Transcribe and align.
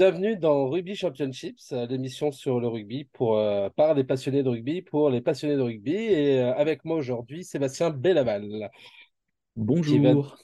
Bienvenue 0.00 0.34
dans 0.38 0.70
Rugby 0.70 0.94
Championships, 0.94 1.72
euh, 1.72 1.84
l'émission 1.86 2.32
sur 2.32 2.58
le 2.58 2.68
rugby 2.68 3.04
pour, 3.12 3.36
euh, 3.36 3.68
par 3.68 3.94
des 3.94 4.02
passionnés 4.02 4.42
de 4.42 4.48
rugby 4.48 4.80
pour 4.80 5.10
les 5.10 5.20
passionnés 5.20 5.56
de 5.56 5.60
rugby. 5.60 5.92
Et 5.92 6.40
euh, 6.40 6.54
avec 6.54 6.86
moi 6.86 6.96
aujourd'hui, 6.96 7.44
Sébastien 7.44 7.90
Bellaval, 7.90 8.40
qui 8.46 9.98
va, 9.98 10.14
Bonjour. 10.14 10.38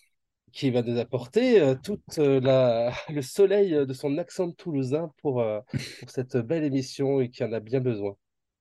qui 0.52 0.70
va 0.70 0.82
nous 0.82 0.98
apporter 0.98 1.58
euh, 1.58 1.74
tout 1.74 1.98
le 2.18 3.22
soleil 3.22 3.70
de 3.70 3.92
son 3.94 4.18
accent 4.18 4.50
toulousain 4.50 5.10
pour, 5.22 5.42
pour 5.72 6.10
cette 6.10 6.36
belle 6.36 6.64
émission 6.64 7.22
et 7.22 7.30
qui 7.30 7.42
en 7.42 7.52
a 7.54 7.60
bien 7.60 7.80
besoin. 7.80 8.14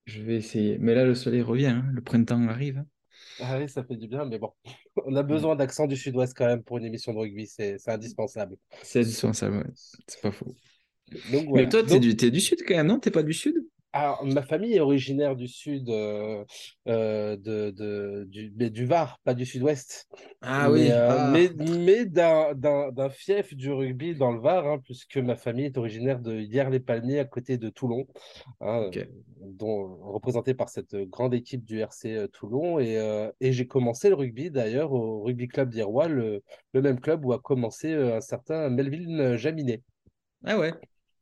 Je 0.06 0.22
vais 0.22 0.38
essayer. 0.38 0.78
Mais 0.78 0.96
là, 0.96 1.04
le 1.04 1.14
soleil 1.14 1.42
revient, 1.42 1.66
hein, 1.66 1.86
Le 1.92 2.02
printemps 2.02 2.48
arrive. 2.48 2.78
hein. 2.78 2.86
Ah 3.42 3.58
oui, 3.60 3.68
ça 3.68 3.84
fait 3.84 3.98
du 3.98 4.08
bien, 4.08 4.24
mais 4.24 4.40
bon, 4.40 4.54
on 5.06 5.14
a 5.18 5.24
besoin 5.24 5.58
d'accent 5.58 5.88
du 5.88 5.98
sud-ouest 5.98 6.34
quand 6.34 6.46
même 6.46 6.64
pour 6.64 6.78
une 6.78 6.86
émission 6.86 7.12
de 7.14 7.18
rugby, 7.18 7.48
c'est 7.48 7.78
c'est 7.80 7.92
indispensable. 7.92 8.56
C'est 8.82 9.00
indispensable, 9.00 9.58
ouais. 9.58 9.74
C'est 10.08 10.22
pas 10.22 10.32
faux. 10.32 10.56
Donc 11.32 11.46
Mais 11.56 11.70
toi, 11.70 11.84
t'es 11.84 12.00
Donc, 12.00 12.18
du, 12.32 12.40
sud 12.40 12.60
quand 12.68 12.76
même, 12.76 12.88
non? 12.88 13.00
T'es 13.00 13.12
pas 13.12 13.24
du 13.24 13.34
sud? 13.34 13.56
Alors, 13.94 14.26
ma 14.26 14.42
famille 14.42 14.74
est 14.74 14.82
originaire 14.82 15.38
du 15.38 15.48
sud, 15.48 15.90
euh, 15.90 16.44
euh, 16.90 17.38
de, 17.38 17.72
de- 17.72 18.26
du, 18.28 18.50
du 18.50 18.86
Var, 18.86 19.18
pas 19.24 19.34
du 19.34 19.46
sud-ouest, 19.46 20.06
Ah 20.42 20.70
mais, 20.70 20.74
oui, 20.82 20.90
euh, 20.92 21.08
ah. 21.18 21.32
mais, 21.32 21.50
mais 21.80 22.06
d'un, 22.06 23.10
fief 23.10 23.56
du 23.56 23.72
rugby 23.72 24.14
dans 24.14 24.34
le 24.34 24.42
Var, 24.42 24.68
hein, 24.68 24.80
puisque 24.84 25.16
ma 25.16 25.38
famille 25.38 25.64
est 25.64 25.78
originaire 25.78 26.20
de 26.20 26.38
Hyères-les-Palmiers, 26.38 27.20
à 27.20 27.26
côté 27.26 27.58
de 27.58 27.70
Toulon, 27.70 28.06
hein, 28.60 28.90
dont, 29.40 29.96
représentée 30.12 30.56
par 30.56 30.68
cette 30.68 30.96
grande 30.96 31.34
équipe 31.34 31.64
du 31.64 31.80
RC 31.80 32.18
euh, 32.18 32.28
Toulon. 32.28 32.80
Et, 32.80 32.98
et 33.40 33.54
j'ai 33.54 33.66
commencé 33.66 34.10
le 34.10 34.16
rugby 34.16 34.52
d'ailleurs 34.52 34.92
au 34.92 35.24
Rugby 35.24 35.48
Club 35.48 35.70
d'Irois, 35.70 36.10
le, 36.10 36.44
le 36.74 36.82
même 36.82 37.00
club 37.00 37.24
où 37.24 37.32
a 37.32 37.40
commencé 37.40 37.94
un 37.94 38.20
certain 38.20 38.70
Melville 38.70 39.36
Jaminet. 39.38 39.82
Ah 40.44 40.60
ouais. 40.60 40.74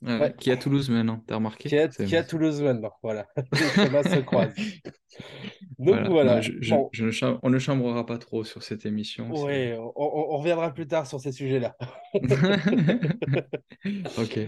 Ah 0.06 0.20
ouais. 0.20 0.34
Qui 0.38 0.50
est 0.50 0.54
à 0.54 0.58
Toulouse 0.58 0.90
maintenant, 0.90 1.18
t'as 1.26 1.34
Qui 1.34 1.36
remarqué? 1.36 1.76
est, 1.76 2.06
qui 2.06 2.16
est 2.16 2.18
à 2.18 2.24
Toulouse 2.24 2.62
maintenant, 2.62 2.92
voilà. 3.02 3.26
Les 3.54 3.86
chemins 3.86 4.04
se 4.04 4.20
croisent. 4.20 4.54
Donc 5.80 5.96
Voilà. 5.96 6.10
voilà. 6.10 6.36
Non, 6.36 6.42
je- 6.42 6.54
je- 6.62 6.76
Bon, 6.76 6.90
je 6.92 7.06
ne 7.06 7.12
cham- 7.12 7.40
on 7.44 7.50
ne 7.50 7.60
chambrera 7.60 8.06
pas 8.06 8.18
trop 8.18 8.44
sur 8.44 8.64
cette 8.64 8.86
émission. 8.86 9.30
ouais, 9.32 9.78
on, 9.78 9.92
on- 9.96 10.34
on 10.34 10.38
reviendra 10.40 10.74
plus 10.74 10.88
tard 10.88 11.08
sur 11.08 11.20
ces 11.20 11.32
sujets-là. 11.32 11.76
Ok. 14.18 14.40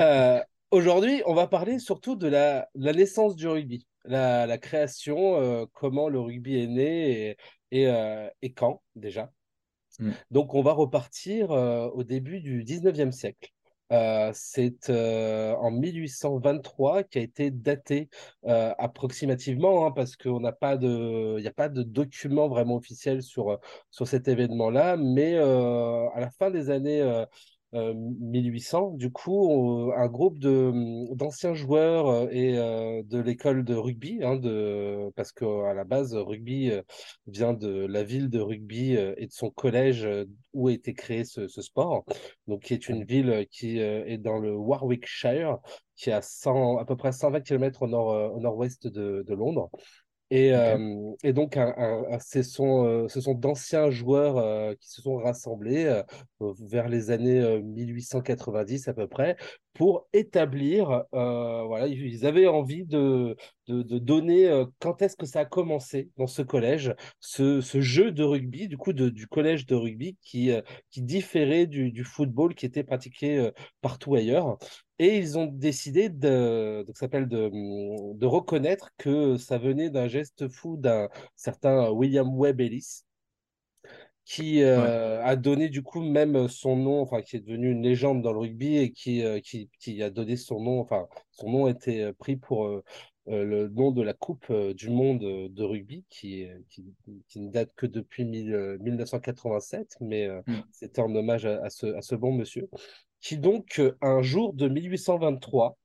Euh, 0.00 0.40
aujourd'hui, 0.70 1.22
on 1.26 1.34
va 1.34 1.46
parler 1.46 1.78
surtout 1.78 2.16
de 2.16 2.28
la, 2.28 2.68
la 2.74 2.92
naissance 2.92 3.36
du 3.36 3.46
rugby, 3.48 3.86
la, 4.04 4.46
la 4.46 4.58
création, 4.58 5.36
euh, 5.40 5.64
comment 5.72 6.08
le 6.08 6.20
rugby 6.20 6.58
est 6.60 6.66
né 6.66 7.28
et, 7.30 7.36
et, 7.70 7.88
euh, 7.88 8.28
et 8.42 8.52
quand 8.52 8.82
déjà. 8.94 9.30
Mm. 9.98 10.10
Donc, 10.30 10.54
on 10.54 10.62
va 10.62 10.72
repartir 10.72 11.50
euh, 11.52 11.88
au 11.88 12.04
début 12.04 12.40
du 12.40 12.64
19e 12.64 13.12
siècle. 13.12 13.52
Euh, 13.92 14.30
c'est 14.34 14.88
euh, 14.88 15.54
en 15.56 15.70
1823 15.70 17.02
qui 17.04 17.18
a 17.18 17.22
été 17.22 17.50
daté 17.50 18.08
euh, 18.46 18.72
approximativement, 18.78 19.86
hein, 19.86 19.92
parce 19.92 20.16
qu'il 20.16 20.32
n'y 20.32 20.46
a 20.46 20.52
pas 20.52 20.76
de 20.76 21.82
document 21.82 22.48
vraiment 22.48 22.76
officiel 22.76 23.22
sur, 23.22 23.60
sur 23.90 24.08
cet 24.08 24.28
événement-là, 24.28 24.96
mais 24.96 25.36
à 25.36 26.20
la 26.20 26.30
fin 26.30 26.50
des 26.50 26.70
années 26.70 27.24
1800, 27.74 28.92
du 28.92 29.10
coup, 29.10 29.92
un 29.96 30.06
groupe 30.08 30.38
de, 30.38 31.14
d'anciens 31.14 31.54
joueurs 31.54 32.08
euh, 32.08 32.28
et 32.30 32.56
euh, 32.58 33.02
de 33.04 33.18
l'école 33.18 33.64
de 33.64 33.74
rugby, 33.74 34.20
hein, 34.22 34.40
parce 35.16 35.32
qu'à 35.32 35.74
la 35.74 35.84
base, 35.84 36.14
rugby 36.14 36.70
euh, 36.70 36.82
vient 37.26 37.52
de 37.54 37.86
la 37.86 38.04
ville 38.04 38.30
de 38.30 38.40
Rugby 38.40 38.96
euh, 38.96 39.14
et 39.16 39.26
de 39.26 39.32
son 39.32 39.50
collège 39.50 40.04
euh, 40.04 40.24
où 40.52 40.68
a 40.68 40.72
été 40.72 40.94
créé 40.94 41.24
ce, 41.24 41.48
sport, 41.48 42.04
donc 42.46 42.62
qui 42.62 42.74
est 42.74 42.88
une 42.88 43.04
ville 43.04 43.30
euh, 43.30 43.44
qui 43.50 43.80
euh, 43.80 44.04
est 44.06 44.18
dans 44.18 44.38
le 44.38 44.54
Warwickshire, 44.54 45.58
qui 45.96 46.10
est 46.10 46.12
à, 46.12 46.22
100, 46.22 46.78
à 46.78 46.84
peu 46.84 46.96
près 46.96 47.12
120 47.12 47.40
km 47.40 47.82
au 47.82 47.86
nord, 47.86 48.10
euh, 48.12 48.28
au 48.28 48.40
nord-ouest 48.40 48.86
de, 48.86 49.24
de 49.26 49.34
Londres. 49.34 49.70
Et, 50.36 50.52
euh, 50.52 51.12
et 51.22 51.32
donc, 51.32 51.56
un, 51.56 51.72
un- 51.76 52.04
un- 52.14 52.18
ce 52.18 52.42
sont, 52.42 52.84
euh, 52.86 53.08
sont 53.20 53.34
d'anciens 53.34 53.90
joueurs 53.90 54.36
euh, 54.38 54.74
qui 54.80 54.90
se 54.90 55.00
sont 55.00 55.16
rassemblés 55.16 55.84
vers 56.60 56.88
les 56.88 57.10
années 57.12 57.40
euh, 57.40 57.62
1890 57.62 58.88
à 58.88 58.94
peu 58.94 59.06
près 59.06 59.36
pour 59.74 60.08
établir, 60.12 61.04
voilà, 61.12 61.86
ils 61.88 62.26
avaient 62.26 62.46
envie 62.46 62.84
de, 62.84 63.36
de, 63.66 63.82
de 63.82 63.98
donner 63.98 64.46
euh, 64.48 64.66
quand 64.80 65.02
est-ce 65.02 65.16
que 65.16 65.26
ça 65.26 65.40
a 65.40 65.44
commencé 65.44 66.10
dans 66.16 66.26
ce 66.26 66.42
collège, 66.42 66.94
ce, 67.20 67.60
ce 67.60 67.80
jeu 67.80 68.12
de 68.12 68.22
rugby, 68.22 68.68
du 68.68 68.76
coup, 68.76 68.92
de, 68.92 69.08
du 69.08 69.26
collège 69.26 69.66
de 69.66 69.74
rugby 69.74 70.16
qui, 70.22 70.50
euh, 70.50 70.62
qui 70.90 71.02
différait 71.02 71.66
du, 71.66 71.90
du 71.92 72.04
football 72.04 72.54
qui 72.54 72.66
était 72.66 72.84
pratiqué 72.84 73.38
euh, 73.38 73.50
partout 73.80 74.14
ailleurs. 74.14 74.58
Et 74.98 75.16
ils 75.18 75.38
ont 75.38 75.46
décidé 75.46 76.08
de, 76.08 76.84
donc 76.86 76.96
s'appelle 76.96 77.26
de, 77.28 77.50
de 78.14 78.26
reconnaître 78.26 78.90
que 78.98 79.36
ça 79.36 79.58
venait 79.58 79.90
d'un 79.90 80.08
geste 80.08 80.48
fou 80.48 80.76
d'un 80.76 81.08
certain 81.36 81.90
William 81.90 82.28
Webb 82.38 82.60
Ellis, 82.60 83.02
qui 84.24 84.62
Ouais. 84.74 84.94
a 85.22 85.36
donné 85.36 85.68
du 85.68 85.82
coup 85.82 86.00
même 86.00 86.48
son 86.48 86.76
nom, 86.76 87.00
enfin 87.02 87.20
qui 87.22 87.36
est 87.36 87.40
devenu 87.40 87.70
une 87.72 87.82
légende 87.82 88.22
dans 88.22 88.32
le 88.32 88.38
rugby 88.40 88.76
et 88.78 88.90
qui, 88.92 89.22
euh, 89.22 89.40
qui, 89.40 89.70
qui 89.78 90.02
a 90.02 90.08
donné 90.10 90.36
son 90.36 90.60
nom, 90.60 90.80
enfin 90.80 91.06
son 91.32 91.50
nom 91.50 91.66
a 91.66 91.70
été 91.70 92.02
euh, 92.04 92.12
pris 92.14 92.36
pour 92.36 92.82
le 93.26 93.68
nom 93.68 93.90
de 93.90 94.02
la 94.02 94.12
Coupe 94.12 94.46
euh, 94.50 94.74
du 94.74 94.90
Monde 94.90 95.22
euh, 95.24 95.48
de 95.48 95.62
rugby 95.64 96.04
qui, 96.10 96.42
est- 96.42 96.62
qui, 96.68 96.84
qui 97.28 97.40
ne 97.40 97.50
date 97.50 97.70
que 97.76 97.86
depuis 97.86 98.24
mille- 98.24 98.54
euh, 98.54 98.78
1987, 98.80 99.96
mais 100.00 100.26
euh, 100.26 100.40
Mm. 100.46 100.54
c'était 100.72 101.00
en 101.00 101.14
hommage 101.14 101.46
à, 101.46 101.62
à 101.64 101.70
ce, 101.70 101.86
à 101.86 102.02
ce 102.02 102.14
bon 102.14 102.32
monsieur, 102.32 102.68
qui 103.20 103.38
donc 103.38 103.78
euh, 103.78 103.96
un 104.02 104.22
jour 104.22 104.52
de 104.52 104.68
1823 104.68 105.76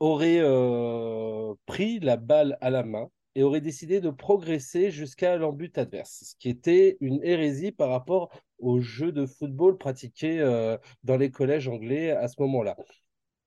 aurait 0.00 0.38
euh, 0.40 1.54
pris 1.66 2.00
la 2.00 2.16
balle 2.16 2.56
à 2.60 2.70
la 2.70 2.82
main 2.82 3.08
et 3.36 3.42
aurait 3.44 3.60
décidé 3.60 4.00
de 4.00 4.10
progresser 4.10 4.90
jusqu'à 4.90 5.36
l'embut 5.36 5.76
adverse, 5.78 6.24
ce 6.24 6.34
qui 6.36 6.48
était 6.48 6.96
une 7.00 7.22
hérésie 7.22 7.70
par 7.70 7.90
rapport 7.90 8.30
au 8.58 8.80
jeu 8.80 9.12
de 9.12 9.24
football 9.26 9.78
pratiqué 9.78 10.40
euh, 10.40 10.76
dans 11.04 11.16
les 11.16 11.30
collèges 11.30 11.68
anglais 11.68 12.10
à 12.10 12.26
ce 12.28 12.34
moment-là. 12.40 12.76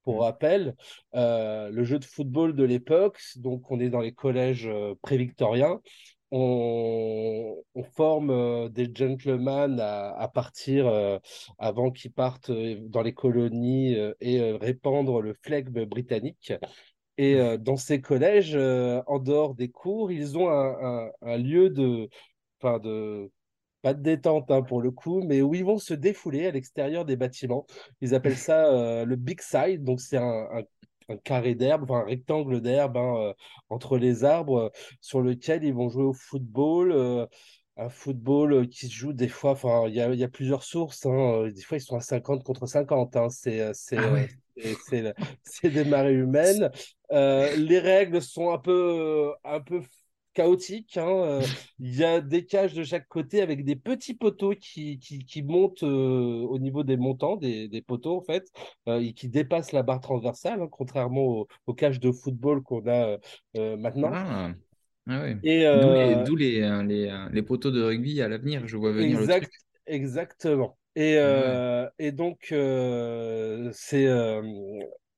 Pour 0.03 0.17
Mm. 0.17 0.19
rappel, 0.21 0.75
euh, 1.15 1.69
le 1.69 1.83
jeu 1.83 1.99
de 1.99 2.05
football 2.05 2.55
de 2.55 2.63
l'époque, 2.63 3.19
donc 3.37 3.71
on 3.71 3.79
est 3.79 3.89
dans 3.89 4.01
les 4.01 4.13
collèges 4.13 4.67
euh, 4.67 4.95
pré-victoriens, 5.01 5.79
on, 6.31 7.55
on 7.75 7.83
forme 7.83 8.29
euh, 8.31 8.69
des 8.69 8.89
gentlemen 8.93 9.79
à, 9.79 10.09
à 10.15 10.27
partir 10.27 10.87
euh, 10.87 11.19
avant 11.57 11.91
qu'ils 11.91 12.11
partent 12.11 12.51
dans 12.51 13.01
les 13.03 13.13
colonies 13.13 13.95
et 14.19 14.51
répandre 14.53 15.21
le 15.21 15.33
flegme 15.41 15.85
britannique. 15.85 16.53
Et 17.17 17.35
euh, 17.35 17.57
dans 17.57 17.77
ces 17.77 18.01
collèges, 18.01 18.55
euh, 18.55 19.01
en 19.07 19.19
dehors 19.19 19.53
des 19.55 19.69
cours, 19.69 20.11
ils 20.11 20.37
ont 20.37 20.49
un, 20.49 21.05
un- 21.07 21.11
un 21.21 21.37
lieu 21.37 21.69
de, 21.69 22.09
de, 22.63 23.31
pas 23.83 23.93
de 23.93 24.01
détente 24.01 24.51
hein, 24.51 24.63
pour 24.63 24.81
le 24.81 24.91
coup, 24.91 25.23
mais 25.23 25.43
où 25.43 25.55
ils 25.55 25.65
vont 25.65 25.77
se 25.79 25.93
défouler 25.93 26.47
à 26.47 26.51
l'extérieur 26.51 27.05
des 27.05 27.17
bâtiments. 27.17 27.67
Ils 28.01 28.15
appellent 28.15 28.37
ça 28.37 28.67
euh, 28.67 29.05
le 29.05 29.17
Big 29.17 29.41
Side, 29.41 29.83
donc 29.85 30.01
c'est 30.01 30.17
un, 30.17 30.47
un- 30.53 30.63
un 31.09 31.17
carré 31.17 31.55
d'herbe, 31.55 31.83
enfin 31.83 31.99
un 32.01 32.05
rectangle 32.05 32.61
d'herbe 32.61 32.97
hein, 32.97 33.15
euh, 33.19 33.33
entre 33.69 33.97
les 33.99 34.23
arbres 34.25 34.57
euh, 34.57 34.69
sur 35.01 35.21
lequel 35.21 35.63
ils 35.65 35.73
vont 35.75 35.89
jouer 35.89 36.05
au 36.05 36.13
football. 36.13 37.27
un 37.77 37.89
football 37.89 38.67
qui 38.69 38.87
se 38.87 38.93
joue 38.93 39.13
des 39.13 39.27
fois, 39.29 39.51
enfin, 39.51 39.85
il 39.87 39.95
y 39.95 40.01
a, 40.01 40.13
il 40.13 40.19
y 40.19 40.23
a 40.23 40.29
plusieurs 40.29 40.63
sources, 40.63 41.05
hein, 41.07 41.49
des 41.53 41.61
fois 41.63 41.77
ils 41.77 41.81
sont 41.81 41.97
à 41.97 42.01
50 42.01 42.43
contre 42.43 42.67
50, 42.67 43.15
hein, 43.15 43.29
c'est, 43.29 43.61
des 45.63 45.83
marées 45.85 46.13
humaines. 46.13 46.69
Euh, 47.11 47.55
les 47.55 47.79
règles 47.79 48.21
sont 48.21 48.51
un 48.51 48.59
peu, 48.59 49.33
un 49.43 49.59
peu 49.59 49.81
chaotiques. 50.33 50.97
hein, 50.97 51.07
euh, 51.07 51.41
Il 51.79 51.95
y 51.95 52.03
a 52.03 52.21
des 52.21 52.45
cages 52.45 52.73
de 52.73 52.83
chaque 52.83 53.07
côté 53.07 53.41
avec 53.41 53.63
des 53.65 53.75
petits 53.75 54.13
poteaux 54.13 54.53
qui, 54.55 54.99
qui, 54.99 55.25
qui 55.25 55.43
montent 55.43 55.83
euh, 55.83 56.41
au 56.41 56.59
niveau 56.59 56.83
des 56.83 56.97
montants, 56.97 57.35
des, 57.37 57.67
des 57.67 57.81
poteaux 57.81 58.17
en 58.17 58.21
fait, 58.21 58.47
euh, 58.87 58.99
et 58.99 59.13
qui 59.13 59.29
dépassent 59.29 59.71
la 59.71 59.83
barre 59.83 60.01
transversale, 60.01 60.61
hein, 60.61 60.67
contrairement 60.71 61.23
aux, 61.23 61.47
aux 61.67 61.73
cages 61.73 61.99
de 61.99 62.11
football 62.11 62.61
qu'on 62.63 62.85
a 62.87 63.17
euh, 63.57 63.77
maintenant. 63.77 64.11
Ah. 64.13 64.53
Ah. 65.07 65.25
Et 65.43 65.65
D'où 65.73 65.89
les, 65.91 66.15
d'où 66.15 66.35
les, 66.35 66.61
les, 66.87 67.27
les 67.31 67.43
poteaux 67.43 67.71
de 67.71 67.81
rugby 67.83 68.21
à 68.21 68.27
l'avenir, 68.29 68.67
je 68.67 68.77
vois 68.77 68.91
venir 68.93 69.19
le 69.19 69.27
truc. 69.27 69.49
exactement. 69.85 70.77
Et, 70.95 71.17
Ah 71.19 71.41
ouais. 71.41 71.63
et 71.99 72.11
donc, 72.11 72.47
c'est 73.73 74.07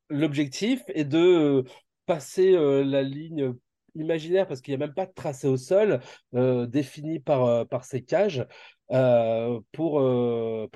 l'objectif 0.10 0.82
est 0.88 1.06
de 1.06 1.64
passer 2.06 2.54
euh, 2.56 2.84
la 2.84 3.02
ligne 3.04 3.54
imaginaire, 3.96 4.48
parce 4.48 4.62
qu'il 4.62 4.76
n'y 4.76 4.84
a 4.84 4.86
même 4.86 4.94
pas 4.94 5.06
de 5.06 5.14
tracé 5.14 5.48
au 5.48 5.58
sol 5.58 6.00
euh, 6.36 6.66
défini 6.68 7.20
par, 7.20 7.46
euh, 7.46 7.66
par 7.66 7.86
ces 7.86 8.04
cages 8.04 8.46
euh, 8.92 9.60
pour, 9.72 10.00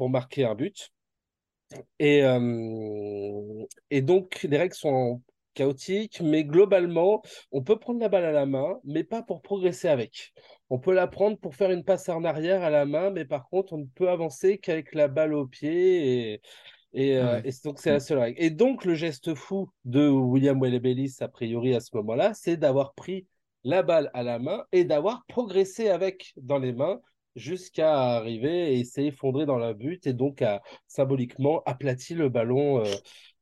marquer 0.10 0.46
un 0.46 0.56
but. 0.56 0.92
Et, 2.00 2.22
donc, 4.02 4.44
les 4.44 4.58
règles 4.58 4.74
sont 4.76 5.22
chaotiques, 5.54 6.22
mais 6.22 6.44
globalement, 6.44 7.22
on 7.52 7.62
peut 7.64 7.78
prendre 7.78 8.00
la 8.00 8.10
balle 8.10 8.26
à 8.26 8.32
la 8.32 8.46
main, 8.46 8.80
mais 8.84 9.04
pas 9.04 9.22
pour 9.22 9.42
progresser 9.42 9.88
avec. 9.88 10.34
On 10.70 10.80
peut 10.80 10.94
la 10.94 11.08
prendre 11.08 11.38
pour 11.38 11.56
faire 11.56 11.72
une 11.72 11.84
passe 11.84 12.10
en 12.10 12.24
arrière 12.24 12.64
à 12.64 12.70
la 12.70 12.86
main, 12.86 13.10
mais 13.12 13.26
par 13.26 13.50
contre, 13.50 13.74
on 13.74 13.80
ne 13.80 13.86
peut 13.86 14.10
avancer 14.10 14.58
qu'avec 14.58 14.94
la 14.96 15.08
balle 15.08 15.34
au 15.34 15.46
pied. 15.48 16.42
Et, 16.94 17.18
euh, 17.18 17.42
et 17.44 17.52
donc, 17.64 17.80
c'est 17.80 17.92
la 17.92 18.00
seule 18.00 18.20
règle. 18.20 18.42
Et 18.42 18.50
donc, 18.50 18.86
le 18.86 18.96
geste 18.96 19.36
fou 19.36 19.70
de 19.86 20.08
William 20.08 20.60
Wellebelis, 20.60 21.18
a 21.20 21.28
priori, 21.28 21.76
à 21.76 21.80
ce 21.80 21.96
moment-là, 21.96 22.34
c'est 22.34 22.58
d'avoir 22.58 22.94
pris 22.94 23.28
la 23.64 23.84
balle 23.84 24.10
à 24.14 24.24
la 24.24 24.40
main 24.40 24.64
et 24.72 24.86
d'avoir 24.86 25.26
progressé 25.28 25.90
avec 25.90 26.34
dans 26.38 26.58
les 26.58 26.74
mains 26.74 27.00
jusqu'à 27.36 28.16
arriver 28.16 28.80
et 28.80 28.84
s'effondrer 28.84 29.46
dans 29.46 29.58
la 29.58 29.74
butte 29.74 30.08
et 30.08 30.14
donc 30.14 30.42
a 30.42 30.62
symboliquement 30.88 31.62
aplati 31.66 32.16
le 32.16 32.30
ballon 32.30 32.84
euh, 32.84 32.92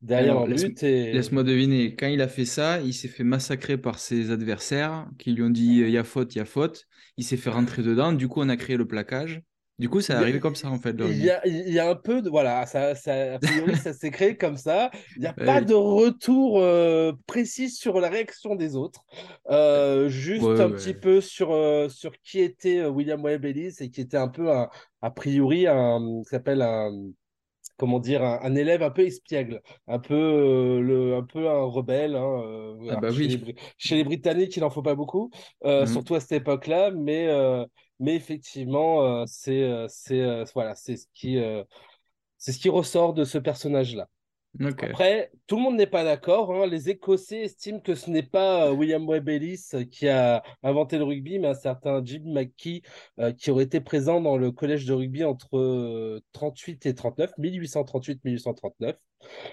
derrière 0.02 0.32
Alors, 0.32 0.44
en 0.44 0.48
laisse, 0.48 0.66
but. 0.66 0.84
Et 0.84 1.14
laisse-moi 1.14 1.44
deviner, 1.44 1.96
quand 1.96 2.08
il 2.08 2.22
a 2.22 2.28
fait 2.28 2.46
ça, 2.46 2.82
il 2.82 2.94
s'est 2.94 3.08
fait 3.08 3.24
massacrer 3.24 3.78
par 3.78 4.00
ses 4.00 4.32
adversaires 4.32 5.08
qui 5.18 5.32
lui 5.32 5.44
ont 5.44 5.50
dit 5.50 5.80
il 5.80 5.90
y 5.90 5.98
a 5.98 6.04
faute, 6.04 6.36
il 6.36 6.40
y 6.40 6.42
a 6.42 6.46
faute. 6.46 6.86
Il 7.18 7.24
s'est 7.24 7.38
fait 7.38 7.50
rentrer 7.50 7.82
dedans. 7.82 8.14
Du 8.14 8.28
coup, 8.28 8.42
on 8.42 8.50
a 8.50 8.58
créé 8.58 8.78
le 8.78 8.86
plaquage. 8.86 9.42
Du 9.80 9.90
coup, 9.90 10.02
ça 10.02 10.18
a, 10.18 10.22
arrivé 10.22 10.40
comme 10.40 10.56
ça, 10.56 10.70
en 10.70 10.80
fait, 10.80 10.96
il 11.00 11.24
y 11.24 11.30
a, 11.30 11.46
il 11.46 11.70
y 11.72 11.80
a 11.80 11.90
un 11.90 11.96
peu 11.96 12.22
de. 12.24 12.30
Voilà, 12.30 12.66
ça, 12.66 12.96
ça, 12.96 13.36
a 13.36 13.40
priori, 13.40 13.76
ça 13.78 13.94
s'est 13.94 14.10
créé 14.12 14.36
comme 14.36 14.58
ça. 14.58 14.90
Il 15.16 15.22
n'y 15.22 15.28
a 15.28 15.34
Ouais, 15.38 15.46
pas 15.46 15.62
de 15.62 15.74
retour 15.76 16.60
euh, 16.60 17.14
précis 17.28 17.70
sur 17.70 18.00
la 18.00 18.10
réaction 18.10 18.56
des 18.56 18.76
autres. 18.76 19.04
Euh, 19.50 20.10
juste 20.10 20.44
Ouais, 20.44 20.60
un 20.60 20.72
petit 20.72 20.94
peu 20.96 21.22
sur, 21.22 21.52
euh, 21.54 21.90
sur 21.90 22.14
qui 22.22 22.40
était 22.40 22.86
William 22.86 23.24
Webb 23.24 23.46
Ellis 23.46 23.76
et 23.80 23.90
qui 23.92 24.02
était 24.02 24.18
un 24.18 24.28
peu, 24.30 24.52
un, 24.52 24.70
a 25.02 25.12
priori, 25.12 25.68
un, 25.68 26.00
qui 26.24 26.30
s'appelle 26.30 26.62
un 26.64 26.92
comment 27.78 28.00
dire, 28.00 28.24
un, 28.24 28.40
un 28.42 28.56
élève 28.56 28.82
un 28.84 28.90
peu 28.90 29.04
espiègle, 29.06 29.62
un 29.88 30.00
peu, 30.00 30.82
le, 30.82 31.16
un 31.16 31.24
peu 31.24 31.48
un 31.50 31.64
rebelle. 31.64 32.16
hein, 32.16 32.76
Ah 32.90 32.96
bah 32.98 33.12
chez 33.12 33.28
les, 33.28 33.38
oui. 33.44 33.56
Chez 33.78 33.96
les 33.96 34.04
Britanniques, 34.04 34.56
il 34.58 34.62
n'en 34.62 34.70
faut 34.72 34.82
pas 34.82 34.96
beaucoup, 34.96 35.30
Mhm. 35.64 35.86
surtout 35.88 36.16
à 36.16 36.20
cette 36.20 36.32
époque-là, 36.42 36.92
mais, 36.92 37.28
mais 38.00 38.16
effectivement, 38.16 39.04
euh, 39.04 39.24
c'est 39.28 39.64
euh, 39.64 39.88
c'est 39.90 40.22
euh, 40.22 40.44
voilà, 40.54 40.76
c'est 40.76 40.98
ce 40.98 41.08
qui, 41.14 41.38
c'est 42.38 42.52
ce 42.52 42.60
qui 42.60 42.70
ressort 42.70 43.14
de 43.14 43.24
ce 43.24 43.38
personnage-là. 43.38 44.08
Après, 44.92 45.32
tout 45.46 45.58
le 45.58 45.62
monde 45.62 45.76
n'est 45.76 45.86
pas 45.86 46.04
d'accord. 46.04 46.52
hein. 46.54 46.66
Les 46.66 46.90
Écossais 46.90 47.42
estiment 47.44 47.80
que 47.80 47.94
ce 47.94 48.10
n'est 48.10 48.24
pas 48.24 48.72
William 48.72 49.08
Webb 49.08 49.30
Ellis 49.30 49.70
qui 49.92 50.08
a 50.08 50.42
inventé 50.64 50.98
le 50.98 51.04
rugby, 51.04 51.38
mais 51.38 51.50
un 51.50 51.54
certain 51.54 52.02
Jim 52.04 52.24
McKee 52.26 52.82
euh, 53.20 53.32
qui 53.34 53.52
aurait 53.52 53.66
été 53.66 53.82
présent 53.82 54.20
dans 54.20 54.36
le 54.38 54.52
collège 54.52 54.86
de 54.86 54.94
rugby 54.94 55.24
entre 55.24 55.58
euh, 55.58 56.22
38 56.32 56.88
et 56.88 56.96
39, 56.96 57.32
1838-1839, 57.38 58.96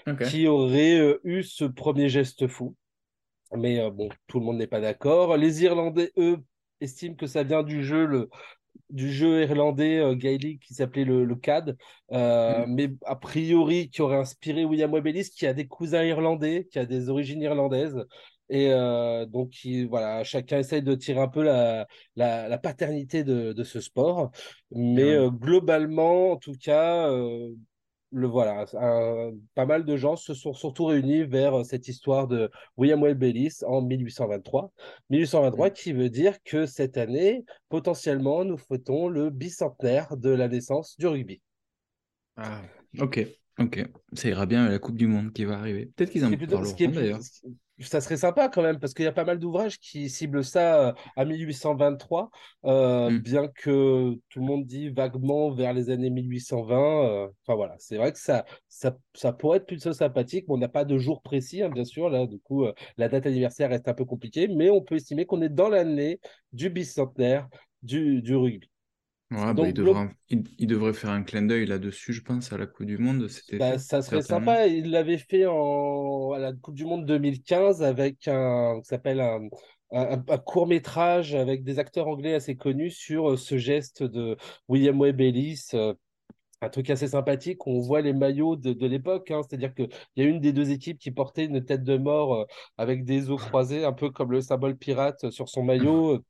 Ok. 0.06 0.24
qui 0.28 0.46
aurait 0.46 0.98
euh, 0.98 1.20
eu 1.24 1.42
ce 1.42 1.64
premier 1.66 2.08
geste 2.08 2.46
fou. 2.46 2.74
Mais 3.54 3.80
euh, 3.80 3.90
bon, 3.90 4.08
tout 4.26 4.38
le 4.38 4.46
monde 4.46 4.56
n'est 4.56 4.66
pas 4.66 4.80
d'accord. 4.80 5.36
Les 5.36 5.64
Irlandais, 5.64 6.12
eux, 6.16 6.38
estiment 6.84 7.16
que 7.16 7.26
ça 7.26 7.42
vient 7.42 7.62
du 7.62 7.82
jeu, 7.84 8.06
le, 8.06 8.30
du 8.90 9.12
jeu 9.12 9.42
irlandais 9.42 9.98
euh, 9.98 10.14
gaélique 10.14 10.62
qui 10.62 10.74
s'appelait 10.74 11.04
le, 11.04 11.24
le 11.24 11.34
CAD, 11.36 11.76
euh, 12.12 12.66
Mhm. 12.66 12.68
mais 12.68 12.90
a 13.06 13.16
priori 13.16 13.90
qui 13.90 14.02
aurait 14.02 14.16
inspiré 14.18 14.64
William 14.64 14.92
Webb 14.92 15.06
Ellis, 15.08 15.30
qui 15.34 15.46
a 15.46 15.54
des 15.54 15.66
cousins 15.66 16.04
irlandais, 16.04 16.66
qui 16.70 16.78
a 16.78 16.86
des 16.86 17.08
origines 17.08 17.42
irlandaises. 17.42 18.04
Et 18.50 18.68
euh, 18.72 19.24
donc, 19.26 19.50
qui, 19.50 19.84
voilà, 19.86 20.22
chacun 20.22 20.58
essaye 20.58 20.82
de 20.82 20.94
tirer 20.94 21.20
un 21.20 21.28
peu 21.28 21.42
la, 21.42 21.86
la, 22.16 22.46
la 22.48 22.58
paternité 22.58 23.24
de, 23.24 23.52
de 23.54 23.64
ce 23.64 23.80
sport. 23.80 24.30
Mais 24.70 25.12
euh, 25.14 25.30
globalement, 25.30 26.32
en 26.32 26.36
tout 26.36 26.52
cas, 26.60 27.08
le 28.14 28.26
voilà, 28.28 28.64
un- 28.74 29.32
pas 29.54 29.66
mal 29.66 29.84
de 29.84 29.96
gens 29.96 30.14
se 30.16 30.34
sont 30.34 30.52
surtout 30.52 30.84
réunis 30.86 31.24
vers 31.24 31.58
euh, 31.60 31.64
cette 31.64 31.88
histoire 31.88 32.28
de 32.28 32.50
William 32.76 33.02
Webb 33.02 33.22
Ellis 33.22 33.58
en 33.66 33.82
1823. 33.82 34.70
1823 35.10 35.66
Mhm. 35.68 35.72
qui 35.72 35.92
veut 35.92 36.08
dire 36.10 36.40
que 36.44 36.64
cette 36.66 36.96
année, 36.96 37.44
potentiellement, 37.68 38.44
nous 38.44 38.56
fêtons 38.56 39.08
le 39.08 39.30
bicentenaire 39.30 40.16
de 40.16 40.30
la 40.30 40.48
naissance 40.48 40.96
du 40.98 41.06
rugby. 41.08 41.40
Ah, 42.36 42.62
ok. 43.00 43.26
Ok. 43.58 43.84
Ça 44.14 44.28
ira 44.28 44.46
bien 44.46 44.64
à 44.64 44.70
la 44.70 44.78
Coupe 44.78 44.96
du 44.96 45.06
Monde 45.06 45.32
qui 45.32 45.44
va 45.44 45.58
arriver. 45.58 45.86
Peut-être 45.94 46.10
qu'ils 46.10 46.24
en 46.24 46.30
plutôt, 46.36 46.64
ce 46.64 46.74
ça 47.80 48.00
serait 48.00 48.16
sympa 48.16 48.48
quand 48.48 48.62
même, 48.62 48.78
parce 48.78 48.94
qu'il 48.94 49.04
y 49.04 49.08
a 49.08 49.12
pas 49.12 49.24
mal 49.24 49.38
d'ouvrages 49.38 49.78
qui 49.78 50.08
ciblent 50.10 50.44
ça 50.44 50.88
euh, 50.90 50.92
à 51.16 51.24
1823, 51.24 52.30
euh, 52.64 53.10
Mhm. 53.10 53.18
bien 53.20 53.48
que 53.48 54.14
tout 54.28 54.38
le 54.40 54.44
monde 54.46 54.64
dit 54.66 54.90
vaguement 54.90 55.50
vers 55.50 55.72
les 55.72 55.90
années 55.90 56.10
1820. 56.10 57.04
euh, 57.08 57.28
Enfin 57.42 57.56
voilà, 57.56 57.74
c'est 57.78 57.96
vrai 57.96 58.12
que 58.12 58.18
ça, 58.18 58.44
ça, 58.68 58.96
ça 59.14 59.32
pourrait 59.32 59.58
être 59.58 59.66
plutôt 59.66 59.92
sympathique. 59.92 60.46
Bon, 60.46 60.54
on 60.54 60.58
n'a 60.58 60.68
pas 60.68 60.84
de 60.84 60.98
jour 60.98 61.22
précis, 61.22 61.62
hein, 61.62 61.68
bien 61.70 61.84
sûr. 61.84 62.08
Là, 62.10 62.26
du 62.26 62.38
coup, 62.38 62.64
euh, 62.64 62.72
la 62.96 63.08
date 63.08 63.26
anniversaire 63.26 63.70
reste 63.70 63.88
un 63.88 63.94
peu 63.94 64.04
compliquée, 64.04 64.48
mais 64.48 64.70
on 64.70 64.80
peut 64.82 64.96
estimer 64.96 65.26
qu'on 65.26 65.42
est 65.42 65.48
dans 65.48 65.68
l'année 65.68 66.20
du 66.52 66.70
bicentenaire 66.70 67.48
du, 67.82 68.22
du 68.22 68.34
rugby. 68.36 68.70
Ouais, 69.30 69.52
bah, 69.54 69.68
il 69.68 69.74
devrait, 69.74 69.98
glo- 69.98 69.98
en- 69.98 70.10
il, 70.30 70.44
il 70.58 70.66
devrait 70.66 70.94
faire 70.94 71.10
un 71.10 71.22
clin 71.22 71.42
d'œil 71.42 71.66
là-dessus, 71.66 72.12
je 72.14 72.22
pense, 72.22 72.52
à 72.52 72.58
la 72.58 72.66
Coupe 72.66 72.86
du 72.86 72.96
Monde 72.98 73.28
Bah, 73.52 73.78
ça 73.78 74.02
serait 74.02 74.22
sympa. 74.22 74.66
Il 74.66 74.90
l'avait 74.90 75.18
fait 75.18 75.46
en, 75.46 76.32
à 76.32 76.38
la 76.40 76.52
Coupe 76.52 76.74
du 76.74 76.84
Monde 76.84 77.06
2015 77.06 77.82
avec 77.82 78.26
un, 78.26 78.80
s'appelle 78.82 79.20
un, 79.20 79.48
un, 79.92 80.22
un 80.28 80.38
court-métrage 80.38 81.34
avec 81.36 81.62
des 81.62 81.78
acteurs 81.78 82.08
anglais 82.08 82.34
assez 82.34 82.56
connus 82.56 82.90
sur 82.90 83.30
euh, 83.32 83.36
ce 83.36 83.56
geste 83.56 84.02
de 84.02 84.36
William 84.68 84.98
Webb 85.00 85.20
Ellis. 85.20 85.68
euh, 85.74 85.94
Un 86.62 86.70
truc 86.70 86.90
assez 86.90 87.08
sympathique. 87.08 87.66
On 87.66 87.80
voit 87.80 88.02
les 88.02 88.12
maillots 88.14 88.56
de, 88.56 88.72
de 88.74 88.86
l'époque. 88.86 89.30
hein. 89.30 89.42
C'est-à-dire 89.48 89.74
qu'il 89.74 89.88
y 90.16 90.22
a 90.22 90.24
une 90.26 90.40
des 90.40 90.52
deux 90.52 90.70
équipes 90.72 90.98
qui 90.98 91.10
portait 91.12 91.46
une 91.46 91.64
tête 91.64 91.84
de 91.84 91.96
mort 91.98 92.34
euh, 92.34 92.44
avec 92.78 93.04
des 93.04 93.30
os 93.30 93.40
croisés, 93.40 93.84
un 93.84 93.92
peu 93.94 94.10
comme 94.10 94.32
le 94.32 94.40
symbole 94.42 94.76
pirate 94.78 95.30
sur 95.30 95.48
son 95.48 95.62
maillot. 95.64 96.20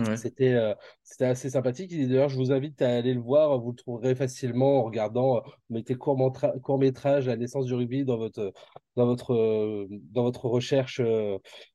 Ouais, 0.00 0.16
C'était 0.16 0.54
euh, 0.54 0.74
c'était 1.02 1.26
assez 1.26 1.50
sympathique. 1.50 1.92
Et 1.92 2.06
D'ailleurs, 2.06 2.28
je 2.28 2.36
vous 2.36 2.52
invite 2.52 2.80
à 2.82 2.96
aller 2.96 3.14
le 3.14 3.20
voir. 3.20 3.58
Vous 3.60 3.70
le 3.70 3.76
trouverez 3.76 4.14
facilement 4.14 4.78
en 4.78 4.82
regardant, 4.84 5.36
euh, 5.38 5.40
mettez 5.68 5.94
court-métra- 5.94 6.58
court-métrage 6.60 7.26
La 7.26 7.36
naissance 7.36 7.66
du 7.66 7.74
rugby 7.74 8.04
dans 8.04 8.16
votre, 8.16 8.52
dans 8.96 9.06
votre, 9.06 9.34
euh, 9.34 9.86
dans 9.90 10.22
votre 10.22 10.46
recherche 10.46 11.00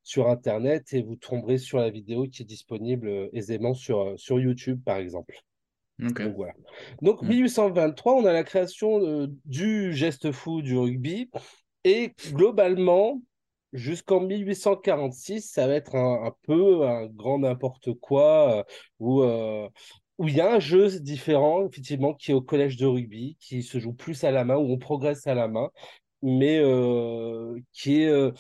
sur 0.03 0.29
Internet 0.29 0.93
et 0.93 1.01
vous 1.03 1.15
tomberez 1.15 1.57
sur 1.57 1.77
la 1.79 1.89
vidéo 1.89 2.25
qui 2.27 2.43
est 2.43 2.45
disponible 2.45 3.29
aisément 3.33 3.73
sur, 3.73 4.13
sur 4.17 4.39
YouTube, 4.39 4.81
par 4.83 4.97
exemple. 4.97 5.39
Donc 6.23 6.35
voilà. 6.35 6.53
Donc 7.01 7.21
Mm. 7.21 7.27
1823, 7.29 8.15
on 8.15 8.25
a 8.25 8.33
la 8.33 8.43
création 8.43 9.27
du 9.45 9.93
geste 9.93 10.31
fou 10.31 10.61
du 10.61 10.77
rugby. 10.77 11.29
Et 11.83 12.13
globalement, 12.33 13.21
jusqu'en 13.75 14.21
1846, 14.21 15.41
ça 15.41 15.67
va 15.67 15.75
être 15.75 15.95
un, 15.95 16.33
peu 16.43 16.87
un 16.87 17.05
grand 17.07 17.39
n'importe 17.39 17.93
quoi 17.93 18.59
euh, 18.59 18.63
où, 18.99 19.21
euh, 19.23 19.69
où 20.17 20.27
il 20.27 20.35
y 20.35 20.41
a 20.41 20.53
un 20.55 20.59
jeu 20.59 20.99
différent, 20.99 21.65
effectivement, 21.67 22.13
qui 22.13 22.31
est 22.31 22.33
au 22.33 22.41
collège 22.41 22.77
de 22.77 22.85
rugby, 22.85 23.37
qui 23.39 23.63
se 23.63 23.79
joue 23.79 23.93
plus 23.93 24.23
à 24.23 24.31
la 24.31 24.45
main, 24.45 24.57
où 24.57 24.71
on 24.71 24.77
progresse 24.77 25.27
à 25.27 25.35
la 25.35 25.47
main, 25.47 25.69
mais 26.21 26.57
euh, 26.59 27.59
qui 27.73 28.03
est. 28.03 28.31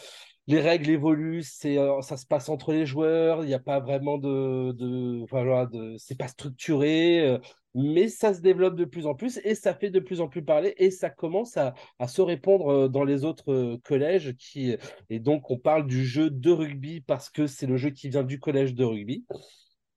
les 0.47 0.61
règles 0.61 0.89
évoluent, 0.89 1.41
c'est, 1.43 1.77
euh, 1.77 2.01
ça 2.01 2.17
se 2.17 2.25
passe 2.25 2.49
entre 2.49 2.71
les 2.71 2.85
joueurs, 2.85 3.43
il 3.43 3.47
n'y 3.47 3.53
a 3.53 3.59
pas 3.59 3.79
vraiment 3.79 4.17
de, 4.17 4.71
de, 4.73 5.25
de, 5.71 5.97
c'est 5.97 6.17
pas 6.17 6.27
structuré, 6.27 7.21
euh, 7.27 7.39
mais 7.73 8.07
ça 8.09 8.33
se 8.33 8.41
développe 8.41 8.75
de 8.75 8.85
plus 8.85 9.07
en 9.07 9.15
plus 9.15 9.39
et 9.43 9.55
ça 9.55 9.73
fait 9.73 9.89
de 9.89 9.99
plus 9.99 10.21
en 10.21 10.27
plus 10.27 10.43
parler 10.43 10.75
et 10.77 10.91
ça 10.91 11.09
commence 11.09 11.57
à, 11.57 11.73
à 11.99 12.07
se 12.07 12.21
répandre 12.21 12.69
euh, 12.69 12.87
dans 12.87 13.03
les 13.03 13.25
autres 13.25 13.77
collèges 13.83 14.35
qui, 14.37 14.75
et 15.09 15.19
donc 15.19 15.49
on 15.49 15.57
parle 15.57 15.87
du 15.87 16.05
jeu 16.05 16.29
de 16.29 16.51
rugby 16.51 17.01
parce 17.01 17.29
que 17.29 17.47
c'est 17.47 17.67
le 17.67 17.77
jeu 17.77 17.89
qui 17.89 18.09
vient 18.09 18.23
du 18.23 18.39
collège 18.39 18.75
de 18.75 18.83
rugby. 18.83 19.25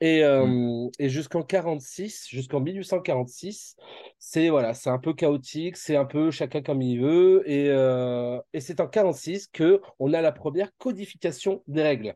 Et, 0.01 0.23
Mm. 0.23 0.25
euh, 0.25 0.89
et 0.99 1.09
jusqu'en 1.09 1.43
46, 1.43 2.27
jusqu'en 2.29 2.61
1846, 2.61 3.77
c'est 4.19 4.49
voilà, 4.49 4.75
c'est 4.75 4.91
un 4.91 4.99
peu 4.99 5.13
chaotique, 5.13 5.77
c'est 5.77 5.97
un 5.97 6.05
peu 6.05 6.31
chacun 6.31 6.63
comme 6.63 6.83
il 6.83 7.01
veut. 7.01 7.43
Et, 7.51 7.69
euh, 7.71 8.41
et 8.53 8.61
c'est 8.61 8.81
en 8.81 8.87
46 8.87 9.49
que 9.49 9.81
on 9.99 10.13
a 10.13 10.21
la 10.21 10.33
première 10.33 10.71
codification 10.79 11.63
des 11.67 11.83
règles. 11.83 12.15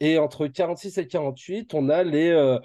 Et 0.00 0.18
entre 0.18 0.46
46 0.48 0.98
et 0.98 1.06
48, 1.06 1.74
on 1.74 1.88
a 1.88 2.02
les, 2.04 2.30
euh, 2.30 2.58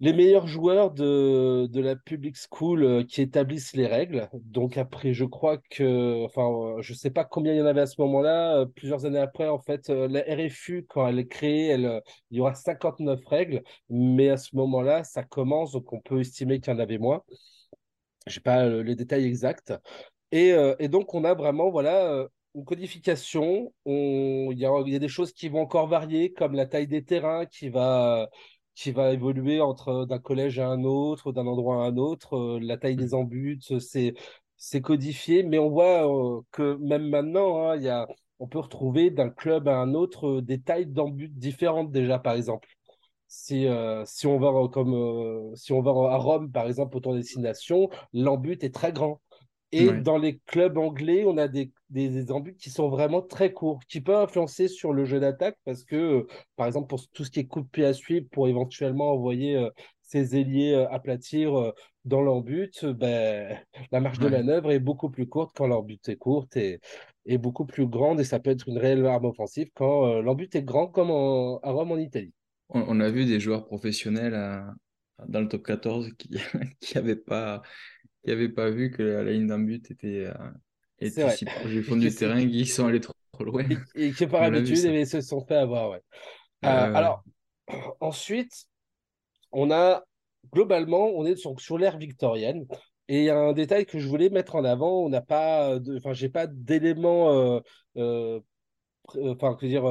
les 0.00 0.14
meilleurs 0.14 0.46
joueurs 0.46 0.90
de, 0.90 1.68
la 1.74 1.94
public 1.94 2.34
school 2.36 2.84
euh, 2.84 3.04
qui 3.04 3.20
établissent 3.20 3.74
les 3.74 3.86
règles. 3.86 4.28
Donc 4.32 4.78
après, 4.78 5.12
je 5.12 5.26
crois 5.26 5.58
que, 5.58 6.24
enfin, 6.24 6.48
euh, 6.78 6.82
je 6.82 6.94
sais 6.94 7.10
pas 7.10 7.24
combien 7.24 7.52
il 7.52 7.58
y 7.58 7.62
en 7.62 7.66
avait 7.66 7.82
à 7.82 7.86
ce 7.86 8.00
moment-là. 8.00 8.60
euh, 8.60 8.66
plusieurs 8.66 9.04
années 9.04 9.18
après, 9.18 9.48
en 9.48 9.58
fait, 9.58 9.88
la 9.90 10.20
RFU, 10.22 10.86
quand 10.88 11.06
elle 11.06 11.18
est 11.18 11.26
créée, 11.26 11.74
il 11.74 12.36
y 12.36 12.40
aura 12.40 12.54
59 12.54 13.20
règles. 13.26 13.62
Mais 13.90 14.30
à 14.30 14.36
ce 14.38 14.56
moment-là, 14.56 15.04
ça 15.04 15.22
commence, 15.22 15.72
donc 15.72 15.92
on 15.92 16.00
peut 16.00 16.20
estimer 16.20 16.60
qu'il 16.60 16.72
y 16.72 16.76
en 16.76 16.80
avait 16.80 16.98
moins. 16.98 17.22
Je 18.26 18.38
n'ai 18.38 18.42
pas 18.42 18.66
les 18.68 18.94
détails 18.96 19.26
exacts. 19.26 19.74
Et, 20.32 20.54
donc, 20.88 21.14
on 21.14 21.24
a 21.24 21.34
vraiment, 21.34 21.70
voilà, 21.70 22.26
une 22.54 22.64
codification. 22.64 23.72
Il 23.86 24.56
y 24.58 24.64
a 24.96 24.98
des 24.98 25.08
choses 25.08 25.32
qui 25.32 25.48
vont 25.48 25.60
encore 25.60 25.88
varier, 25.88 26.32
comme 26.32 26.54
la 26.54 26.66
taille 26.66 26.86
des 26.86 27.04
terrains 27.04 27.46
qui 27.46 27.68
va, 27.68 28.28
qui 28.74 28.92
va 28.92 29.12
évoluer 29.12 29.60
entre 29.60 30.06
d'un 30.06 30.18
collège 30.18 30.58
à 30.58 30.68
un 30.68 30.84
autre, 30.84 31.32
d'un 31.32 31.46
endroit 31.46 31.84
à 31.84 31.88
un 31.88 31.96
autre. 31.96 32.36
Euh, 32.36 32.58
la 32.62 32.76
taille 32.78 32.96
des 32.96 33.14
Mm. 33.14 33.14
embuts, 33.14 33.58
c'est, 33.80 34.14
c'est 34.56 34.80
codifié. 34.80 35.42
Mais 35.42 35.58
on 35.58 35.70
voit 35.70 36.06
euh, 36.38 36.40
que 36.52 36.76
même 36.76 37.08
maintenant, 37.08 37.68
hein, 37.70 37.76
y 37.76 37.88
a, 37.88 38.06
on 38.38 38.46
peut 38.48 38.58
retrouver 38.58 39.10
d'un 39.10 39.30
club 39.30 39.68
à 39.68 39.76
un 39.78 39.94
autre 39.94 40.38
euh, 40.38 40.42
des 40.42 40.60
tailles 40.60 40.86
d'embuts 40.86 41.28
différentes 41.28 41.90
déjà, 41.92 42.18
par 42.18 42.34
exemple. 42.34 42.68
Si, 43.28 43.66
euh, 43.66 44.04
si 44.06 44.26
on 44.26 44.38
va 44.38 44.48
euh, 44.48 44.68
comme 44.68 44.94
euh, 44.94 45.54
si 45.54 45.72
on 45.72 45.82
va 45.82 45.90
à 46.12 46.16
Rome, 46.16 46.50
par 46.50 46.66
exemple, 46.66 46.90
pour 46.90 47.00
ton 47.02 47.14
destination, 47.14 47.88
l'embut 48.12 48.62
est 48.64 48.74
très 48.74 48.92
grand. 48.92 49.20
Et 49.72 49.92
dans 49.92 50.18
les 50.18 50.38
clubs 50.46 50.78
anglais, 50.78 51.24
on 51.24 51.36
a 51.36 51.46
des, 51.46 51.72
des, 51.90 52.32
embuts 52.32 52.56
qui 52.56 52.70
sont 52.70 52.88
vraiment 52.88 53.22
très 53.22 53.52
courts, 53.52 53.80
qui 53.88 54.00
peuvent 54.00 54.24
influencer 54.24 54.66
sur 54.66 54.92
le 54.92 55.04
jeu 55.04 55.20
d'attaque 55.20 55.56
parce 55.64 55.84
que, 55.84 56.26
par 56.56 56.66
exemple, 56.66 56.88
pour 56.88 57.00
tout 57.12 57.24
ce 57.24 57.30
qui 57.30 57.40
est 57.40 57.46
coup 57.46 57.60
de 57.60 57.68
pied 57.68 57.84
à 57.84 57.92
suivre, 57.92 58.26
pour 58.32 58.48
éventuellement 58.48 59.12
envoyer 59.12 59.68
ces 60.02 60.36
ailiers 60.36 60.74
aplatir 60.90 61.72
dans 62.04 62.20
leur 62.20 62.42
but, 62.42 62.84
ben, 62.84 63.56
la 63.92 64.00
marge 64.00 64.18
de 64.18 64.28
manœuvre 64.28 64.72
est 64.72 64.80
beaucoup 64.80 65.08
plus 65.08 65.28
courte 65.28 65.52
quand 65.54 65.68
leur 65.68 65.84
but 65.84 66.08
est 66.08 66.16
courte 66.16 66.56
et, 66.56 66.80
et 67.26 67.38
beaucoup 67.38 67.64
plus 67.64 67.86
grande. 67.86 68.18
Et 68.20 68.24
ça 68.24 68.40
peut 68.40 68.50
être 68.50 68.68
une 68.68 68.78
réelle 68.78 69.06
arme 69.06 69.26
offensive 69.26 69.70
quand 69.74 70.20
leur 70.20 70.34
but 70.34 70.54
est 70.56 70.64
grand, 70.64 70.88
comme 70.88 71.10
à 71.10 71.70
Rome 71.70 71.92
en 71.92 71.98
Italie. 71.98 72.32
On, 72.70 73.00
a 73.00 73.10
vu 73.10 73.24
des 73.24 73.40
joueurs 73.40 73.66
professionnels 73.66 74.64
dans 75.28 75.40
le 75.40 75.48
top 75.48 75.64
14 75.64 76.12
qui 76.18 76.30
n'avaient 76.94 77.16
pas 77.16 77.62
qui 78.22 78.30
n'avaient 78.30 78.48
pas 78.48 78.70
vu 78.70 78.90
que 78.90 79.02
la 79.02 79.24
ligne 79.24 79.46
d'un 79.46 79.58
but 79.58 79.90
était, 79.90 80.26
euh, 80.26 80.50
était 80.98 81.28
si 81.30 81.44
proche 81.44 81.70
du 81.70 81.82
fond 81.82 81.96
du 81.96 82.14
terrain 82.14 82.40
qu'ils 82.40 82.68
sont 82.68 82.86
allés 82.86 83.00
trop, 83.00 83.14
loin. 83.40 83.64
Et, 83.94 84.12
qui, 84.12 84.26
par 84.26 84.42
habitude, 84.42 85.06
se 85.06 85.20
sont 85.20 85.44
fait 85.46 85.56
avoir. 85.56 85.90
Ouais. 85.90 86.02
Euh, 86.64 86.94
alors, 86.94 87.24
ensuite, 88.00 88.66
on 89.52 89.70
a 89.70 90.04
globalement, 90.52 91.08
on 91.14 91.24
est 91.24 91.36
sur, 91.36 91.58
sur 91.60 91.78
l'ère 91.78 91.96
victorienne. 91.96 92.66
Et 93.08 93.20
il 93.20 93.24
y 93.24 93.30
a 93.30 93.38
un 93.38 93.52
détail 93.52 93.86
que 93.86 93.98
je 93.98 94.06
voulais 94.06 94.30
mettre 94.30 94.54
en 94.54 94.64
avant. 94.64 95.00
On 95.04 95.08
n'a 95.08 95.20
pas, 95.20 95.78
enfin, 95.96 96.12
j'ai 96.12 96.28
pas 96.28 96.46
d'éléments, 96.46 97.60
euh, 97.96 98.40
enfin, 99.16 99.56
que 99.56 99.66
dire, 99.66 99.84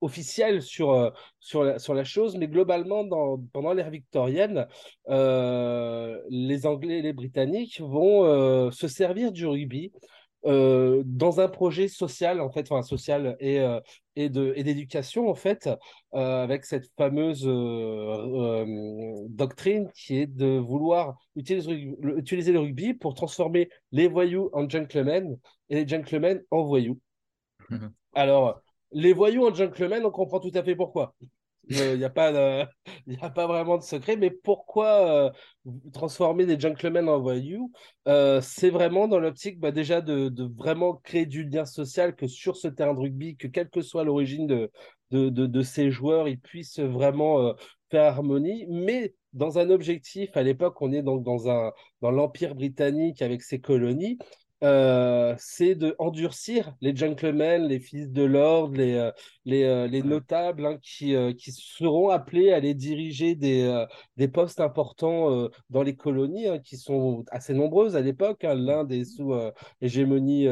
officiel 0.00 0.62
sur, 0.62 0.92
euh, 0.92 1.10
sur, 1.38 1.64
la, 1.64 1.78
sur 1.78 1.94
la 1.94 2.04
chose, 2.04 2.36
mais 2.36 2.48
globalement, 2.48 3.04
dans, 3.04 3.38
pendant 3.52 3.72
l'ère 3.72 3.90
victorienne, 3.90 4.66
euh, 5.08 6.20
les 6.28 6.66
Anglais 6.66 6.98
et 6.98 7.02
les 7.02 7.12
Britanniques 7.12 7.80
vont 7.80 8.24
euh, 8.24 8.70
se 8.70 8.88
servir 8.88 9.32
du 9.32 9.46
rugby 9.46 9.92
dans 10.42 11.40
un 11.40 11.48
projet 11.48 11.86
social, 11.86 12.40
en 12.40 12.50
fait, 12.50 12.72
enfin 12.72 12.80
social 12.80 13.36
et, 13.40 13.62
et 14.16 14.30
d'éducation, 14.30 15.28
en 15.28 15.34
fait, 15.34 15.68
avec 16.12 16.64
cette 16.64 16.90
fameuse 16.96 17.44
doctrine 19.28 19.90
qui 19.94 20.16
est 20.16 20.26
de 20.26 20.56
vouloir 20.56 21.18
utiliser, 21.36 21.94
utiliser 22.16 22.52
le 22.52 22.60
rugby 22.60 22.94
pour 22.94 23.12
transformer 23.12 23.68
les 23.92 24.08
voyous 24.08 24.48
en 24.54 24.66
gentlemen 24.66 25.36
et 25.68 25.74
les 25.74 25.86
gentlemen 25.86 26.42
en 26.50 26.64
voyous. 26.64 26.98
Alors, 28.14 28.62
les 28.92 29.12
voyous 29.12 29.46
en 29.46 29.54
gentlemen, 29.54 30.04
on 30.04 30.10
comprend 30.10 30.40
tout 30.40 30.52
à 30.54 30.62
fait 30.62 30.76
pourquoi. 30.76 31.14
Il 31.68 31.98
n'y 31.98 32.04
a, 32.04 32.10
pas 32.10 32.66
a 33.20 33.30
pas 33.30 33.46
vraiment 33.46 33.78
de 33.78 33.82
secret, 33.82 34.16
mais 34.16 34.30
pourquoi 34.30 35.08
euh, 35.08 35.30
transformer 35.92 36.46
des 36.46 36.58
gentlemen 36.58 37.08
en 37.08 37.20
voyous 37.20 37.70
euh, 38.08 38.40
C'est 38.40 38.70
vraiment 38.70 39.06
dans 39.06 39.20
l'optique 39.20 39.60
bah, 39.60 39.70
déjà 39.70 40.00
de, 40.00 40.32
vraiment 40.56 40.94
créer 40.94 41.26
du 41.26 41.44
lien 41.44 41.64
social, 41.64 42.16
que 42.16 42.26
sur 42.26 42.56
ce 42.56 42.66
terrain 42.68 42.94
de 42.94 43.00
rugby, 43.00 43.36
que 43.36 43.46
quelle 43.46 43.70
que 43.70 43.82
soit 43.82 44.04
l'origine 44.04 44.46
de, 44.46 44.70
de, 45.10 45.62
ces 45.62 45.90
joueurs, 45.90 46.28
ils 46.28 46.40
puissent 46.40 46.80
vraiment 46.80 47.40
euh, 47.40 47.52
faire 47.90 48.04
harmonie, 48.04 48.66
mais 48.68 49.14
dans 49.32 49.58
un 49.58 49.70
objectif, 49.70 50.36
à 50.36 50.42
l'époque, 50.42 50.80
on 50.82 50.92
est 50.92 51.02
donc 51.02 51.22
dans, 51.22 51.72
dans 52.00 52.10
l'Empire 52.10 52.56
britannique 52.56 53.22
avec 53.22 53.42
ses 53.42 53.60
colonies, 53.60 54.18
euh, 54.62 55.34
c'est 55.38 55.74
de 55.74 55.94
endurcir 55.98 56.74
les 56.82 56.94
gentlemen, 56.94 57.66
les 57.66 57.80
fils 57.80 58.10
de 58.10 58.22
l'ordre, 58.22 58.76
les, 58.76 58.94
euh, 58.94 59.10
les, 59.46 59.62
euh, 59.62 59.86
les 59.86 60.02
notables 60.02 60.66
hein, 60.66 60.78
qui, 60.82 61.14
qui 61.38 61.52
seront 61.52 62.10
appelés 62.10 62.52
à 62.52 62.56
aller 62.56 62.74
diriger 62.74 63.34
des, 63.34 63.86
des 64.16 64.28
postes 64.28 64.60
importants 64.60 65.48
dans 65.70 65.82
les 65.82 65.96
colonies, 65.96 66.46
hein, 66.46 66.58
qui 66.58 66.76
sont 66.76 67.24
assez 67.30 67.54
nombreuses 67.54 67.96
à 67.96 68.02
l'époque. 68.02 68.44
Hein. 68.44 68.54
L'Inde 68.54 68.92
est 68.92 69.04
sous 69.04 69.32
hégémonie 69.80 70.48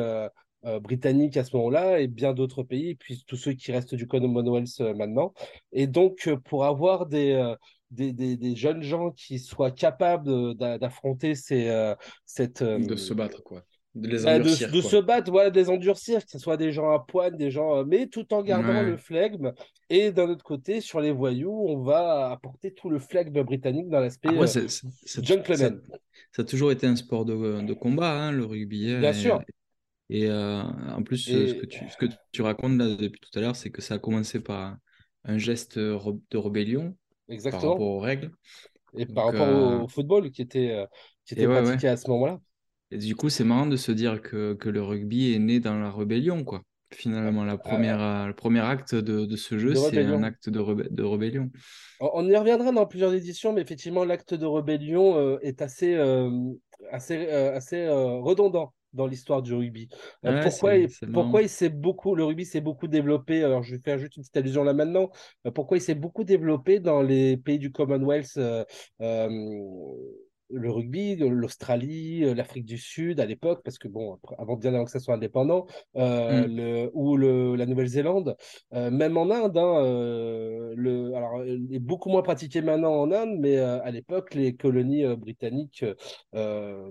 britannique 0.83 1.37
à 1.37 1.45
ce 1.45 1.57
moment-là, 1.57 2.01
et 2.01 2.07
bien 2.09 2.33
d'autres 2.33 2.63
pays, 2.63 2.95
puis 2.95 3.23
tous 3.27 3.37
ceux 3.37 3.53
qui 3.53 3.73
restent 3.73 3.95
du 3.95 4.07
Commonwealth 4.07 4.81
maintenant. 4.97 5.35
Et 5.73 5.87
donc, 5.87 6.29
pour 6.45 6.65
avoir 6.65 7.07
des... 7.07 7.55
Des, 7.91 8.13
des, 8.13 8.37
des, 8.37 8.55
jeunes 8.55 8.83
gens 8.83 9.13
qui 9.13 9.39
soient 9.39 9.71
capables 9.71 10.55
d'affronter 10.57 11.35
ces, 11.35 11.95
cette... 12.27 12.63
de 12.63 12.97
se 12.97 13.15
battre, 13.15 13.43
quoi 13.43 13.65
de 13.99 14.25
bah, 14.25 14.39
de, 14.39 14.81
se 14.81 14.97
battre, 15.01 15.31
voilà, 15.31 15.51
de 15.51 15.59
les 15.59 15.69
endurcir, 15.69 16.25
que 16.25 16.31
ce 16.31 16.39
soit 16.39 16.57
des 16.57 16.73
gens 16.73 16.91
à 16.91 17.01
poigne, 17.01 17.37
des 17.37 17.51
gens, 17.51 17.79
euh, 17.79 17.85
mais 17.85 18.07
tout 18.07 18.33
en 18.33 18.43
gardant 18.43 18.83
le 18.83 18.97
flegme. 18.97 19.53
Et 19.91 20.13
d'un 20.13 20.29
autre 20.29 20.45
côté, 20.45 20.81
sur 20.81 21.01
les 21.01 21.11
voyous, 21.11 21.67
on 21.69 21.83
va 21.83 22.31
apporter 22.31 22.73
tout 22.73 22.91
le 22.91 22.99
flegme 22.99 23.43
britannique 23.43 23.89
dans 23.89 24.01
l'aspect 24.01 24.29
ah, 24.31 24.43
euh, 24.43 24.47
Ça, 24.47 25.23
a 26.39 26.45
toujours 26.45 26.71
été 26.71 26.87
un 26.87 26.97
sport 26.97 27.25
de, 27.25 27.63
de 27.63 27.75
combat, 27.75 28.13
hein, 28.13 28.33
le 28.33 28.45
rugby. 28.45 28.97
Bien 28.97 29.13
sûr. 29.13 29.41
Et 30.11 30.27
euh, 30.27 30.63
en 30.63 31.03
plus, 31.03 31.19
ce, 31.19 31.55
que 31.55 31.67
tu, 31.67 31.89
ce 31.91 31.97
que 31.97 32.07
tu 32.33 32.43
racontes 32.43 32.79
là 32.79 32.97
depuis 32.97 33.21
tout 33.21 33.37
à 33.39 33.43
l'heure, 33.43 33.57
c'est 33.57 33.71
que 33.71 33.83
ça 33.83 33.95
a 33.95 33.99
commencé 33.99 34.41
par 34.41 34.77
un 35.25 35.39
geste 35.39 35.79
de 35.79 36.37
rébellion 36.37 36.97
Exactement. 37.29 37.61
par 37.61 37.71
rapport 37.73 37.89
aux 37.89 38.01
règles. 38.01 38.31
Et 38.97 39.05
par 39.05 39.27
rapport 39.27 39.83
au 39.83 39.89
football 39.89 40.31
qui 40.31 40.41
était, 40.41 40.87
qui 41.27 41.35
était 41.35 41.47
pratiqué 41.47 41.89
à 41.89 41.97
ce 41.97 42.09
moment-là. 42.11 42.41
Et 42.91 42.99
du 42.99 43.15
coup, 43.17 43.29
c'est 43.29 43.45
marrant 43.45 43.67
de 43.67 43.77
se 43.77 43.93
dire 43.93 44.23
que, 44.23 44.55
que, 44.55 44.69
le 44.69 44.83
rugby 44.83 45.35
est 45.35 45.39
né 45.39 45.61
dans 45.61 45.79
la 45.79 45.91
rébellion, 45.91 46.45
quoi. 46.45 46.63
Finalement, 46.91 47.45
la 47.45 47.59
première, 47.59 48.01
euh, 48.01 48.27
le 48.29 48.33
premier 48.33 48.61
acte 48.61 48.95
de, 48.95 49.27
de 49.27 49.37
ce 49.37 49.59
jeu, 49.59 49.75
c'est 49.75 50.05
un 50.05 50.23
acte 50.23 50.49
de, 50.49 50.89
de, 50.91 51.03
rébellion. 51.03 51.51
On 52.01 52.27
y 52.27 52.35
reviendra 52.35 52.73
dans 52.73 52.87
plusieurs 52.87 53.13
éditions, 53.13 53.53
mais 53.53 53.61
effectivement, 53.61 54.07
l'acte 54.07 54.33
de 54.33 54.47
rébellion 54.47 55.19
euh, 55.19 55.39
est 55.43 55.61
assez, 55.61 55.95
euh, 55.95 56.31
assez, 56.91 57.29
assez 57.29 57.87
redondant 57.89 58.73
dans 58.95 59.07
l'histoire 59.07 59.43
du 59.43 59.53
rugby. 59.53 59.91
pourquoi 60.23 60.73
pourquoi 61.13 61.43
il 61.43 61.51
s'est 61.51 61.69
beaucoup, 61.69 62.15
le 62.15 62.25
rugby 62.25 62.47
s'est 62.47 62.63
beaucoup 62.63 62.89
développé, 62.89 63.45
alors 63.45 63.63
je 63.63 63.75
vais 63.75 63.83
faire 63.83 63.99
juste 63.99 64.17
une 64.17 64.23
petite 64.23 64.39
allusion 64.39 64.65
là 64.65 64.73
maintenant, 64.73 65.11
pourquoi 65.55 65.77
il 65.77 65.83
s'est 65.83 65.95
beaucoup 65.95 66.25
développé 66.25 66.81
dans 66.81 67.03
les 67.03 67.37
pays 67.37 67.59
du 67.59 67.71
Commonwealth 67.71 68.39
le 70.51 70.71
rugby, 70.71 71.17
l'Australie, 71.17 72.25
euh, 72.25 72.35
l'Afrique 72.35 72.65
du 72.65 72.79
Sud 72.79 73.21
à 73.21 73.27
l'époque, 73.27 73.61
parce 73.65 73.79
que 73.79 73.89
bon, 73.89 74.19
avant 74.39 74.57
bien 74.57 74.75
avant 74.75 74.85
que 74.85 74.91
ça 74.91 75.01
soit 75.01 75.15
indépendant, 75.15 75.67
euh, 75.97 76.47
mm. 76.47 76.57
le, 76.57 76.91
ou 76.95 77.17
le, 77.17 77.55
la 77.57 77.67
Nouvelle-Zélande, 77.67 78.37
euh, 78.75 78.91
même 78.91 79.17
en 79.17 79.31
Inde, 79.31 79.57
hein, 79.57 79.83
le, 80.77 81.15
alors 81.15 81.45
il 81.45 81.75
est 81.75 81.79
beaucoup 81.79 82.09
moins 82.09 82.23
pratiqué 82.23 82.63
maintenant 82.63 82.95
en 82.95 83.13
Inde, 83.13 83.37
mais 83.39 83.59
à 83.59 83.91
l'époque, 83.91 84.35
les 84.35 84.55
colonies 84.55 85.05
britanniques 85.17 85.85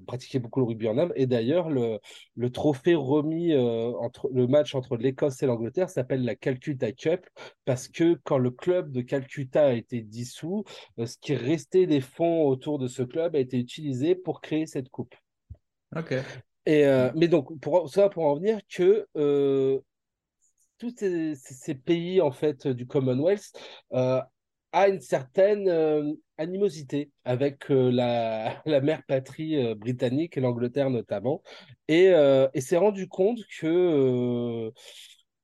pratiquaient 0.06 0.40
beaucoup 0.40 0.60
le 0.60 0.66
rugby 0.66 0.88
en 0.88 0.98
Inde. 0.98 1.14
Et 1.16 1.26
d'ailleurs, 1.26 1.70
le, 1.70 2.00
le 2.36 2.50
trophée 2.52 2.96
remis 2.96 3.56
entre 3.56 4.30
le 4.34 4.48
match 4.48 4.76
entre 4.76 4.98
l'Écosse 4.98 5.42
et 5.44 5.46
l'Angleterre 5.46 5.90
s'appelle 5.90 6.24
la 6.24 6.36
Calcutta 6.36 6.92
Cup, 6.92 7.26
parce 7.66 7.88
que 7.88 8.20
quand 8.24 8.38
le 8.38 8.52
club 8.52 8.92
de 8.92 9.02
Calcutta 9.02 9.68
a 9.68 9.74
été 9.74 10.02
dissous, 10.02 10.64
ce 10.98 11.18
qui 11.20 11.36
restait 11.36 11.88
des 11.88 12.02
fonds 12.02 12.44
autour 12.44 12.80
de 12.80 12.88
ce 12.88 13.04
club 13.04 13.36
a 13.36 13.40
été 13.40 13.47
utilisé 13.54 14.16
pour 14.16 14.42
créer 14.42 14.66
cette 14.66 14.90
coupe. 14.90 15.16
Ok. 15.96 16.14
Et, 16.66 16.86
euh, 16.86 17.12
mais 17.16 17.30
donc, 17.30 17.58
pour, 17.62 17.90
ça 17.90 18.10
pour 18.10 18.26
en 18.26 18.36
venir 18.36 18.60
que 18.70 19.08
euh, 19.16 19.80
tous 20.78 20.94
ces, 20.98 21.76
pays 21.76 22.20
en 22.20 22.32
fait 22.32 22.68
du 22.68 22.86
Commonwealth 22.86 23.54
euh, 23.94 24.22
a 24.74 24.90
une 24.90 25.00
certaine 25.00 26.18
animosité 26.38 27.10
avec 27.24 27.70
la, 27.70 28.62
la, 28.66 28.82
mère 28.82 29.02
patrie 29.08 29.76
britannique 29.76 30.36
et 30.36 30.42
l'Angleterre 30.42 30.90
notamment, 30.90 31.42
et, 31.88 32.12
et 32.54 32.62
s'est 32.62 32.78
rendu 32.78 33.08
compte 33.08 33.40
que 33.60 34.72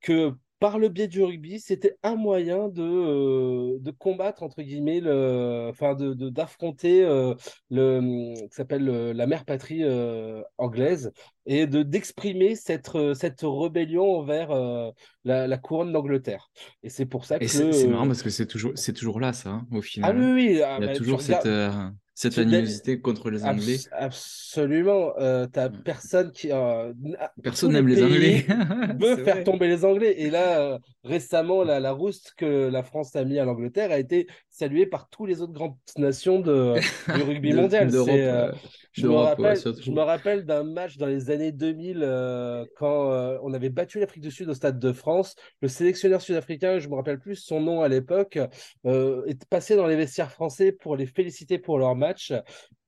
que 0.02 0.34
par 0.64 0.80
le 0.80 0.88
biais 0.88 1.10
du 1.10 1.22
rugby, 1.22 1.60
c'était 1.60 1.98
un 2.04 2.16
moyen 2.16 2.70
de, 2.70 2.82
euh, 2.82 3.80
de 3.82 3.92
combattre, 3.92 4.44
entre 4.44 4.62
guillemets, 4.62 5.02
le, 5.02 5.68
enfin, 5.70 5.94
de, 5.94 6.14
d'affronter 6.30 7.04
euh, 7.04 7.34
le, 7.70 8.34
qui 8.48 8.56
s'appelle 8.56 8.86
la 8.86 9.28
mère 9.28 9.44
patrie 9.44 9.84
euh, 9.84 10.42
anglaise 10.58 11.12
et 11.46 11.68
de, 11.68 11.84
d'exprimer 11.84 12.56
cette, 12.56 12.92
cette 13.14 13.42
rébellion 13.44 14.20
envers 14.20 14.58
la, 15.26 15.58
couronne 15.58 15.92
d'Angleterre. 15.92 16.50
Et 16.82 16.88
c'est 16.88 17.08
pour 17.08 17.26
ça 17.26 17.40
que. 17.40 17.46
c'est, 17.46 17.86
marrant 17.90 18.08
parce 18.08 18.24
que 18.24 18.30
c'est 18.30 18.48
toujours, 18.48 18.72
c'est 18.76 18.94
toujours 18.94 19.20
là, 19.20 19.34
ça, 19.34 19.50
hein, 19.50 19.68
au 19.74 19.82
final. 19.82 20.16
Ah 20.16 20.18
oui, 20.18 20.32
oui. 20.32 20.62
Ah, 20.62 20.78
Il 20.80 20.86
y 20.86 20.88
a 20.88 20.94
bah, 20.94 20.96
toujours 20.96 21.22
cette 21.22 21.46
cette 22.16 22.38
animosité 22.38 23.00
contre 23.00 23.32
les 23.32 23.44
Anglais. 23.44 23.78
absolument. 23.92 25.14
Euh, 25.18 25.48
t'as 25.52 25.70
personne 25.70 26.32
qui. 26.32 26.52
Euh, 26.52 26.94
personne 27.42 27.74
n'aime 27.74 27.88
les, 27.88 28.04
Anglais. 28.04 28.46
veut 29.00 29.24
faire 29.24 29.44
tomber 29.44 29.68
les 29.68 29.84
Anglais. 29.84 30.14
Et 30.20 30.30
là, 30.30 30.60
euh, 30.60 30.80
récemment, 31.04 31.64
la, 31.64 31.80
la 31.80 31.92
rouste 31.92 32.34
que 32.38 32.70
la 32.70 32.84
France 32.84 33.16
a 33.16 33.24
mis 33.24 33.40
à 33.40 33.46
l'Angleterre 33.46 33.92
a 33.92 33.98
été 33.98 34.28
saluée 34.50 34.86
par 34.86 35.10
tous 35.10 35.26
les 35.26 35.42
autres 35.42 35.54
grandes 35.54 35.76
nations 35.98 36.40
de, 36.40 36.76
du 37.16 37.22
rugby 37.24 37.54
mondial. 37.54 37.90
Je, 38.92 39.08
me 39.08 39.16
rappelle, 39.16 39.58
je 39.58 39.90
me 39.90 40.02
rappelle 40.02 40.46
d'un 40.46 40.64
match 40.64 40.98
dans 40.98 41.08
les 41.08 41.32
années 41.32 41.52
2000 41.52 42.02
quand 42.78 43.40
on 43.42 43.54
avait 43.54 43.70
battu 43.70 44.00
l'Afrique 44.00 44.22
du 44.22 44.30
Sud 44.30 44.50
au 44.50 44.54
Stade 44.54 44.78
de 44.78 44.94
France. 44.94 45.36
Le 45.64 45.68
sélectionneur 45.68 46.22
sud-africain, 46.22 46.78
je 46.78 46.88
me 46.90 46.94
rappelle 46.94 47.18
plus 47.18 47.36
son 47.38 47.60
nom 47.60 47.82
à 47.82 47.88
l'époque, 47.88 48.38
est 48.86 49.46
passé 49.50 49.76
dans 49.76 49.88
les 49.88 49.96
vestiaires 49.96 50.32
français 50.32 50.72
pour 50.72 50.96
les 50.96 51.08
féliciter 51.08 51.58
pour 51.58 51.80
leur 51.80 51.96
match 51.96 52.03
match. 52.04 52.34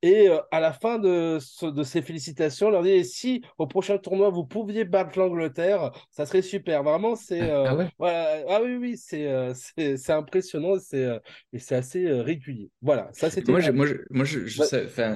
Et 0.02 0.28
euh, 0.28 0.38
à 0.50 0.60
la 0.60 0.72
fin 0.72 0.98
de, 0.98 1.38
de 1.70 1.82
ces 1.82 2.02
félicitations, 2.02 2.68
on 2.68 2.70
leur 2.70 2.82
dit 2.82 3.04
si 3.04 3.42
au 3.58 3.66
prochain 3.66 3.98
tournoi 3.98 4.30
vous 4.30 4.44
pouviez 4.44 4.84
battre 4.84 5.18
l'Angleterre, 5.18 5.90
ça 6.10 6.26
serait 6.26 6.42
super. 6.42 6.82
Vraiment, 6.82 7.16
c'est 7.16 7.50
ah, 7.50 7.74
ouais? 7.74 7.88
ah 7.98 8.60
oui 8.62 8.76
oui 8.76 8.96
c'est 8.96 9.26
c'est 9.54 10.12
impressionnant, 10.12 10.76
c'est 10.78 11.08
et 11.52 11.58
c'est 11.58 11.74
assez 11.74 12.10
régulier. 12.12 12.70
Voilà, 12.82 13.08
ça 13.12 13.30
c'était. 13.30 13.50
Moi, 13.50 13.60
moi, 13.72 13.86
moi, 14.10 14.24
je, 14.24 14.46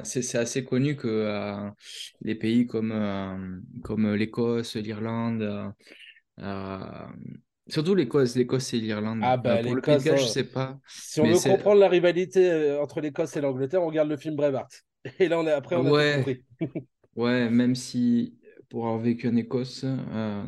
c'est 0.03 0.39
assez 0.39 0.65
connu 0.65 0.97
que 0.97 1.71
les 2.23 2.35
pays 2.35 2.67
comme 2.67 3.63
comme 3.85 4.15
l'Écosse, 4.15 4.77
l'Irlande. 4.77 5.73
Surtout 7.71 7.95
l'Écosse, 7.95 8.37
l'Écosse 8.37 8.75
et 8.75 8.81
l'Irlande. 8.81 9.21
Ah 9.23 9.37
bah, 9.37 9.59
pour 9.63 9.75
le 9.75 9.81
Pays 9.81 9.99
je 10.01 10.25
sais 10.25 10.45
pas. 10.45 10.79
Si 10.89 11.21
on 11.21 11.25
veut 11.25 11.39
comprendre 11.39 11.81
la 11.81 11.89
rivalité 11.89 12.51
euh, 12.51 12.83
entre 12.83 13.01
l'Écosse 13.01 13.37
et 13.37 13.41
l'Angleterre, 13.41 13.83
on 13.83 13.87
regarde 13.87 14.09
le 14.09 14.17
film 14.17 14.37
Brevard. 14.37 14.69
Et 15.19 15.29
là, 15.29 15.39
on 15.39 15.47
est 15.47 15.53
après, 15.53 15.77
on 15.77 15.87
a 15.87 15.91
ouais. 15.91 16.15
compris. 16.17 16.45
ouais, 17.17 17.49
même 17.49 17.75
si 17.75 18.39
pour 18.69 18.87
avoir 18.87 19.01
vécu 19.01 19.29
en 19.29 19.37
Écosse, 19.37 19.85
euh, 19.85 20.45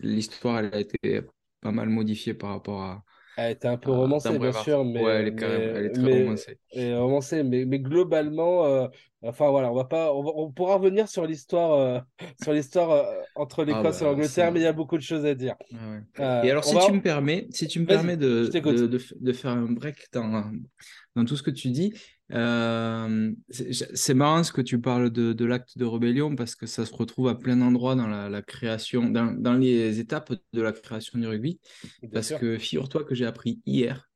l'histoire 0.00 0.60
elle 0.60 0.74
a 0.74 0.80
été 0.80 1.22
pas 1.60 1.72
mal 1.72 1.88
modifiée 1.88 2.34
par 2.34 2.50
rapport 2.50 2.82
à, 2.82 3.04
elle 3.36 3.52
était 3.52 3.68
un 3.68 3.76
peu 3.76 3.90
romancée, 3.90 4.38
bien 4.38 4.52
sûr, 4.52 4.84
mais, 4.84 5.02
ouais, 5.02 5.12
elle, 5.12 5.28
est 5.28 5.42
elle 5.42 5.86
est 5.86 5.90
très 5.90 6.22
romancée. 6.22 6.58
Et 6.72 6.94
romancée, 6.94 7.42
mais, 7.42 7.64
mais 7.64 7.78
globalement, 7.80 8.64
euh, 8.64 8.86
enfin 9.22 9.50
voilà, 9.50 9.70
on 9.70 9.74
va 9.74 9.84
pas, 9.84 10.12
on, 10.12 10.50
pourra 10.52 10.76
revenir 10.76 11.08
sur 11.08 11.26
l'histoire, 11.26 11.72
euh, 11.72 12.00
sur 12.42 12.52
l'histoire 12.52 12.90
euh, 12.90 13.02
entre 13.34 13.62
ah 13.62 13.64
l'Écosse 13.64 14.00
et 14.00 14.04
bah, 14.04 14.10
l'Angleterre, 14.10 14.52
mais 14.52 14.60
il 14.60 14.64
y 14.64 14.66
a 14.66 14.72
beaucoup 14.72 14.96
de 14.96 15.02
choses 15.02 15.24
à 15.24 15.34
dire. 15.34 15.56
et 16.18 16.22
alors, 16.22 16.64
si 16.64 16.76
tu 16.86 16.92
me 16.92 17.00
permets, 17.00 17.48
si 17.50 17.66
tu 17.66 17.80
me 17.80 17.86
permets 17.86 18.16
de, 18.16 18.48
de, 18.52 18.86
de, 18.86 19.00
de, 19.20 19.32
faire 19.32 19.50
un 19.50 19.70
break 19.70 19.96
dans, 20.12 20.50
dans 21.16 21.24
tout 21.24 21.36
ce 21.36 21.42
que 21.42 21.50
tu 21.50 21.70
dis, 21.70 21.92
euh, 22.34 23.32
c'est 23.48 24.14
marrant 24.14 24.42
ce 24.42 24.52
que 24.52 24.60
tu 24.60 24.80
parles 24.80 25.10
de, 25.10 25.44
l'acte 25.44 25.78
de 25.78 25.84
rébellion 25.84 26.34
parce 26.34 26.56
que 26.56 26.66
ça 26.66 26.84
se 26.84 26.92
retrouve 26.92 27.28
à 27.28 27.34
plein 27.36 27.56
d'endroits 27.56 27.94
dans 27.94 28.08
la, 28.08 28.42
création, 28.42 29.08
dans, 29.08 29.54
les 29.54 30.00
étapes 30.00 30.32
de 30.52 30.62
la 30.62 30.72
création 30.72 31.18
du 31.18 31.26
rugby. 31.26 31.60
parce 32.12 32.32
que 32.32 32.58
figure-toi 32.58 33.04
que 33.04 33.14
j'ai 33.14 33.26
appris 33.26 33.62
hier 33.66 34.10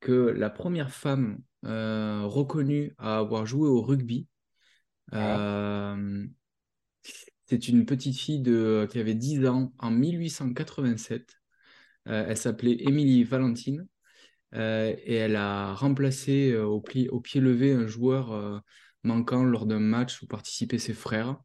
que 0.00 0.12
la 0.12 0.50
première 0.50 0.92
femme 0.92 1.40
euh, 1.64 2.22
reconnue 2.24 2.94
à 2.98 3.18
avoir 3.18 3.46
joué 3.46 3.68
au 3.68 3.82
rugby, 3.82 4.28
ah. 5.10 5.40
euh, 5.40 6.26
c'est 7.46 7.68
une 7.68 7.84
petite 7.84 8.16
fille 8.16 8.40
de, 8.40 8.86
qui 8.90 9.00
avait 9.00 9.14
10 9.14 9.46
ans 9.46 9.72
en 9.78 9.90
1887. 9.90 11.34
elle 12.04 12.36
s'appelait 12.36 12.76
Émilie 12.80 13.24
Valentine. 13.24 13.88
Euh, 14.54 14.94
et 15.04 15.14
elle 15.14 15.36
a 15.36 15.74
remplacé 15.74 16.52
euh, 16.52 16.64
au, 16.64 16.82
au, 17.10 17.20
pied 17.20 17.40
levé 17.40 17.72
un 17.72 17.86
joueur 17.86 18.32
euh, 18.32 18.58
manquant 19.02 19.44
lors 19.44 19.66
d'un 19.66 19.80
match 19.80 20.22
où 20.22 20.26
participaient 20.26 20.78
ses 20.78 20.94
frères. 20.94 21.36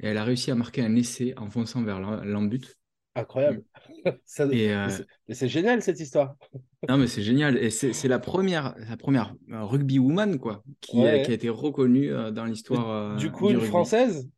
Et 0.00 0.08
elle 0.08 0.18
a 0.18 0.24
réussi 0.24 0.50
à 0.50 0.54
marquer 0.54 0.82
un 0.82 0.94
essai 0.96 1.34
en 1.36 1.48
fonçant 1.48 1.82
vers 1.82 2.00
l'embut. 2.00 2.76
Incroyable. 3.14 3.62
c'est 4.24 5.48
génial 5.48 5.82
cette 5.82 6.00
histoire. 6.00 6.34
non, 6.88 6.98
mais 6.98 7.06
c'est 7.06 7.22
génial. 7.22 7.56
Et 7.56 7.70
c'est 7.70 8.08
la 8.08 8.18
première, 8.18 8.74
la 8.76 8.96
première 8.96 9.34
rugby 9.48 10.00
woman 10.00 10.38
quoi, 10.38 10.64
qui, 10.80 10.98
qui 10.98 11.06
a 11.06 11.32
été 11.32 11.48
reconnue 11.48 12.10
dans 12.32 12.44
l'histoire. 12.44 13.16
Du 13.16 13.30
coup, 13.30 13.50
une 13.50 13.60
française? 13.60 14.28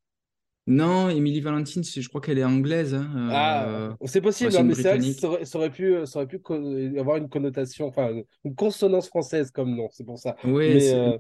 Non, 0.67 1.09
Émilie 1.09 1.41
Valentine, 1.41 1.85
je 1.85 2.09
crois 2.09 2.21
qu'elle 2.21 2.39
est 2.39 2.45
anglaise. 2.45 2.95
Hein, 2.95 3.29
ah, 3.31 3.69
euh, 3.69 3.93
c'est 4.05 4.21
possible, 4.21 4.57
hein, 4.57 4.65
mais 4.65 4.75
c'est 4.75 4.97
vrai 4.97 4.99
que 4.99 5.45
ça 5.45 5.59
aurait, 5.59 5.71
pu, 5.71 5.95
ça 6.07 6.19
aurait 6.19 6.27
pu 6.27 6.41
avoir 6.99 7.19
une 7.19 7.29
connotation, 7.29 7.87
enfin, 7.87 8.11
une 8.45 8.55
consonance 8.55 9.07
française 9.07 9.53
comme 9.53 9.77
nom, 9.77 9.89
c'est 9.93 10.05
pour 10.05 10.19
ça. 10.19 10.37
Oui, 10.45 10.75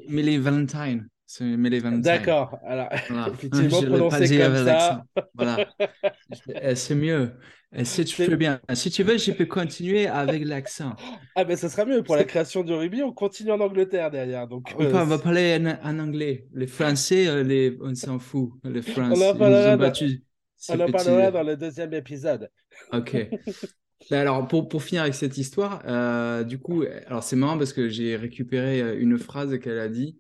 mais, 0.08 0.34
euh... 0.34 0.40
Valentine. 0.40 1.08
C'est. 1.28 1.56
D'accord, 2.00 2.56
alors, 2.64 2.88
effectivement, 3.34 3.82
prononcé 3.82 4.38
comme 4.38 4.64
ça. 4.64 5.04
Voilà, 5.34 5.68
eh, 6.62 6.76
c'est 6.76 6.94
mieux. 6.94 7.32
Eh, 7.74 7.84
si 7.84 8.04
tu 8.04 8.24
veux 8.24 8.36
bien, 8.36 8.60
si 8.74 8.90
tu 8.90 9.02
veux, 9.02 9.18
je 9.18 9.32
peux 9.32 9.44
continuer 9.44 10.06
avec 10.06 10.44
l'accent. 10.44 10.94
Ah 11.34 11.44
ben, 11.44 11.56
ça 11.56 11.68
sera 11.68 11.84
mieux 11.84 12.04
pour 12.04 12.14
la 12.14 12.22
création 12.22 12.62
du 12.62 12.72
rugby. 12.72 13.02
On 13.02 13.12
continue 13.12 13.50
en 13.50 13.60
Angleterre 13.60 14.12
derrière. 14.12 14.46
Donc, 14.46 14.72
on, 14.78 14.84
euh, 14.84 15.04
va 15.04 15.18
parler 15.18 15.58
en, 15.82 15.98
anglais. 15.98 16.46
Les 16.54 16.68
Français, 16.68 17.26
euh, 17.26 17.42
les... 17.42 17.76
on 17.82 17.94
s'en 17.96 18.20
fout. 18.20 18.52
Les 18.62 18.82
Français, 18.82 19.20
on 19.20 19.30
en 19.30 19.36
parlera, 19.36 19.76
dans... 19.76 19.92
On 20.68 20.80
en 20.80 20.90
parlera 20.92 21.30
dans 21.32 21.42
le 21.42 21.56
deuxième 21.56 21.92
épisode. 21.92 22.48
Ok. 22.92 23.16
Ben, 24.10 24.20
alors, 24.20 24.46
pour, 24.46 24.68
pour 24.68 24.84
finir 24.84 25.02
avec 25.02 25.14
cette 25.14 25.36
histoire, 25.36 25.82
euh, 25.86 26.44
du 26.44 26.58
coup, 26.58 26.84
alors 27.06 27.24
c'est 27.24 27.34
marrant 27.34 27.58
parce 27.58 27.72
que 27.72 27.88
j'ai 27.88 28.14
récupéré 28.14 29.00
une 29.00 29.18
phrase 29.18 29.58
qu'elle 29.58 29.80
a 29.80 29.88
dit. 29.88 30.16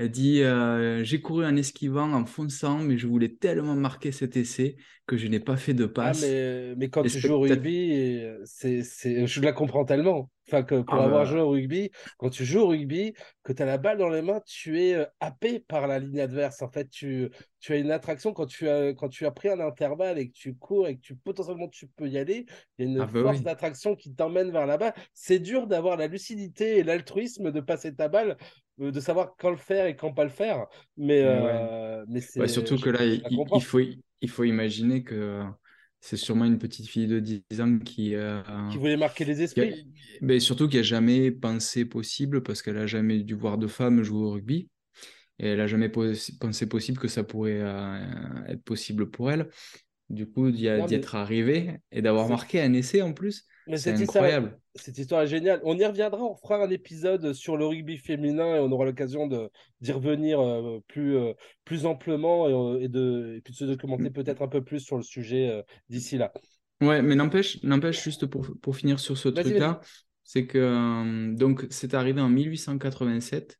Elle 0.00 0.10
dit 0.10 0.42
euh, 0.42 1.04
J'ai 1.04 1.20
couru 1.20 1.44
en 1.44 1.54
esquivant, 1.56 2.10
en 2.14 2.24
fonçant, 2.24 2.78
mais 2.78 2.96
je 2.96 3.06
voulais 3.06 3.28
tellement 3.28 3.74
marquer 3.74 4.12
cet 4.12 4.34
essai 4.34 4.76
que 5.06 5.18
je 5.18 5.26
n'ai 5.26 5.40
pas 5.40 5.58
fait 5.58 5.74
de 5.74 5.84
ah, 5.84 5.88
passe. 5.88 6.22
mais, 6.22 6.74
mais, 6.76 6.88
quand 6.88 7.02
tu 7.02 7.20
joues 7.20 7.34
au 7.34 7.40
rugby, 7.40 8.24
c'est, 8.44 8.82
c'est... 8.82 9.26
je 9.26 9.40
la 9.42 9.52
comprends 9.52 9.84
tellement. 9.84 10.30
Enfin, 10.48 10.62
que 10.62 10.80
pour 10.80 10.94
ah 10.94 11.04
avoir 11.04 11.24
bah. 11.24 11.30
joué 11.30 11.40
au 11.40 11.50
rugby, 11.50 11.90
quand 12.16 12.30
tu 12.30 12.46
joues 12.46 12.60
au 12.60 12.68
rugby, 12.68 13.12
que 13.44 13.52
tu 13.52 13.62
as 13.62 13.66
la 13.66 13.76
balle 13.76 13.98
dans 13.98 14.08
les 14.08 14.22
mains, 14.22 14.40
tu 14.46 14.80
es 14.80 14.94
euh, 14.94 15.04
happé 15.20 15.60
par 15.60 15.86
la 15.86 15.98
ligne 15.98 16.18
adverse. 16.18 16.62
En 16.62 16.70
fait, 16.70 16.88
tu, 16.88 17.28
tu 17.60 17.74
as 17.74 17.76
une 17.76 17.90
attraction 17.90 18.32
quand 18.32 18.46
tu, 18.46 18.68
as, 18.70 18.94
quand 18.94 19.10
tu 19.10 19.26
as 19.26 19.30
pris 19.30 19.50
un 19.50 19.60
intervalle 19.60 20.18
et 20.18 20.28
que 20.28 20.32
tu 20.32 20.56
cours 20.56 20.88
et 20.88 20.96
que 20.96 21.02
tu 21.02 21.14
potentiellement 21.14 21.68
tu 21.68 21.86
peux 21.88 22.08
y 22.08 22.16
aller. 22.16 22.46
Il 22.78 22.86
y 22.86 22.88
a 22.88 22.90
une 22.90 23.00
ah 23.00 23.06
bah 23.06 23.22
force 23.22 23.42
d'attraction 23.42 23.94
qui 23.94 24.14
t'emmène 24.14 24.50
vers 24.50 24.66
là-bas. 24.66 24.94
C'est 25.12 25.40
dur 25.40 25.66
d'avoir 25.66 25.98
la 25.98 26.06
lucidité 26.06 26.78
et 26.78 26.82
l'altruisme 26.84 27.52
de 27.52 27.60
passer 27.60 27.94
ta 27.94 28.08
balle 28.08 28.36
de 28.80 29.00
savoir 29.00 29.34
quand 29.38 29.50
le 29.50 29.56
faire 29.56 29.86
et 29.86 29.94
quand 29.94 30.12
pas 30.12 30.24
le 30.24 30.30
faire. 30.30 30.66
Mais, 30.96 31.22
euh, 31.22 32.04
mais 32.08 32.20
c'est. 32.20 32.46
surtout 32.48 32.78
que 32.78 32.90
là, 32.90 33.04
il, 33.04 33.62
faut, 33.62 33.80
il 33.80 34.30
faut 34.30 34.44
imaginer 34.44 35.04
que 35.04 35.42
c'est 36.00 36.16
sûrement 36.16 36.46
une 36.46 36.58
petite 36.58 36.88
fille 36.88 37.06
de 37.06 37.20
10 37.20 37.60
ans 37.60 37.78
qui. 37.78 38.14
Euh, 38.14 38.40
qui 38.70 38.78
voulait 38.78 38.96
marquer 38.96 39.24
les 39.24 39.42
esprits. 39.42 39.86
mais 40.22 40.40
surtout 40.40 40.68
qui 40.68 40.76
n'a 40.76 40.82
jamais 40.82 41.30
pensé 41.30 41.84
possible, 41.84 42.42
parce 42.42 42.62
qu'elle 42.62 42.76
n'a 42.76 42.86
jamais 42.86 43.18
dû 43.20 43.34
voir 43.34 43.58
de 43.58 43.66
femme 43.66 44.02
jouer 44.02 44.24
au 44.24 44.30
rugby. 44.30 44.68
Et 45.38 45.48
elle 45.48 45.58
n'a 45.58 45.66
jamais 45.66 45.88
pensé 45.88 46.68
possible 46.68 46.98
que 46.98 47.08
ça 47.08 47.24
pourrait 47.24 47.62
être 48.48 48.62
possible 48.62 49.10
pour 49.10 49.30
elle. 49.30 49.48
Du 50.10 50.26
coup, 50.26 50.50
d'y 50.50 50.66
être 50.66 51.14
arrivé 51.14 51.78
et 51.92 52.02
d'avoir 52.02 52.28
marqué 52.28 52.60
un 52.60 52.72
essai 52.72 53.00
en 53.00 53.12
plus. 53.12 53.46
C'est 53.76 54.00
incroyable. 54.00 54.58
cette 54.74 54.98
histoire 54.98 55.22
est 55.22 55.26
géniale. 55.26 55.60
On 55.64 55.78
y 55.78 55.84
reviendra, 55.84 56.22
on 56.22 56.36
fera 56.36 56.56
un 56.56 56.70
épisode 56.70 57.32
sur 57.32 57.56
le 57.56 57.66
rugby 57.66 57.98
féminin 57.98 58.56
et 58.56 58.58
on 58.58 58.70
aura 58.72 58.84
l'occasion 58.84 59.28
d'y 59.80 59.92
revenir 59.92 60.40
euh, 60.40 60.80
plus, 60.88 61.16
euh, 61.16 61.32
plus 61.64 61.86
amplement 61.86 62.46
euh, 62.46 62.80
et, 62.80 62.88
de, 62.88 63.36
et 63.36 63.40
puis 63.40 63.52
de 63.52 63.58
se 63.58 63.64
documenter 63.64 64.10
peut-être 64.10 64.42
un 64.42 64.48
peu 64.48 64.62
plus 64.62 64.80
sur 64.80 64.96
le 64.96 65.02
sujet 65.02 65.64
d'ici 65.88 66.18
là. 66.18 66.32
Ouais, 66.80 67.02
mais 67.02 67.14
n'empêche, 67.14 67.62
n'empêche 67.62 68.02
juste 68.02 68.26
pour, 68.26 68.46
pour 68.62 68.76
finir 68.76 68.98
sur 68.98 69.18
ce 69.18 69.28
truc-là, 69.28 69.80
c'est 70.24 70.46
que 70.46 71.34
donc 71.34 71.66
c'est 71.70 71.94
arrivé 71.94 72.20
en 72.20 72.30
1887 72.30 73.58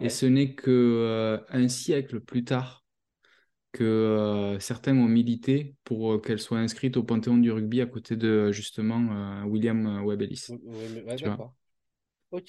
et 0.00 0.08
ce 0.08 0.26
n'est 0.26 0.54
que 0.54 1.40
un 1.48 1.68
siècle 1.68 2.20
plus 2.20 2.44
tard 2.44 2.81
que 3.72 3.84
euh, 3.84 4.58
certains 4.60 4.96
ont 4.96 5.08
milité 5.08 5.74
pour 5.84 6.12
euh, 6.12 6.18
qu'elle 6.18 6.38
soit 6.38 6.58
inscrite 6.58 6.96
au 6.98 7.02
Panthéon 7.02 7.38
du 7.38 7.50
rugby 7.50 7.80
à 7.80 7.86
côté 7.86 8.16
de 8.16 8.52
justement 8.52 9.00
euh, 9.10 9.44
William 9.44 10.04
Webb 10.04 10.22
Ellis. 10.22 10.48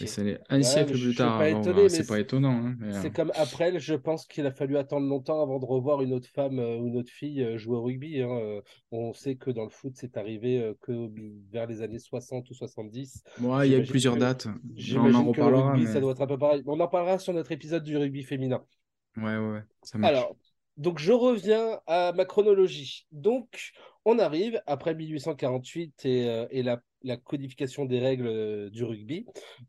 C'est 0.06 0.40
un 0.50 0.62
siècle 0.62 0.94
plus 0.94 1.16
tard. 1.16 1.42
C'est 1.90 2.08
pas 2.08 2.20
étonnant. 2.20 2.68
Hein, 2.68 2.92
c'est 3.02 3.12
comme 3.12 3.32
après, 3.36 3.80
je 3.80 3.96
pense 3.96 4.26
qu'il 4.26 4.46
a 4.46 4.52
fallu 4.52 4.78
attendre 4.78 5.08
longtemps 5.08 5.42
avant 5.42 5.60
de 5.60 5.66
revoir 5.66 6.02
une 6.02 6.14
autre 6.14 6.30
femme 6.30 6.58
ou 6.58 6.88
une 6.88 6.96
autre 6.96 7.12
fille 7.12 7.58
jouer 7.58 7.76
au 7.76 7.84
rugby. 7.84 8.22
Hein. 8.22 8.62
On 8.92 9.12
sait 9.12 9.36
que 9.36 9.52
dans 9.52 9.66
le 9.66 9.70
foot, 9.70 9.92
c'est 9.96 10.16
arrivé 10.16 10.74
que 10.82 11.10
vers 11.52 11.68
les 11.68 11.82
années 11.82 12.00
60 12.00 12.50
ou 12.50 12.54
70. 12.54 13.24
Ouais, 13.42 13.68
il 13.68 13.74
y 13.74 13.76
a 13.76 13.82
plusieurs 13.82 14.16
dates. 14.16 14.48
On 14.96 15.14
en 15.14 15.26
reparlera. 15.26 15.78
ça 15.88 16.00
doit 16.00 16.14
être 16.14 16.22
un 16.22 16.28
peu 16.28 16.38
pareil. 16.38 16.64
On 16.66 16.80
en 16.80 16.88
parlera 16.88 17.20
sur 17.20 17.34
notre 17.34 17.52
épisode 17.52 17.84
du 17.84 17.98
rugby 17.98 18.24
féminin. 18.24 18.64
Ouais, 19.18 19.38
ouais, 19.38 19.64
ça 19.84 19.98
marche. 19.98 20.12
Alors, 20.14 20.36
donc 20.78 21.00
je 21.00 21.12
reviens 21.12 21.80
à 21.88 22.14
ma 22.14 22.26
chronologie. 22.26 23.06
Donc 23.12 23.74
on 24.06 24.20
arrive 24.20 24.62
après 24.66 24.96
1848 24.96 26.06
et, 26.06 26.30
euh, 26.30 26.76
la, 27.04 27.18
codification 27.18 27.86
des 27.86 28.00
règles 28.00 28.28
euh, 28.28 28.70
du 28.70 28.84
rugby 28.84 29.26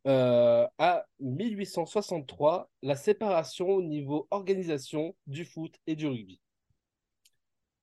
euh, 0.06 0.66
à 0.78 1.04
1863, 1.20 2.70
la 2.82 2.96
séparation 2.96 3.68
au 3.68 3.82
niveau 3.82 4.26
organisation 4.30 5.14
du 5.26 5.44
foot 5.44 5.74
et 5.86 5.96
du 5.96 6.06
rugby. 6.06 6.40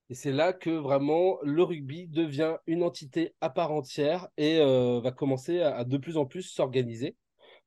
Et 0.10 0.13
c'est 0.13 0.31
là 0.34 0.51
que 0.51 0.69
vraiment 0.69 1.38
le 1.41 1.63
rugby 1.63 2.07
devient 2.07 2.57
une 2.67 2.84
entité 2.84 3.34
à 3.39 3.49
part 3.49 3.71
entière 3.71 4.27
et 4.36 4.60
va 4.60 5.12
commencer 5.12 5.62
à, 5.62 5.86
de 5.86 5.97
plus 5.97 6.17
en 6.17 6.25
plus 6.25 6.43
s'organiser. 6.43 7.15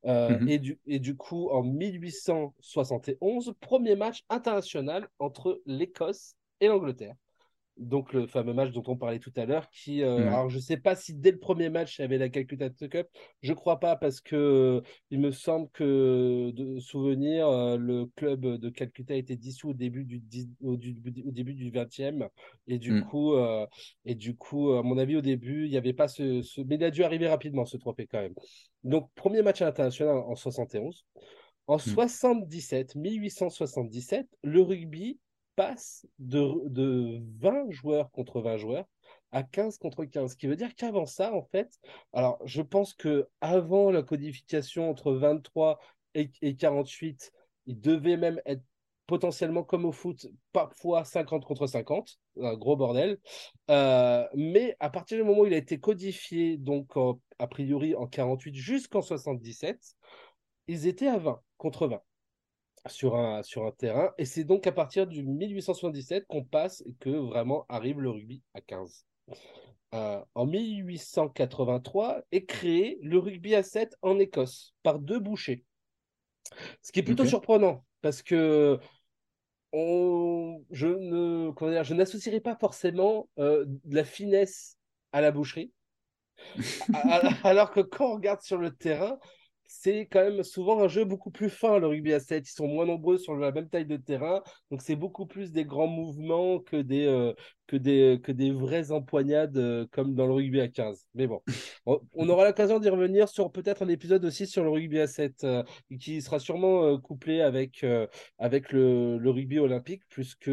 Euh, 0.07 0.39
mmh 0.39 0.49
et, 0.49 0.59
du, 0.59 0.79
et 0.87 0.99
du 0.99 1.17
coup, 1.17 1.49
en 1.51 1.63
1871, 1.63 3.55
premier 3.61 3.97
match 3.97 4.25
international 4.29 5.09
entre 5.19 5.63
l'Écosse 5.67 6.35
et 6.61 6.69
l'Angleterre. 6.69 7.15
Donc 7.77 8.13
le 8.13 8.27
fameux 8.27 8.53
match 8.53 8.71
dont 8.71 8.85
on 8.87 8.97
parlait 8.97 9.19
tout 9.19 9.33
à 9.37 9.47
l'heure, 9.47 9.69
qui, 9.71 10.03
euh, 10.03 10.29
alors 10.29 10.49
je 10.49 10.57
ne 10.57 10.61
sais 10.61 10.77
pas 10.77 10.95
si 10.95 11.15
dès 11.15 11.33
le 11.33 11.39
premier 11.39 11.71
match 11.71 11.99
il 11.99 12.03
y 12.03 12.05
avait 12.05 12.19
la 12.19 12.29
Calcutta 12.29 12.71
Cup, 12.71 13.09
je 13.43 13.51
ne 13.51 13.57
crois 13.57 13.81
pas 13.81 13.97
parce 13.97 14.21
que 14.21 14.83
il 15.11 15.19
me 15.19 15.33
semble 15.33 15.69
que 15.71 16.51
de 16.53 16.79
souvenir, 16.79 17.49
euh, 17.49 17.77
le 17.77 18.07
club 18.17 18.47
de 18.47 18.69
Calcutta 18.71 19.15
a 19.15 19.17
été 19.17 19.37
dissous 19.37 19.71
au 19.71 19.75
début 19.75 20.05
du, 20.05 20.23
au, 20.63 20.77
début 20.77 21.55
du 21.55 21.71
20e 21.71 22.29
et 22.69 22.79
du 22.79 22.93
mm. 22.93 23.05
coup, 23.07 23.35
euh, 23.35 23.67
et 24.05 24.15
du 24.15 24.37
coup, 24.37 24.71
à 24.73 24.83
mon 24.83 24.97
avis 24.97 25.17
au 25.17 25.23
début 25.23 25.65
il 25.65 25.71
n'y 25.71 25.77
avait 25.77 25.93
pas 25.93 26.09
ce, 26.09 26.43
ce, 26.43 26.61
mais 26.61 26.77
il 26.77 26.85
a 26.85 26.91
dû 26.91 27.03
arriver 27.03 27.29
rapidement 27.29 27.65
ce 27.65 27.77
trophée 27.77 28.07
quand 28.07 28.21
même. 28.21 28.35
Donc 28.85 29.11
premier 29.15 29.43
match 29.43 29.63
international 29.63 30.17
en 30.17 30.37
71. 30.37 31.05
En 31.67 31.79
77, 31.79 32.95
mm. 32.95 33.01
1877, 33.01 34.29
le 34.43 34.61
rugby 34.61 35.19
passe 35.57 36.07
de, 36.19 37.21
20 37.41 37.71
joueurs 37.71 38.11
contre 38.11 38.41
20 38.41 38.57
joueurs 38.59 38.87
à 39.33 39.43
15 39.43 39.79
contre 39.79 40.05
15. 40.05 40.33
Ce 40.33 40.37
qui 40.37 40.47
veut 40.47 40.57
dire 40.57 40.75
qu'avant 40.77 41.07
ça, 41.07 41.35
en 41.35 41.43
fait, 41.43 41.79
alors 42.13 42.39
je 42.45 42.63
pense 42.63 42.95
que 42.95 43.29
avant 43.41 43.91
la 43.91 44.03
codification 44.03 44.91
entre 44.91 45.13
23 45.13 45.79
et, 46.15 46.57
48, 46.57 47.33
il 47.67 47.81
devait 47.81 48.17
même 48.17 48.41
être 48.47 48.63
potentiellement 49.07 49.65
comme 49.65 49.85
au 49.85 49.93
foot, 49.93 50.27
parfois 50.53 51.05
50 51.05 51.45
contre 51.45 51.67
50, 51.67 52.19
un 52.41 52.55
gros 52.55 52.77
bordel. 52.77 53.19
Euh, 53.71 54.27
mais 54.35 54.77
à 54.81 54.89
partir 54.91 55.19
du 55.19 55.25
moment 55.25 55.43
où 55.43 55.47
il 55.47 55.55
a 55.55 55.59
été 55.59 55.79
codifié, 55.81 56.57
donc 56.57 56.93
a 57.39 57.47
priori 57.47 57.95
en 57.95 58.07
48 58.07 58.55
jusqu'en 58.55 59.03
77, 59.03 59.79
ils 60.69 60.87
étaient 60.87 61.09
à 61.09 61.19
20 61.19 61.41
contre 61.59 61.89
20 61.89 62.01
sur 62.87 63.17
un, 63.17 63.43
sur 63.43 63.65
un 63.65 63.73
terrain. 63.73 64.13
Et 64.19 64.25
c'est 64.25 64.45
donc 64.45 64.67
à 64.67 64.73
partir 64.73 65.07
du 65.07 65.23
1877 65.23 66.27
qu'on 66.27 66.45
passe 66.45 66.83
et 66.87 66.95
que 67.01 67.11
vraiment 67.11 67.65
arrive 67.69 68.01
le 68.01 68.11
rugby 68.11 68.43
à 68.55 68.61
15. 68.61 69.05
Euh, 69.95 70.21
en 70.35 70.47
1883 70.47 72.23
est 72.33 72.45
créé 72.45 72.99
le 73.03 73.19
rugby 73.19 73.55
à 73.55 73.63
7 73.63 73.97
en 74.03 74.19
Écosse 74.19 74.75
par 74.83 74.99
deux 74.99 75.21
bouchers. 75.21 75.65
Ce 76.83 76.93
qui 76.93 77.01
est 77.01 77.05
plutôt 77.05 77.25
surprenant 77.25 77.85
parce 78.03 78.23
que 78.23 78.79
on, 79.73 80.63
je 80.71 80.87
ne 80.87 81.53
je 81.83 81.95
n'associerai 81.95 82.41
pas 82.41 82.57
forcément 82.57 83.29
euh, 83.39 83.65
de 83.67 83.95
la 83.95 84.05
finesse 84.05 84.79
à 85.13 85.21
la 85.21 85.31
boucherie. 85.31 85.73
alors 87.45 87.71
que 87.71 87.81
quand 87.81 88.07
on 88.07 88.15
regarde 88.15 88.43
sur 88.43 88.59
le 88.59 88.71
terrain, 88.73 89.19
c'est 89.67 90.07
quand 90.07 90.21
même 90.21 90.43
souvent 90.43 90.83
un 90.83 90.89
jeu 90.89 91.05
beaucoup 91.05 91.31
plus 91.31 91.51
fin, 91.51 91.79
le 91.79 91.87
rugby 91.87 92.13
à 92.13 92.21
7. 92.21 92.49
Ils 92.49 92.53
sont 92.53 92.67
moins 92.67 92.87
nombreux 92.87 93.19
sur 93.19 93.35
la 93.37 93.53
même 93.53 93.69
taille 93.69 93.87
de 93.87 93.97
terrain. 93.97 94.43
Donc, 94.71 94.83
c'est 94.83 94.97
beaucoup 94.97 95.27
plus 95.27 95.53
des 95.53 95.65
grands 95.65 95.87
mouvements 95.87 96.59
que 96.61 96.77
des, 96.77 97.07
euh, 97.07 97.33
que 97.67 97.77
des, 97.77 98.21
que 98.23 98.33
des 98.33 98.51
vraies 98.53 98.91
empoignades 98.93 99.57
euh, 99.57 99.87
comme 99.91 100.15
dans 100.15 100.27
le 100.27 100.35
rugby 100.35 100.61
à 100.61 100.69
15. 100.69 101.07
Mais 101.15 101.27
bon, 101.27 101.41
on, 101.87 102.29
aura 102.29 102.45
l'occasion 102.45 102.79
d'y 102.79 102.89
revenir 102.89 103.29
sur 103.29 103.51
peut-être 103.51 103.83
un 103.83 103.89
épisode 103.89 104.25
aussi 104.25 104.47
sur 104.47 104.65
le 104.65 104.71
rugby 104.71 105.01
à 105.01 105.07
7 105.07 105.45
euh, 105.45 105.63
qui 106.01 106.21
sera 106.23 106.39
sûrement 106.39 106.99
couplé 106.99 107.41
avec, 107.41 107.85
avec 108.39 108.73
le, 108.73 109.19
le, 109.19 109.31
rugby 109.31 109.59
olympique, 109.59 110.03
puisque, 110.09 110.51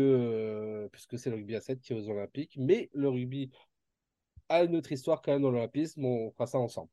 puisque 0.92 1.18
c'est 1.20 1.30
le 1.30 1.36
rugby 1.36 1.56
à 1.56 1.62
7 1.62 1.82
qui 1.82 1.94
est 1.94 1.96
aux 1.96 2.10
Olympiques. 2.10 2.56
Mais 2.58 2.90
le 2.94 3.10
rugby 3.10 3.52
une 4.64 4.76
autre 4.76 4.92
histoire 4.92 5.22
quand 5.22 5.32
même 5.32 5.42
dans 5.42 5.52
l'olympisme. 5.52 6.06
On 6.06 6.32
fera 6.32 6.48
ça 6.48 6.60
ensemble. 6.60 6.90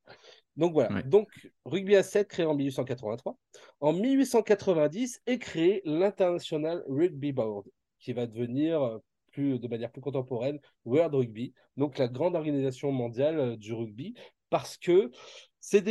Donc 0.57 0.73
voilà. 0.73 1.03
Donc 1.03 1.29
rugby 1.65 1.97
à 1.97 2.03
7 2.03 2.29
créé 2.29 2.47
en 2.47 2.55
1883. 2.55 3.37
En 3.81 3.93
1890 3.93 5.23
est 5.27 5.39
créé 5.39 5.83
l'International 5.85 6.85
Rugby 6.89 7.33
Board 7.33 7.65
qui 7.99 8.13
va 8.13 8.27
devenir 8.27 8.83
euh, 8.83 8.99
plus, 9.33 9.59
de 9.59 9.69
manière 9.69 9.91
plus 9.91 10.01
contemporaine 10.01 10.59
World 10.85 11.15
Rugby, 11.15 11.53
donc 11.77 11.99
la 11.99 12.09
grande 12.09 12.35
organisation 12.35 12.93
mondiale 12.93 13.39
euh, 13.39 13.57
du 13.57 13.73
rugby, 13.73 14.15
parce 14.51 14.77
que 14.77 15.11
c'est 15.61 15.85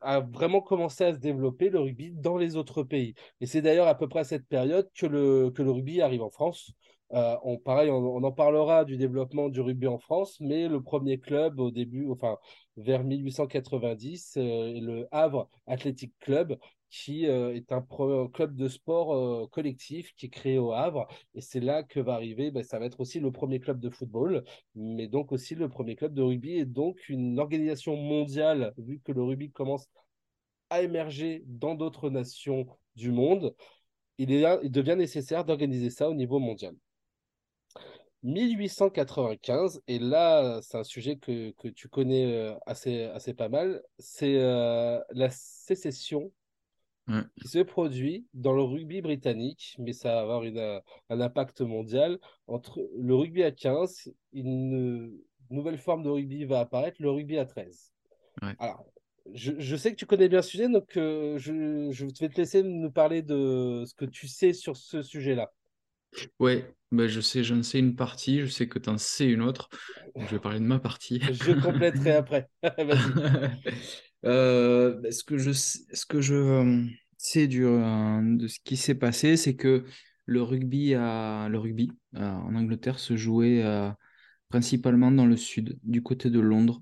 a 0.00 0.20
vraiment 0.20 0.60
commencé 0.60 1.04
à 1.04 1.14
se 1.14 1.18
développer 1.18 1.70
le 1.70 1.80
rugby 1.80 2.10
dans 2.10 2.36
les 2.36 2.56
autres 2.56 2.82
pays. 2.82 3.14
Et 3.40 3.46
c'est 3.46 3.62
d'ailleurs 3.62 3.86
à 3.86 3.96
peu 3.96 4.08
près 4.08 4.20
à 4.20 4.24
cette 4.24 4.46
période 4.46 4.90
que 4.94 5.06
le, 5.06 5.50
que 5.50 5.62
le 5.62 5.70
rugby 5.70 6.02
arrive 6.02 6.22
en 6.22 6.30
France. 6.30 6.72
Euh, 7.12 7.36
on, 7.44 7.58
pareil, 7.58 7.90
on, 7.90 8.22
en 8.24 8.32
parlera 8.32 8.84
du 8.84 8.96
développement 8.96 9.48
du 9.48 9.60
rugby 9.60 9.86
en 9.86 9.98
France, 9.98 10.38
mais 10.40 10.68
le 10.68 10.82
premier 10.82 11.18
club 11.20 11.60
au 11.60 11.70
début, 11.70 12.10
enfin 12.10 12.38
vers 12.76 13.04
1890, 13.04 14.36
euh, 14.36 14.74
est 14.74 14.80
le 14.80 15.06
Havre 15.12 15.48
Athletic 15.66 16.12
Club, 16.18 16.58
qui 16.90 17.26
euh, 17.26 17.54
est 17.54 17.72
un 17.72 17.86
club 18.32 18.56
de 18.56 18.68
sport 18.68 19.50
collectif 19.50 20.12
qui 20.16 20.26
est 20.26 20.28
créé 20.30 20.58
au 20.58 20.72
Havre. 20.72 21.06
Et 21.34 21.40
c'est 21.40 21.60
là 21.60 21.82
que 21.82 22.00
va 22.00 22.14
arriver, 22.14 22.50
ben, 22.50 22.62
ça 22.62 22.78
va 22.78 22.86
être 22.86 23.00
aussi 23.00 23.20
le 23.20 23.30
premier 23.32 23.60
club 23.60 23.80
de 23.80 23.90
football, 23.90 24.44
mais 24.74 25.06
donc 25.08 25.32
aussi 25.32 25.54
le 25.54 25.68
premier 25.68 25.96
club 25.96 26.14
de 26.14 26.22
rugby, 26.22 26.54
et 26.58 26.64
donc 26.64 27.08
une 27.08 27.38
organisation 27.38 27.96
mondiale, 27.96 28.74
vu 28.78 29.00
que 29.04 29.12
le 29.12 29.22
rugby 29.22 29.50
commence 29.50 29.88
à 30.70 30.82
émerger 30.82 31.42
dans 31.46 31.74
d'autres 31.74 32.10
nations 32.10 32.66
du 32.96 33.12
monde. 33.12 33.54
il 34.18 34.28
devient 34.70 34.96
nécessaire 34.96 35.44
d'organiser 35.44 35.90
ça 35.90 36.08
au 36.10 36.14
niveau 36.14 36.38
mondial. 36.38 36.74
1895, 38.24 39.82
et 39.86 39.98
là, 39.98 40.60
c'est 40.62 40.78
un 40.78 40.82
sujet 40.82 41.16
que, 41.16 41.50
que 41.52 41.68
tu 41.68 41.88
connais 41.88 42.34
euh, 42.34 42.54
assez, 42.64 43.04
assez 43.04 43.34
pas 43.34 43.50
mal, 43.50 43.82
c'est 43.98 44.38
euh, 44.38 44.98
la 45.10 45.28
sécession 45.30 46.32
qui 47.36 47.48
se 47.48 47.58
produit 47.58 48.26
dans 48.32 48.54
le 48.54 48.62
rugby 48.62 49.02
britannique, 49.02 49.76
mais 49.78 49.92
ça 49.92 50.14
va 50.14 50.20
avoir 50.22 50.44
une, 50.44 50.56
euh, 50.56 50.80
un 51.10 51.20
impact 51.20 51.60
mondial. 51.60 52.18
Entre 52.46 52.80
le 52.96 53.14
rugby 53.14 53.42
à 53.42 53.50
15, 53.50 54.10
une 54.32 55.20
nouvelle 55.50 55.76
forme 55.76 56.02
de 56.02 56.08
rugby 56.08 56.46
va 56.46 56.60
apparaître, 56.60 57.02
le 57.02 57.10
rugby 57.10 57.36
à 57.36 57.44
13. 57.44 57.92
Alors, 58.58 58.86
je, 59.34 59.52
je, 59.58 59.76
sais 59.76 59.90
que 59.90 59.96
tu 59.96 60.06
connais 60.06 60.30
bien 60.30 60.40
ce 60.40 60.48
sujet, 60.48 60.68
donc 60.70 60.92
je, 60.94 61.36
je 61.90 62.06
vais 62.06 62.28
te 62.30 62.38
laisser 62.38 62.62
nous 62.62 62.90
parler 62.90 63.20
de 63.20 63.84
ce 63.86 63.94
que 63.94 64.06
tu 64.06 64.26
sais 64.26 64.54
sur 64.54 64.74
ce 64.74 65.02
sujet-là. 65.02 65.52
Ouais, 66.38 66.74
bah 66.90 67.08
je 67.08 67.20
sais, 67.20 67.42
j'en 67.42 67.62
sais 67.62 67.78
une 67.78 67.96
partie, 67.96 68.40
je 68.40 68.46
sais 68.46 68.68
que 68.68 68.78
tu 68.78 68.88
en 68.88 68.98
sais 68.98 69.26
une 69.26 69.42
autre. 69.42 69.68
je 70.16 70.26
vais 70.26 70.38
parler 70.38 70.60
de 70.60 70.64
ma 70.64 70.78
partie. 70.78 71.20
Je 71.32 71.52
compléterai 71.60 72.12
après. 72.12 72.48
euh, 74.24 75.10
ce 75.10 75.24
que 75.24 75.38
je, 75.38 75.52
ce 75.52 76.06
que 76.06 76.20
je 76.20 76.34
euh, 76.34 76.84
sais 77.18 77.46
du, 77.46 77.64
euh, 77.64 78.36
de 78.36 78.46
ce 78.48 78.58
qui 78.62 78.76
s'est 78.76 78.94
passé, 78.94 79.36
c'est 79.36 79.56
que 79.56 79.84
le 80.26 80.42
rugby, 80.42 80.94
à, 80.94 81.48
le 81.50 81.58
rugby 81.58 81.90
euh, 82.16 82.30
en 82.30 82.54
Angleterre 82.54 82.98
se 82.98 83.16
jouait 83.16 83.64
principalement 84.48 85.10
dans 85.10 85.26
le 85.26 85.36
sud, 85.36 85.78
du 85.82 86.02
côté 86.02 86.30
de 86.30 86.40
Londres. 86.40 86.80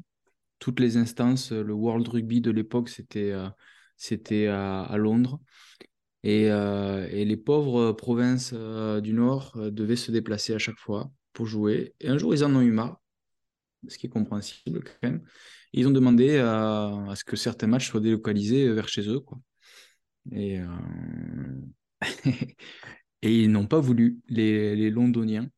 Toutes 0.58 0.78
les 0.78 0.96
instances, 0.96 1.50
le 1.50 1.72
World 1.72 2.06
Rugby 2.06 2.40
de 2.40 2.52
l'époque, 2.52 2.88
c'était 2.88 3.32
c'était 3.96 4.46
à, 4.46 4.82
à, 4.82 4.96
Londres. 4.96 5.40
Euh, 6.24 7.08
et, 7.10 7.24
les 7.24 7.36
pauvres 7.36 7.92
provinces 7.92 8.52
euh, 8.54 9.00
du 9.00 9.12
Nord 9.12 9.54
euh, 9.56 9.70
devaient 9.70 9.96
se 9.96 10.12
déplacer 10.12 10.54
à 10.54 10.58
chaque 10.58 10.78
fois 10.78 11.10
pour 11.32 11.46
jouer. 11.46 11.94
Et 12.00 12.08
un 12.08 12.18
jour, 12.18 12.34
ils 12.34 12.44
en 12.44 12.54
ont 12.54 12.60
eu 12.60 12.70
marre, 12.70 13.00
ce 13.88 13.98
qui 13.98 14.06
est 14.06 14.10
compréhensible 14.10 14.84
quand 14.84 15.08
même. 15.08 15.22
ils 15.72 15.86
ont 15.88 15.90
demandé 15.90 16.38
à, 16.38 17.14
ce 17.16 17.24
que 17.24 17.36
certains 17.36 17.66
matchs 17.66 17.90
soient 17.90 18.00
délocalisés 18.00 18.72
vers 18.72 18.88
chez 18.88 19.08
eux. 19.08 19.20
Quoi. 19.20 19.38
Et, 20.32 20.60
ils 23.22 23.50
n'ont 23.50 23.66
pas 23.66 23.80
voulu, 23.80 24.20
les, 24.28 24.90
Londoniens. 24.90 25.48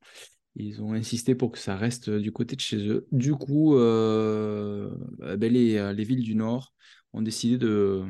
Ils 0.56 0.80
ont 0.82 0.92
insisté 0.94 1.34
pour 1.34 1.50
que 1.52 1.58
ça 1.58 1.76
reste 1.76 2.10
du 2.10 2.32
côté 2.32 2.56
de 2.56 2.60
chez 2.60 2.78
eux. 2.88 3.06
Du 3.12 3.32
coup, 3.34 3.74
ben 3.74 5.52
les 5.52 6.04
villes 6.04 6.22
du 6.22 6.34
Nord 6.36 6.72
ont 7.12 7.22
décidé 7.22 7.58
de 7.58 8.06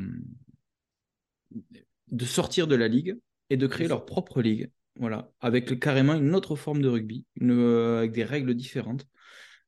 de 2.14 2.24
sortir 2.24 2.66
de 2.66 2.76
la 2.76 2.88
ligue 2.88 3.18
et 3.50 3.56
de 3.56 3.66
créer 3.66 3.88
leur 3.88 4.06
propre 4.06 4.40
ligue. 4.40 4.70
Voilà, 4.98 5.32
avec 5.40 5.80
carrément 5.80 6.14
une 6.14 6.34
autre 6.36 6.54
forme 6.54 6.80
de 6.80 6.88
rugby, 6.88 7.26
euh, 7.42 7.98
avec 7.98 8.12
des 8.12 8.22
règles 8.22 8.54
différentes. 8.54 9.06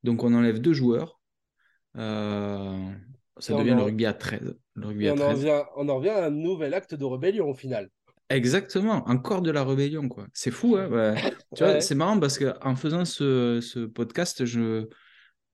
Donc 0.05 0.23
on 0.23 0.33
enlève 0.33 0.61
deux 0.61 0.73
joueurs. 0.73 1.21
Euh, 1.97 2.91
ça 3.39 3.55
devient 3.55 3.75
le 3.77 3.83
rugby 3.83 4.07
à 4.07 4.15
13. 4.15 4.57
Le 4.75 4.87
rugby 4.87 5.11
on, 5.11 5.19
En 5.19 5.31
revient, 5.31 5.63
on 5.77 5.89
en 5.89 5.97
revient 5.97 6.11
à 6.11 6.27
un 6.27 6.31
nouvel 6.31 6.75
acte 6.75 6.95
de 6.95 7.05
rébellion 7.05 7.51
au 7.51 7.55
final. 7.55 7.91
Exactement, 8.29 9.09
encore 9.09 9.43
de 9.43 9.51
la 9.51 9.65
rébellion, 9.65 10.09
quoi. 10.09 10.27
C'est 10.33 10.51
fou, 10.51 10.77
hein 10.77 11.15
Tu 11.55 11.63
vois, 11.63 11.81
c'est 11.81 11.95
marrant 11.95 12.19
parce 12.19 12.39
qu'en 12.39 12.75
faisant 12.77 13.05
ce, 13.05 13.61
ce, 13.61 13.81
podcast, 13.81 14.45
je, 14.45 14.87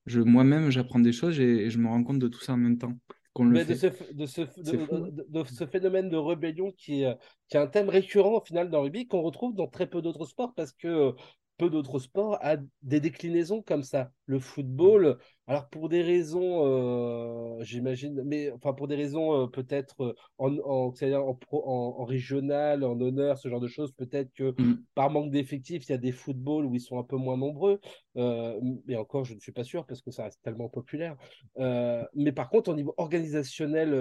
je, 0.07 0.21
moi-même, 0.21 0.71
j'apprends 0.71 1.01
des 1.01 1.13
choses 1.13 1.39
et 1.39 1.71
je 1.71 1.79
me 1.79 1.89
rends 1.89 2.03
compte 2.03 2.19
de 2.19 2.29
tout 2.29 2.41
ça 2.41 2.55
en 2.55 2.59
même 2.59 2.79
temps. 2.79 2.95
De, 3.39 3.75
ce, 3.75 3.87
de, 4.13 4.27
ce, 4.27 4.41
de, 4.43 5.45
ce, 5.45 5.67
phénomène 5.67 6.11
de 6.11 6.17
rébellion 6.17 6.73
qui 6.73 7.03
est, 7.03 7.17
qui 7.49 7.57
est 7.57 7.61
un 7.61 7.67
thème 7.67 7.89
récurrent 7.89 8.37
au 8.37 8.45
final 8.45 8.69
dans 8.69 8.79
le 8.79 8.85
rugby 8.85 9.07
qu'on 9.07 9.23
retrouve 9.23 9.55
dans 9.55 9.67
très 9.67 9.87
peu 9.87 10.03
d'autres 10.03 10.27
sports 10.27 10.53
parce 10.55 10.73
que 10.73 11.15
peu 11.63 11.71
d'autres 11.71 12.01
sports 12.01 12.39
a 12.41 12.57
des 12.83 12.99
déclinaisons 12.99 13.63
comme 13.63 13.85
ça. 13.85 14.11
Le 14.27 14.41
football, 14.41 15.19
alors 15.47 15.69
pour 15.69 15.89
des 15.89 16.03
raisons, 16.03 16.67
euh, 16.67 17.63
j'imagine, 17.63 18.21
mais 18.25 18.51
enfin 18.51 18.73
pour 18.73 18.89
des 18.89 18.97
raisons 18.97 19.45
euh, 19.45 19.47
peut-être 19.47 20.03
euh, 20.03 20.15
en, 20.39 20.53
en, 20.59 20.93
en, 20.93 21.39
en, 21.53 22.05
régional, 22.05 22.83
en 22.83 23.01
honneur, 23.01 23.39
ce 23.39 23.49
genre 23.49 23.61
de 23.61 23.69
choses, 23.69 23.93
peut-être 23.93 24.33
que 24.33 24.61
mm. 24.61 24.83
par 24.97 25.11
manque 25.11 25.31
d'effectifs, 25.31 25.85
il 25.89 25.93
y 25.93 25.95
a 25.95 25.99
des 25.99 26.11
footballs 26.11 26.65
où 26.65 26.75
ils 26.75 26.81
sont 26.81 26.99
un 26.99 27.05
peu 27.05 27.17
moins 27.17 27.37
nombreux. 27.37 27.79
mais 28.17 28.97
encore, 28.97 29.25
je 29.25 29.35
ne 29.35 29.39
suis 29.39 29.53
pas 29.53 29.63
sûr 29.63 29.87
parce 29.87 30.03
que 30.03 30.11
ça 30.11 30.25
reste 30.25 30.41
tellement 30.43 30.69
populaire. 30.69 31.17
mais 31.57 32.33
par 32.33 32.51
contre, 32.51 32.73
au 32.73 32.75
niveau 32.75 32.93
organisationnel, 32.97 33.95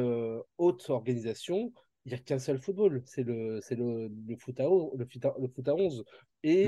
haute 0.57 0.89
organisation, 0.89 1.71
il 2.05 2.13
n'y 2.13 2.15
a 2.15 2.17
qu'un 2.17 2.39
seul 2.39 2.57
football, 2.57 3.03
c'est 3.05 3.21
le, 3.21 3.59
le, 3.69 4.11
le, 4.27 4.35
foot 4.35 4.59
à, 4.59 4.63
le, 4.63 5.05
le 5.39 5.47
foot 5.47 5.67
à 5.67 5.75
11. 5.75 6.03
Et 6.43 6.67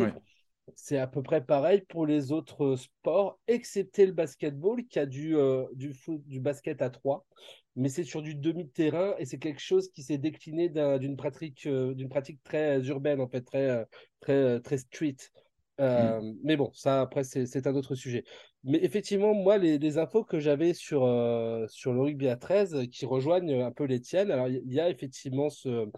c'est 0.75 0.97
à 0.97 1.07
peu 1.07 1.21
près 1.21 1.43
pareil 1.43 1.81
pour 1.81 2.05
les 2.05 2.31
autres 2.31 2.75
sports, 2.75 3.39
excepté 3.47 4.05
le 4.05 4.13
basketball 4.13 4.85
qui 4.85 4.99
a 4.99 5.05
du, 5.05 5.35
euh, 5.35 5.65
du, 5.73 5.93
foot, 5.93 6.21
du 6.27 6.39
basket 6.39 6.81
à 6.81 6.89
3. 6.89 7.25
Mais 7.75 7.89
c'est 7.89 8.03
sur 8.03 8.21
du 8.21 8.35
demi-terrain 8.35 9.15
et 9.17 9.25
c'est 9.25 9.39
quelque 9.39 9.61
chose 9.61 9.89
qui 9.91 10.03
s'est 10.03 10.19
décliné 10.19 10.69
d'une 10.69 11.17
pratique, 11.17 11.65
euh, 11.65 11.93
d'une 11.95 12.09
pratique 12.09 12.41
très 12.43 12.79
urbaine, 12.87 13.19
en 13.19 13.27
fait, 13.27 13.41
très, 13.41 13.69
euh, 13.69 13.85
très, 14.19 14.59
très 14.59 14.77
street. 14.77 15.17
Mm. 15.79 16.35
Mais 16.43 16.55
bon, 16.55 16.71
ça, 16.73 17.01
après, 17.01 17.23
c'est 17.23 17.67
un 17.67 17.75
autre 17.75 17.95
sujet. 17.95 18.23
Mais 18.63 18.77
effectivement, 18.83 19.33
moi, 19.33 19.57
les, 19.57 19.79
les 19.79 19.97
infos 19.97 20.23
que 20.23 20.39
j'avais 20.39 20.75
sur, 20.75 21.01
sur 21.67 21.93
le 21.93 22.01
rugby 22.01 22.27
à 22.29 22.37
13 22.37 22.87
qui 22.91 23.05
rejoignent 23.07 23.63
un 23.63 23.71
peu 23.71 23.85
les 23.85 23.99
tiennes, 23.99 24.29
alors 24.29 24.47
il 24.47 24.71
y, 24.71 24.79
a 24.79 24.89
effectivement 24.89 25.49
ce, 25.49 25.89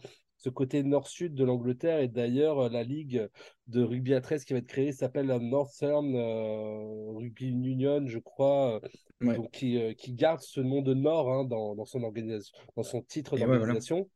ce 0.45 0.49
côté 0.51 0.83
nord-sud 0.83 1.33
de 1.33 1.43
l'Angleterre. 1.43 1.99
Et 2.01 2.07
d'ailleurs, 2.07 2.69
la 2.69 2.83
ligue 2.83 3.27
de 3.65 3.81
rugby 3.81 4.13
à 4.13 4.21
13 4.21 4.45
qui 4.45 4.53
va 4.53 4.59
être 4.59 4.67
créée 4.67 4.91
s'appelle 4.91 5.25
la 5.25 5.39
Northern 5.39 6.15
euh, 6.15 7.13
Rugby 7.15 7.47
Union, 7.47 8.05
je 8.05 8.19
crois, 8.19 8.79
euh, 9.23 9.35
donc 9.35 9.49
qui, 9.49 9.81
euh, 9.81 9.93
qui, 9.93 10.13
garde 10.13 10.41
ce 10.41 10.61
nom 10.61 10.83
de 10.83 10.93
Nord 10.93 11.31
hein, 11.31 11.45
dans, 11.45 11.73
dans, 11.73 11.85
son 11.85 12.03
organisation, 12.03 12.55
dans 12.75 12.83
son 12.83 13.01
titre 13.01 13.37
d'organisation. 13.37 14.07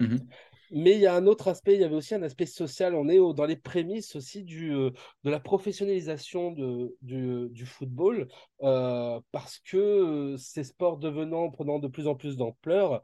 Mhm. 0.00 0.26
Mais 0.72 0.94
il 0.94 1.00
y 1.00 1.06
a 1.06 1.14
un 1.14 1.26
autre 1.26 1.46
aspect, 1.46 1.74
il 1.76 1.80
y 1.80 1.84
avait 1.84 1.94
aussi 1.94 2.14
un 2.16 2.22
aspect 2.22 2.44
social. 2.44 2.96
On 2.96 3.08
est 3.08 3.18
dans 3.34 3.46
les 3.46 3.56
prémices 3.56 4.16
aussi 4.16 4.42
du, 4.42 4.70
de 4.70 5.30
la 5.30 5.40
professionnalisation 5.40 6.50
de, 6.50 6.94
du, 7.00 7.48
du 7.50 7.64
football, 7.64 8.28
parce 8.58 9.60
que 9.60 10.34
ces 10.36 10.64
sports 10.64 10.98
devenant, 10.98 11.50
prenant 11.50 11.78
de 11.78 11.88
plus 11.88 12.06
en 12.06 12.16
plus 12.16 12.36
d'ampleur, 12.36 12.92
euh, 12.94 12.98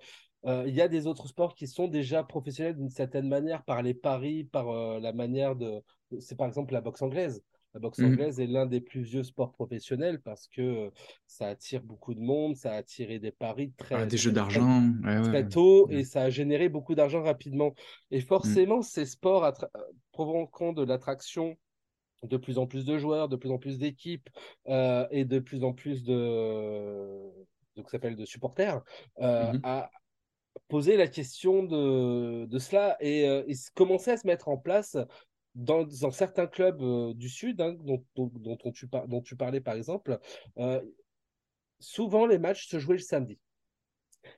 il 0.46 0.74
y 0.74 0.80
a 0.80 0.88
des 0.88 1.06
autres 1.06 1.28
sports 1.28 1.54
qui 1.54 1.66
sont 1.66 1.88
déjà 1.88 2.22
professionnels 2.22 2.76
d'une 2.76 2.90
certaine 2.90 3.28
manière 3.28 3.64
par 3.64 3.82
les 3.82 3.94
paris, 3.94 4.44
par 4.44 4.68
euh, 4.68 5.00
la 5.00 5.12
manière 5.12 5.56
de. 5.56 5.82
C'est 6.20 6.36
par 6.36 6.46
exemple 6.46 6.72
la 6.72 6.80
boxe 6.80 7.02
anglaise. 7.02 7.42
La 7.72 7.80
boxe 7.80 7.98
mmh. 7.98 8.04
anglaise 8.04 8.40
est 8.40 8.46
l'un 8.46 8.66
des 8.66 8.80
plus 8.80 9.02
vieux 9.02 9.24
sports 9.24 9.50
professionnels 9.50 10.20
parce 10.20 10.46
que 10.46 10.60
euh, 10.60 10.90
ça 11.26 11.48
attire 11.48 11.82
beaucoup 11.82 12.14
de 12.14 12.20
monde, 12.20 12.54
ça 12.56 12.72
a 12.72 12.76
attiré 12.76 13.18
des 13.18 13.32
paris 13.32 13.72
très. 13.76 13.96
Ah, 13.96 14.06
des 14.06 14.16
jeux 14.16 14.30
d'argent. 14.30 14.82
Très, 15.24 15.48
tôt 15.48 15.88
et 15.90 16.04
ça 16.04 16.22
a 16.22 16.30
généré 16.30 16.68
beaucoup 16.68 16.94
d'argent 16.94 17.22
rapidement. 17.22 17.74
Et 18.10 18.18
mmh. 18.18 18.22
forcément, 18.22 18.82
ces 18.82 19.06
sports 19.06 19.50
provoquant 20.12 20.72
de 20.72 20.84
l'attraction 20.84 21.56
de 22.22 22.36
plus 22.36 22.58
en 22.58 22.66
plus 22.66 22.84
de 22.84 22.96
joueurs, 22.96 23.28
de 23.28 23.36
plus 23.36 23.50
en 23.50 23.58
plus 23.58 23.78
d'équipes 23.78 24.30
et 24.66 25.24
de 25.24 25.38
plus 25.40 25.62
en 25.62 25.74
plus 25.74 26.04
de, 26.04 27.20
donc 27.76 27.90
s'appelle 27.90 28.16
de 28.16 28.24
supporters, 28.24 28.80
mmh 29.20 29.58
poser 30.68 30.96
la 30.96 31.06
question 31.08 31.62
de, 31.62 32.46
de 32.46 32.58
cela 32.58 32.96
et, 33.00 33.28
euh, 33.28 33.42
commencer 33.74 34.12
à 34.12 34.16
se 34.16 34.26
mettre 34.26 34.48
en 34.48 34.56
place 34.56 34.96
dans, 35.54 35.84
dans 35.84 36.10
certains 36.10 36.46
clubs 36.46 36.82
euh, 36.82 37.14
du 37.14 37.28
Sud, 37.28 37.60
hein, 37.60 37.74
dont, 37.80 38.04
dont, 38.16 38.30
dont, 38.34 38.72
tu 38.72 38.88
dont, 39.06 39.22
tu 39.22 39.36
parlais 39.36 39.60
par 39.60 39.74
exemple. 39.74 40.18
Euh, 40.58 40.80
souvent, 41.78 42.26
les 42.26 42.38
matchs 42.38 42.68
se 42.68 42.78
jouaient 42.78 42.96
le 42.96 43.02
samedi. 43.02 43.38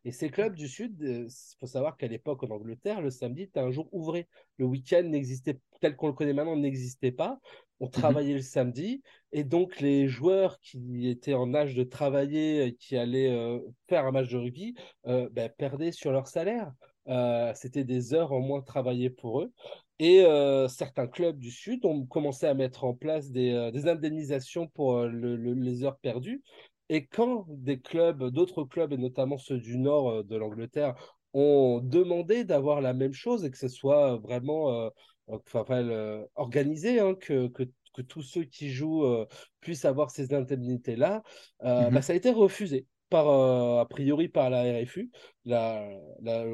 Et 0.05 0.12
ces 0.12 0.31
clubs 0.31 0.55
du 0.55 0.68
Sud, 0.68 0.96
il 1.01 1.29
faut 1.59 1.66
savoir 1.66 1.96
qu'à 1.96 2.07
l'époque 2.07 2.42
en 2.42 2.51
Angleterre, 2.51 3.01
le 3.01 3.11
samedi 3.11 3.42
était 3.42 3.61
un 3.61 3.70
jour 3.70 3.88
ouvré. 3.92 4.29
Le 4.59 4.64
week-end 4.64 5.03
n'existait, 5.03 5.59
tel 5.81 5.96
qu'on 5.96 6.09
le 6.09 6.12
connaît 6.12 6.33
maintenant, 6.33 6.57
n'existait 6.57 7.12
pas 7.12 7.40
on 7.81 7.87
mmh 7.87 7.90
travaillait 7.90 8.35
le 8.35 8.42
samedi 8.42 9.03
et 9.33 9.44
donc 9.44 9.81
les 9.81 10.09
joueurs 10.09 10.59
qui 10.61 11.09
étaient 11.09 11.35
en 11.35 11.55
âge 11.55 11.75
de 11.75 11.85
travailler, 11.85 12.77
qui 12.79 12.96
allaient 12.96 13.31
euh, 13.31 13.59
faire 13.88 14.07
un 14.07 14.12
match 14.12 14.29
de 14.29 14.38
rugby, 14.38 14.75
euh, 15.07 15.29
ben, 15.33 15.51
perdaient 15.57 15.92
sur 15.92 16.12
leur 16.12 16.27
salaire. 16.27 16.72
Euh, 17.09 17.53
c'était 17.55 17.85
des 17.85 18.14
heures 18.14 18.33
en 18.33 18.40
moins 18.40 18.62
travaillées 18.62 19.11
pour 19.11 19.42
eux. 19.42 19.53
Et 19.99 20.27
certains 20.68 21.07
clubs 21.07 21.38
du 21.38 21.51
Sud 21.51 21.87
ont 21.87 22.05
commencé 22.05 22.44
à 22.44 22.53
mettre 22.53 22.85
en 22.85 22.92
place 22.92 23.31
des, 23.31 23.88
indemnisations 23.88 24.66
pour 24.66 25.03
les 25.05 25.85
heures 25.85 25.96
perdues. 25.96 26.42
Et 26.88 27.07
quand 27.07 27.46
des 27.49 27.81
clubs, 27.81 28.31
d'autres 28.31 28.64
clubs, 28.64 28.92
et 28.92 28.99
notamment 28.99 29.38
ceux 29.38 29.59
du 29.59 29.79
nord 29.79 30.25
de 30.25 30.37
l'Angleterre, 30.37 30.94
ont 31.33 31.81
demandé 31.83 32.44
d'avoir 32.44 32.81
la 32.81 32.94
même 32.94 33.12
chose 33.12 33.44
et 33.44 33.51
que 33.51 33.59
ce 33.59 33.68
soit 33.68 34.16
vraiment 34.16 34.90
enfin, 35.29 35.64
organisé, 36.35 37.01
hein, 37.01 37.14
que, 37.14 37.49
que, 37.49 37.64
que, 37.94 38.03
tous 38.03 38.22
ceux 38.22 38.44
qui 38.44 38.70
jouent 38.70 39.05
euh, 39.05 39.27
puissent 39.61 39.85
avoir 39.85 40.11
ces 40.11 40.35
indemnités-là, 40.35 41.22
euh, 41.62 41.90
bah, 41.90 41.99
mmh 41.99 42.03
ça 42.03 42.12
a 42.12 42.16
été 42.16 42.31
refusé. 42.31 42.87
Par, 43.09 43.29
euh, 43.29 43.81
a 43.81 43.87
priori 43.87 44.29
par 44.29 44.51
la 44.51 44.62
RFU, 44.62 45.12
la, 45.44 45.88
la 46.22 46.44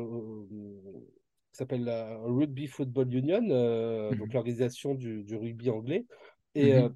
s'appelle 1.53 1.85
la 1.85 2.19
Rugby 2.19 2.67
Football 2.67 3.15
Union, 3.15 3.41
mmh 3.41 4.17
donc 4.17 4.33
l'organisation 4.33 4.95
du, 4.95 5.25
du, 5.25 5.37
rugby 5.37 5.71
anglais, 5.71 6.05
et, 6.55 6.75
mmh 6.75 6.95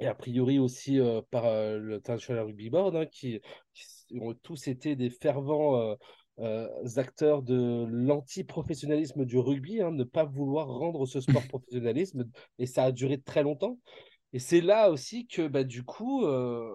et 0.00 0.06
a 0.06 0.14
priori 0.14 0.58
aussi 0.58 0.98
par 1.30 1.44
le 1.44 1.96
International 1.96 2.44
Rugby 2.46 2.70
Board, 2.70 2.96
hein, 2.96 3.06
qui, 3.06 3.40
qui, 3.74 4.20
ont 4.20 4.34
tous 4.34 4.68
été 4.68 4.96
des 4.96 5.10
fervents 5.10 5.96
euh, 6.40 6.66
acteurs 6.96 7.42
de 7.42 7.84
l'anti-professionnalisme 7.90 9.24
du 9.24 9.38
rugby, 9.38 9.80
hein, 9.80 9.90
ne 9.90 10.04
pas 10.04 10.24
vouloir 10.24 10.68
rendre 10.68 11.04
ce 11.06 11.20
sport 11.20 11.42
professionnalisme, 11.48 12.30
et 12.58 12.66
ça 12.66 12.84
a 12.84 12.92
duré 12.92 13.20
très 13.20 13.42
longtemps. 13.42 13.78
Et 14.32 14.38
c'est 14.38 14.60
là 14.60 14.90
aussi 14.90 15.26
que, 15.26 15.48
bah, 15.48 15.64
du 15.64 15.84
coup, 15.84 16.24
euh, 16.24 16.72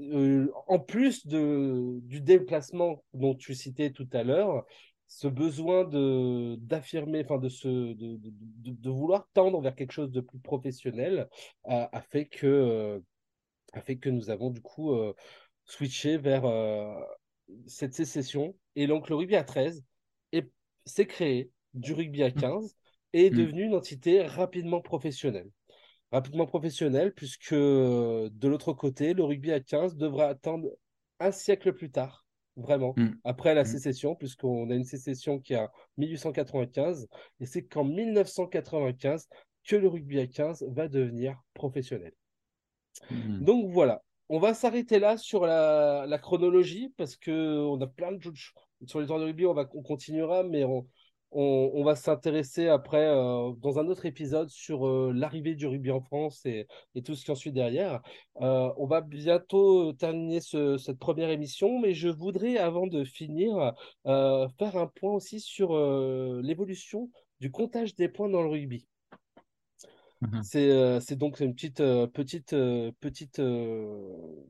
euh, 0.00 0.50
en 0.66 0.78
plus 0.78 1.26
de, 1.26 2.00
du 2.02 2.20
déplacement 2.20 3.04
dont 3.14 3.34
tu 3.34 3.54
citais 3.54 3.90
tout 3.90 4.08
à 4.12 4.24
l'heure, 4.24 4.64
ce 5.10 5.26
besoin 5.26 5.84
de 5.84 6.56
d'affirmer, 6.60 7.22
enfin 7.24 7.38
de, 7.38 7.48
se, 7.48 7.68
de, 7.68 8.16
de, 8.16 8.30
de, 8.62 8.90
vouloir 8.90 9.28
tendre 9.34 9.60
vers 9.60 9.74
quelque 9.74 9.92
chose 9.92 10.12
de 10.12 10.20
plus 10.20 10.38
professionnel 10.38 11.28
a, 11.64 11.96
a 11.96 12.00
fait 12.00 12.26
que 12.26 13.02
a 13.72 13.80
fait 13.80 13.96
que 13.96 14.08
nous 14.08 14.30
avons 14.30 14.50
du 14.50 14.60
coup 14.62 14.94
switché 15.64 16.16
vers 16.16 16.44
cette 17.66 17.94
sécession 17.94 18.54
et 18.76 18.86
donc 18.86 19.08
le 19.08 19.16
rugby 19.16 19.36
à 19.36 19.44
13 19.44 19.84
s'est 20.84 21.06
créé 21.06 21.50
du 21.74 21.92
rugby 21.92 22.22
à 22.22 22.30
15 22.30 22.64
mmh. 22.64 22.68
et 23.12 23.26
est 23.26 23.30
mmh. 23.30 23.36
devenu 23.36 23.64
une 23.64 23.74
entité 23.74 24.22
rapidement 24.22 24.80
professionnelle. 24.80 25.50
Rapidement 26.12 26.46
professionnelle 26.46 27.12
puisque 27.14 27.54
de 27.54 28.48
l'autre 28.48 28.72
côté, 28.72 29.14
le 29.14 29.24
rugby 29.24 29.52
à 29.52 29.60
15 29.60 29.96
devra 29.96 30.26
attendre 30.26 30.68
un 31.20 31.32
siècle 31.32 31.72
plus 31.72 31.90
tard, 31.90 32.24
vraiment, 32.56 32.94
mmh. 32.96 33.10
après 33.24 33.54
la 33.54 33.64
sécession, 33.64 34.14
puisqu'on 34.14 34.70
a 34.70 34.74
une 34.74 34.84
sécession 34.84 35.38
qui 35.38 35.54
est 35.54 35.58
en 35.58 35.68
1895 35.98 37.08
et 37.40 37.46
c'est 37.46 37.62
qu'en 37.64 37.84
1995 37.84 39.28
que 39.64 39.76
le 39.76 39.88
rugby 39.88 40.18
à 40.20 40.26
15 40.26 40.66
va 40.70 40.88
devenir 40.88 41.40
professionnel. 41.54 42.12
Donc 43.40 43.70
voilà, 43.70 44.02
on 44.28 44.38
va 44.38 44.54
s'arrêter 44.54 44.98
là 44.98 45.16
sur 45.16 45.46
la, 45.46 46.18
chronologie 46.22 46.92
parce 46.96 47.16
que 47.16 47.58
on 47.58 47.80
a 47.80 47.86
plein 47.86 48.12
de 48.12 48.22
choses. 48.22 48.52
Sur 48.86 49.00
les 49.00 49.06
droits 49.06 49.18
de 49.18 49.24
rugby, 49.24 49.44
on, 49.44 49.52
va, 49.52 49.68
on 49.74 49.82
continuera, 49.82 50.42
mais 50.42 50.64
on, 50.64 50.86
va 51.32 51.96
s'intéresser 51.96 52.68
après 52.68 53.06
euh, 53.06 53.52
dans 53.58 53.78
un 53.78 53.86
autre 53.88 54.06
épisode 54.06 54.48
sur 54.50 54.86
euh, 54.86 55.12
l'arrivée 55.14 55.54
du 55.54 55.66
rugby 55.66 55.90
en 55.90 56.00
France 56.00 56.44
et, 56.46 56.66
tout 57.04 57.14
ce 57.14 57.24
qui 57.24 57.30
en 57.30 57.34
suit 57.34 57.52
derrière. 57.52 58.00
Euh, 58.40 58.72
on 58.76 58.86
va 58.86 59.00
bientôt 59.00 59.92
terminer 59.92 60.40
cette 60.40 60.98
première 60.98 61.30
émission, 61.30 61.78
mais 61.80 61.94
je 61.94 62.08
voudrais, 62.08 62.58
avant 62.58 62.86
de 62.86 63.04
finir, 63.04 63.74
faire 64.04 64.76
un 64.76 64.86
point 64.86 65.12
aussi 65.12 65.40
sur 65.40 65.72
l'évolution 66.42 67.10
du 67.40 67.50
comptage 67.50 67.94
des 67.96 68.08
points 68.08 68.28
dans 68.28 68.42
le 68.42 68.48
rugby. 68.48 68.86
Mmh 70.20 70.42
euh, 70.56 71.00
c'est 71.00 71.16
donc 71.16 71.40
une 71.40 71.54
petite, 71.54 71.80
euh, 71.80 72.06
petite, 72.06 72.52
euh, 72.52 72.92
petite 73.00 73.40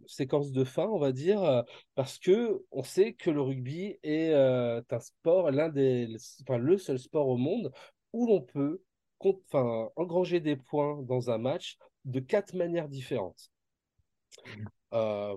séquence 0.07 0.51
de 0.51 0.65
fin, 0.65 0.87
on 0.87 0.99
va 0.99 1.13
dire, 1.13 1.65
parce 1.95 2.19
que 2.19 2.65
on 2.73 2.83
sait 2.83 3.13
que 3.13 3.31
le 3.31 3.41
rugby 3.41 3.97
est 4.03 4.33
un 4.35 5.01
sport, 5.01 5.51
l'un 5.53 5.69
des, 5.69 6.09
enfin, 6.43 6.59
le 6.59 6.77
seul 6.77 6.99
sport 6.99 7.29
au 7.29 7.37
monde 7.37 7.73
où 8.13 8.27
l'on 8.27 8.41
peut 8.43 8.83
enfin, 9.21 9.91
engranger 9.97 10.41
des 10.41 10.57
points 10.57 11.03
dans 11.03 11.31
un 11.31 11.39
match 11.39 11.79
de 12.05 12.19
quatre 12.19 12.55
manières 12.55 12.89
différentes. 12.89 13.53
Mmh. 14.93 15.37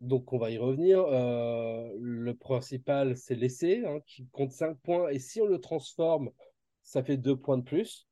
donc, 0.00 0.32
on 0.32 0.38
va 0.38 0.50
y 0.50 0.56
revenir. 0.56 1.04
le 1.06 2.32
principal, 2.32 3.16
c'est 3.16 3.34
l'essai, 3.34 3.84
hein, 3.84 4.00
qui 4.06 4.26
compte 4.32 4.52
5 4.52 4.78
points. 4.78 5.10
Et 5.10 5.18
si 5.18 5.40
on 5.42 5.46
le 5.46 5.58
transforme, 5.58 6.30
ça 6.82 7.02
fait 7.02 7.18
2 7.18 7.36
points 7.36 7.58
de 7.58 7.64
plus. 7.64 8.09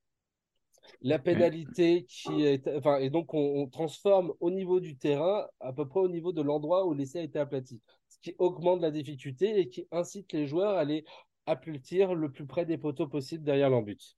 La 1.02 1.18
pénalité 1.18 2.04
qui 2.04 2.42
est. 2.42 2.68
Enfin, 2.76 2.98
et 2.98 3.10
donc, 3.10 3.34
on, 3.34 3.68
transforme 3.68 4.32
au 4.40 4.50
niveau 4.50 4.80
du 4.80 4.96
terrain, 4.96 5.46
à 5.60 5.72
peu 5.72 5.86
près 5.86 6.00
au 6.00 6.08
niveau 6.08 6.32
de 6.32 6.42
l'endroit 6.42 6.86
où 6.86 6.94
l'essai 6.94 7.20
a 7.20 7.22
été 7.22 7.38
aplati. 7.38 7.80
Ce 8.08 8.18
qui 8.20 8.34
augmente 8.38 8.80
la 8.80 8.90
difficulté 8.90 9.58
et 9.60 9.68
qui 9.68 9.86
incite 9.92 10.32
les 10.32 10.46
joueurs 10.46 10.76
à 10.76 10.80
aller 10.80 11.04
aplatir 11.46 12.14
le 12.14 12.30
plus 12.30 12.46
près 12.46 12.66
des 12.66 12.78
poteaux 12.78 13.08
possible 13.08 13.44
derrière 13.44 13.70
l'embut. 13.70 14.14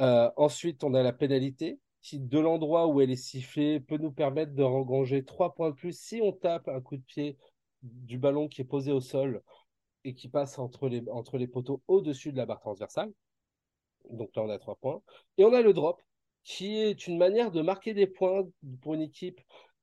Euh, 0.00 0.30
ensuite, 0.36 0.84
on 0.84 0.94
a 0.94 1.02
la 1.02 1.12
pénalité 1.12 1.78
qui, 2.00 2.18
de 2.18 2.38
l'endroit 2.38 2.86
où 2.88 3.00
elle 3.00 3.10
est 3.10 3.16
sifflée, 3.16 3.80
peut 3.80 3.98
nous 3.98 4.12
permettre 4.12 4.54
de 4.54 4.62
rengranger 4.62 5.24
trois 5.24 5.54
points 5.54 5.70
de 5.70 5.74
plus 5.74 5.98
si 5.98 6.20
on 6.22 6.32
tape 6.32 6.68
un 6.68 6.80
coup 6.80 6.96
de 6.96 7.02
pied 7.02 7.36
du 7.82 8.18
ballon 8.18 8.48
qui 8.48 8.62
est 8.62 8.64
posé 8.64 8.92
au 8.92 9.00
sol 9.00 9.42
et 10.04 10.14
qui 10.14 10.28
passe 10.28 10.58
entre 10.58 10.88
les, 10.88 11.02
entre 11.10 11.38
les 11.38 11.46
poteaux 11.46 11.82
au-dessus 11.88 12.32
de 12.32 12.36
la 12.36 12.46
barre 12.46 12.60
transversale. 12.60 13.12
Donc 14.10 14.34
là, 14.36 14.42
on 14.42 14.50
a 14.50 14.58
trois 14.58 14.76
points. 14.76 15.02
Et 15.38 15.44
on 15.44 15.52
a 15.52 15.62
le 15.62 15.72
drop, 15.72 16.00
qui 16.44 16.78
est 16.78 17.06
une 17.06 17.18
manière 17.18 17.50
de 17.50 17.62
marquer 17.62 17.94
des 17.94 18.06
points 18.06 18.46
pour 18.80 18.94
une 18.94 19.02
équipe 19.02 19.40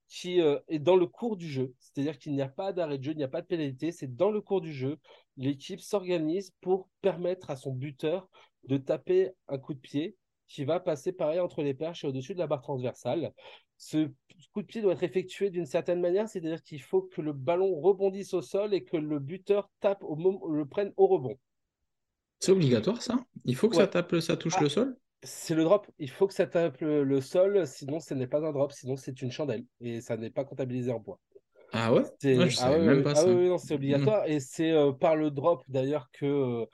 qui 0.07 0.41
euh, 0.41 0.59
est 0.67 0.79
dans 0.79 0.95
le 0.95 1.05
cours 1.05 1.37
du 1.37 1.47
jeu. 1.47 1.73
C'est-à-dire 1.79 2.17
qu'il 2.17 2.33
n'y 2.33 2.41
a 2.41 2.49
pas 2.49 2.73
d'arrêt 2.73 2.97
de 2.97 3.03
jeu, 3.03 3.11
il 3.11 3.17
n'y 3.17 3.23
a 3.23 3.29
pas 3.29 3.41
de 3.41 3.47
pénalité. 3.47 3.91
C'est 3.91 4.15
dans 4.15 4.31
le 4.31 4.41
cours 4.41 4.61
du 4.61 4.73
jeu. 4.73 4.97
L'équipe 5.37 5.79
s'organise 5.79 6.51
pour 6.61 6.89
permettre 7.01 7.51
à 7.51 7.55
son 7.55 7.73
buteur 7.73 8.27
de 8.63 8.77
taper 8.77 9.31
un 9.47 9.57
coup 9.57 9.73
de 9.73 9.79
pied 9.79 10.17
qui 10.47 10.65
va 10.65 10.79
passer 10.79 11.11
pareil 11.11 11.39
entre 11.39 11.61
les 11.61 11.75
perches 11.75 12.03
et 12.03 12.07
au-dessus 12.07 12.33
de 12.33 12.39
la 12.39 12.47
barre 12.47 12.61
transversale. 12.61 13.33
Ce 13.77 14.09
coup 14.51 14.61
de 14.61 14.67
pied 14.67 14.81
doit 14.81 14.93
être 14.93 15.03
effectué 15.03 15.51
d'une 15.51 15.67
certaine 15.67 16.01
manière, 16.01 16.27
c'est-à-dire 16.27 16.63
qu'il 16.63 16.81
faut 16.81 17.03
que 17.03 17.21
le 17.21 17.33
ballon 17.33 17.79
rebondisse 17.79 18.33
au 18.33 18.41
sol 18.41 18.73
et 18.73 18.83
que 18.83 18.97
le 18.97 19.19
buteur 19.19 19.69
tape 19.79 20.03
au 20.03 20.15
moment, 20.15 20.45
le 20.47 20.65
prenne 20.65 20.91
au 20.97 21.07
rebond. 21.07 21.37
C'est 22.39 22.51
obligatoire 22.51 23.01
ça 23.01 23.19
Il 23.45 23.55
faut 23.55 23.69
que 23.69 23.75
ça 23.75 23.87
tape, 23.87 24.15
ça 24.19 24.37
touche 24.37 24.55
ah, 24.57 24.63
le 24.63 24.69
sol 24.69 24.97
C'est 25.23 25.55
le 25.55 25.63
drop. 25.63 25.87
Il 25.99 26.09
faut 26.09 26.27
que 26.27 26.33
ça 26.33 26.47
tape 26.47 26.79
le, 26.81 27.21
sol, 27.21 27.67
sinon 27.67 27.99
ce 27.99 28.13
n'est 28.13 28.27
pas 28.27 28.39
un 28.45 28.51
drop, 28.51 28.71
sinon 28.71 28.95
c'est 28.95 29.21
une 29.21 29.31
chandelle 29.31 29.65
et 29.81 30.01
ça 30.01 30.17
n'est 30.17 30.29
pas 30.29 30.45
comptabilisé 30.45 30.91
en 30.91 30.99
points. 30.99 31.19
Ah 31.71 31.93
ouais, 31.93 32.03
Je 32.23 32.47
Je 32.47 32.55
savais 32.55 32.79
même 32.79 33.03
pas 33.03 33.11
ah 33.11 33.15
ça. 33.15 33.27
non, 33.27 33.57
c'est 33.57 33.75
obligatoire 33.75 34.25
et 34.25 34.39
c'est 34.39 34.71
euh, 34.71 34.91
par 34.91 35.15
le 35.15 35.29
drop 35.29 35.63
d'ailleurs 35.67 36.09
que 36.11 36.25
euh, 36.25 36.65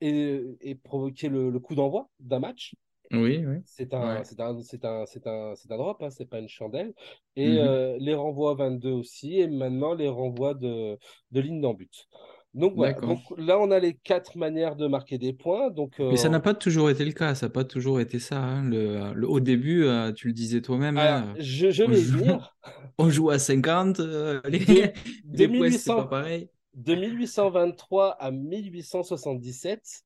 est, 0.00 0.74
provoqué 0.82 1.28
le, 1.28 1.58
coup 1.58 1.74
d'envoi 1.74 2.08
d'un 2.20 2.38
match. 2.38 2.74
Oui, 3.10 3.44
oui. 3.46 3.56
C'est 3.64 3.94
un, 3.94 4.24
c'est 4.24 4.40
un, 4.40 4.60
c'est 4.62 4.84
un, 4.84 5.06
c'est 5.06 5.26
un, 5.26 5.54
c'est 5.54 5.70
un 5.72 5.76
drop, 5.76 6.02
hein, 6.02 6.10
c'est 6.10 6.28
pas 6.28 6.38
une 6.38 6.48
chandelle. 6.48 6.92
Et 7.36 7.48
mhm. 7.48 7.58
euh, 7.58 7.96
les 7.98 8.14
renvois 8.14 8.54
22 8.54 8.90
aussi, 8.90 9.38
et 9.38 9.48
maintenant 9.48 9.94
les 9.94 10.08
renvois 10.08 10.54
de, 10.54 10.98
de 11.30 11.40
ligne 11.40 11.60
d'en 11.60 11.74
but. 11.74 12.08
Donc, 12.54 12.74
voilà. 12.76 12.92
donc 12.92 13.20
là, 13.36 13.58
on 13.58 13.72
a 13.72 13.80
les 13.80 13.94
quatre 13.94 14.36
manières 14.36 14.76
de 14.76 14.86
marquer 14.86 15.18
des 15.18 15.32
points. 15.32 15.70
Donc, 15.70 15.96
Mais 15.98 16.16
ça 16.16 16.28
n'a 16.28 16.38
euh, 16.38 16.40
pas 16.40 16.54
toujours 16.54 16.88
été 16.88 17.04
le 17.04 17.10
cas, 17.10 17.34
ça 17.34 17.46
n'a 17.46 17.50
pas 17.50 17.64
toujours 17.64 18.00
été 18.00 18.20
ça. 18.20 18.40
Hein. 18.40 18.64
Le, 18.64 19.12
le, 19.12 19.28
au 19.28 19.40
début, 19.40 19.84
euh, 19.84 20.12
tu 20.12 20.28
le 20.28 20.32
disais 20.32 20.60
toi-même. 20.60 20.96
Hein, 20.96 21.34
je, 21.38 21.70
je 21.70 21.82
vais 21.82 22.00
venir. 22.00 22.56
on 22.98 23.10
joue 23.10 23.30
à 23.30 23.40
50, 23.40 23.98
les, 23.98 24.04
de, 24.04 24.92
les 25.34 25.78
pas 25.84 26.04
pareil. 26.04 26.48
De 26.74 26.94
1823 26.94 28.10
à 28.10 28.30
1877, 28.30 30.04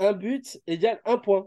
un 0.00 0.12
but 0.12 0.60
égale 0.66 1.00
un 1.06 1.16
point. 1.16 1.46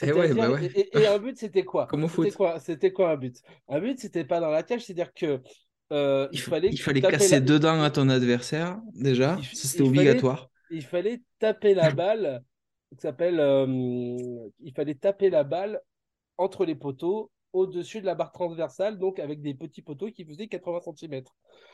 Et, 0.00 0.06
eh 0.08 0.12
ouais, 0.12 0.34
bah 0.34 0.50
ouais. 0.50 0.70
et, 0.74 1.06
un 1.06 1.18
but, 1.18 1.36
c'était 1.36 1.64
quoi? 1.64 1.88
C'était 1.90 2.30
quoi, 2.30 2.58
quoi 2.94 3.10
un 3.10 3.16
but? 3.16 3.36
Un 3.68 3.80
but, 3.80 4.00
c'était 4.00 4.24
pas 4.24 4.40
dans 4.40 4.50
la 4.50 4.62
cage, 4.62 4.84
c'est-à-dire 4.84 5.12
que 5.12 5.40
euh, 5.92 6.26
il, 6.32 6.40
fallait, 6.40 6.70
il 6.70 6.80
fallait 6.80 7.02
casser 7.02 7.40
dedans 7.40 7.82
à 7.82 7.90
ton 7.90 8.08
adversaire, 8.08 8.80
déjà. 8.94 9.38
C'était 9.52 9.82
obligatoire. 9.82 10.50
il 10.70 10.82
fallait 10.82 11.20
taper 11.38 11.74
la 11.74 11.90
balle, 11.94 12.42
s'appelle, 12.98 13.38
euh, 13.40 14.48
il 14.60 14.72
fallait 14.74 14.94
taper 14.94 15.28
la 15.30 15.44
balle 15.44 15.80
entre 16.38 16.64
les 16.64 16.74
poteaux 16.74 17.30
au-dessus 17.52 18.00
de 18.00 18.06
la 18.06 18.14
barre 18.14 18.32
transversale, 18.32 18.98
donc 18.98 19.18
avec 19.18 19.42
des 19.42 19.52
petits 19.52 19.82
poteaux 19.82 20.10
qui 20.10 20.24
faisaient 20.24 20.46
80 20.46 20.80
cm. 20.96 21.22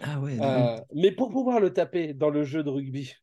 Ah 0.00 0.18
ouais. 0.20 0.36
Euh, 0.40 0.76
mais 0.92 1.12
pour 1.12 1.30
pouvoir 1.30 1.60
le 1.60 1.72
taper 1.72 2.14
dans 2.14 2.30
le 2.30 2.42
jeu 2.42 2.64
de 2.64 2.70
rugby, 2.70 3.14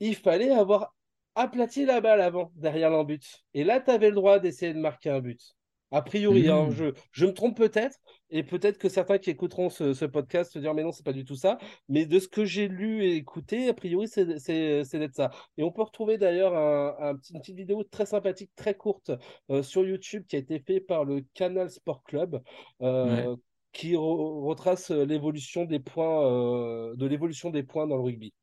il 0.00 0.16
fallait 0.16 0.50
avoir 0.50 0.94
aplati 1.34 1.84
la 1.84 2.00
balle 2.00 2.22
avant, 2.22 2.50
derrière 2.54 2.88
l'embut. 2.88 3.44
Et 3.52 3.64
là, 3.64 3.80
tu 3.80 3.90
avais 3.90 4.08
le 4.08 4.14
droit 4.14 4.38
d'essayer 4.38 4.72
de 4.72 4.78
marquer 4.78 5.10
un 5.10 5.20
but. 5.20 5.54
A 5.92 6.02
priori, 6.02 6.48
hein, 6.48 6.66
mmh. 6.66 6.70
je, 6.70 6.84
je, 7.10 7.26
me 7.26 7.32
trompe 7.32 7.56
peut-être, 7.56 7.98
et 8.30 8.44
peut-être 8.44 8.78
que 8.78 8.88
certains 8.88 9.18
qui 9.18 9.30
écouteront 9.30 9.70
ce, 9.70 10.04
podcast 10.04 10.52
se 10.52 10.58
diront 10.60 10.74
mais 10.74 10.84
non, 10.84 10.92
c'est 10.92 11.04
pas 11.04 11.12
du 11.12 11.24
tout 11.24 11.34
ça. 11.34 11.58
Mais 11.88 12.06
de 12.06 12.18
ce 12.20 12.28
que 12.28 12.44
j'ai 12.44 12.68
lu 12.68 13.04
et 13.04 13.16
écouté, 13.16 13.68
a 13.68 13.74
priori, 13.74 14.06
c'est 14.06 14.24
d'être 14.24 15.14
ça. 15.14 15.30
Et 15.56 15.64
on 15.64 15.72
peut 15.72 15.82
retrouver 15.82 16.16
d'ailleurs 16.16 16.56
un, 16.56 17.14
une 17.32 17.40
petite 17.40 17.56
vidéo 17.56 17.82
très 17.82 18.06
sympathique, 18.06 18.50
très 18.54 18.74
courte 18.74 19.10
euh, 19.50 19.62
sur 19.62 19.84
YouTube 19.84 20.24
qui 20.28 20.36
a 20.36 20.38
été 20.38 20.60
fait 20.60 20.80
par 20.80 21.04
le 21.04 21.24
Canal 21.34 21.70
Sport 21.70 22.02
Club. 22.04 22.40
Euh, 22.82 23.36
qui 23.72 23.94
retrace 23.94 24.90
l'évolution 24.90 25.64
des 25.64 25.78
points 25.78 26.26
euh, 26.26 26.96
de 26.96 27.06
l'évolution 27.06 27.50
des 27.50 27.62
points 27.62 27.86
dans 27.86 27.96
le 27.96 28.02
rugby. 28.02 28.34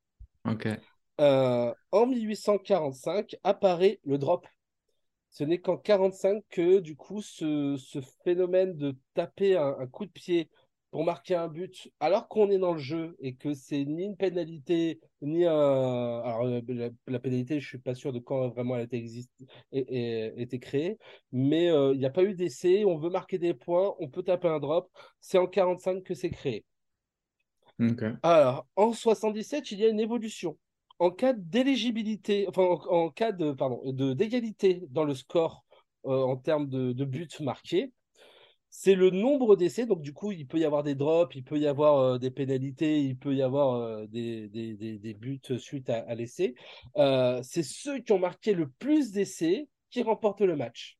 Ok. 0.46 0.70
en 1.20 2.06
1845 2.06 3.36
apparaît 3.44 4.00
le 4.06 4.18
drop 4.18 4.48
ce 5.38 5.44
n'est 5.44 5.60
qu'en 5.60 5.78
45 5.78 6.44
que 6.50 6.80
du 6.80 6.96
coup 6.96 7.22
ce, 7.22 7.78
phénomène 8.24 8.76
de 8.76 8.96
taper 9.14 9.56
un, 9.56 9.86
coup 9.86 10.08
de 10.08 10.12
pied 10.12 10.50
pour 10.90 11.04
marquer 11.04 11.36
un 11.36 11.48
but 11.48 11.92
alors 12.00 12.28
qu'on 12.28 12.50
est 12.50 12.58
dans 12.58 12.74
le 12.74 12.80
jeu 12.80 13.16
et 13.20 13.36
que 13.36 13.54
c'est 13.54 13.86
ni 13.86 14.06
une 14.06 14.18
pénalité 14.18 15.00
ni 15.22 15.46
un 15.46 15.52
alors 15.52 16.48
la, 17.06 17.20
pénalité 17.20 17.60
je 17.60 17.68
suis 17.68 17.78
pas 17.78 17.94
sûr 17.94 18.14
de 18.14 18.18
quand 18.18 18.48
vraiment 18.48 18.74
elle 18.76 18.82
a 18.82 18.84
été, 18.86 18.98
existe, 18.98 19.32
et, 19.72 20.42
été 20.42 20.58
créée 20.58 20.98
mais 21.32 21.70
euh, 21.70 21.94
il 21.94 22.00
n'y 22.00 22.06
a 22.08 22.10
pas 22.10 22.24
eu 22.24 22.34
d'essai 22.34 22.84
on 22.84 22.98
veut 22.98 23.12
marquer 23.12 23.38
des 23.38 23.54
points 23.54 23.94
on 24.00 24.10
peut 24.10 24.24
taper 24.24 24.48
un 24.48 24.60
drop 24.60 24.90
c'est 25.22 25.38
en 25.38 25.46
45 25.46 26.04
que 26.04 26.16
c'est 26.16 26.32
créé. 26.32 26.66
Alors 28.24 28.66
en 28.76 28.92
77 28.92 29.72
il 29.72 29.82
y 29.82 29.86
a 29.86 29.90
une 29.90 30.00
évolution 30.00 30.58
en 31.00 31.12
cas 31.12 31.34
d'éligibilité, 31.34 32.48
enfin 32.48 32.64
en, 32.64 33.10
cas 33.10 33.32
de 33.32 33.52
pardon 33.52 33.82
de 33.92 34.14
d'égalité 34.14 34.84
dans 34.90 35.04
le 35.04 35.14
score 35.14 35.64
euh, 36.06 36.24
en 36.24 36.38
termes 36.38 36.68
de, 36.68 36.94
de 36.94 37.06
buts 37.06 37.28
marqués, 37.40 37.92
c'est 38.70 38.96
le 38.96 39.10
nombre 39.10 39.56
d'essais. 39.56 39.86
Donc 39.86 40.02
du 40.02 40.14
coup, 40.14 40.32
il 40.32 40.48
peut 40.48 40.60
y 40.60 40.66
avoir 40.66 40.84
des 40.84 40.96
drops, 40.96 41.36
il 41.36 41.44
peut 41.44 41.60
y 41.60 41.68
avoir 41.68 42.00
euh, 42.00 42.18
des 42.18 42.32
pénalités, 42.32 43.02
il 43.02 43.18
peut 43.18 43.36
y 43.36 43.42
avoir 43.42 43.76
euh, 43.76 44.08
des, 44.08 44.48
des, 44.50 44.76
des, 44.76 45.14
buts 45.14 45.42
suite 45.58 45.90
à, 45.90 46.16
l'essai. 46.16 46.56
c'est 47.44 47.64
ceux 47.64 48.00
qui 48.00 48.12
ont 48.12 48.20
marqué 48.20 48.54
le 48.54 48.70
plus 48.70 49.12
d'essais 49.12 49.68
qui 49.90 50.02
remportent 50.02 50.42
le 50.42 50.56
match 50.56 50.98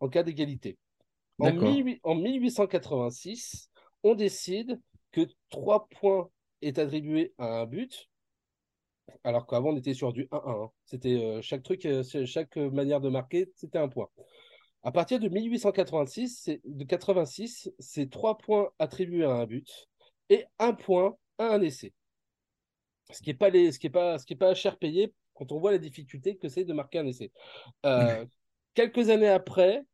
en 0.00 0.08
cas 0.08 0.22
d'égalité. 0.22 0.78
En, 1.38 1.48
en 2.02 2.14
1886, 2.14 3.70
on 4.02 4.14
décide 4.14 4.80
que 5.12 5.26
3 5.50 5.88
points 5.88 6.28
est 6.62 6.78
attribué 6.78 7.32
à 7.38 7.60
un 7.60 7.66
but 7.66 8.09
alors 9.24 9.46
qu'avant, 9.46 9.70
on 9.70 9.76
était 9.76 9.94
sur 9.94 10.12
du 10.12 10.24
1-1. 10.26 10.64
Hein. 10.64 10.70
C'était 10.84 11.22
euh, 11.22 11.42
chaque 11.42 11.62
truc, 11.62 11.84
euh, 11.86 12.02
chaque 12.24 12.56
manière 12.56 13.00
de 13.00 13.08
marquer, 13.08 13.50
c'était 13.56 13.78
un 13.78 13.88
point. 13.88 14.08
À 14.82 14.92
partir 14.92 15.20
de 15.20 15.28
1886, 15.28 16.40
c'est 16.42 16.60
de 16.64 16.84
86, 16.84 17.70
c'est 17.78 18.10
trois 18.10 18.38
points 18.38 18.70
attribués 18.78 19.24
à 19.24 19.32
un 19.32 19.46
but 19.46 19.88
et 20.28 20.46
un 20.58 20.72
point 20.72 21.16
à 21.38 21.54
un 21.54 21.60
essai. 21.60 21.92
Ce 23.10 23.20
qui 23.20 23.30
n'est 23.30 23.34
pas, 23.34 23.50
les, 23.50 23.72
ce 23.72 23.78
qui 23.78 23.90
pas, 23.90 24.18
ce 24.18 24.24
qui 24.24 24.34
est 24.34 24.36
pas 24.36 24.54
cher 24.54 24.78
payé 24.78 25.12
quand 25.34 25.52
on 25.52 25.58
voit 25.58 25.72
la 25.72 25.78
difficulté 25.78 26.36
que 26.36 26.48
c'est 26.48 26.64
de 26.64 26.72
marquer 26.72 26.98
un 26.98 27.06
essai. 27.06 27.32
Euh, 27.84 28.24
quelques 28.74 29.10
années 29.10 29.28
après, 29.28 29.84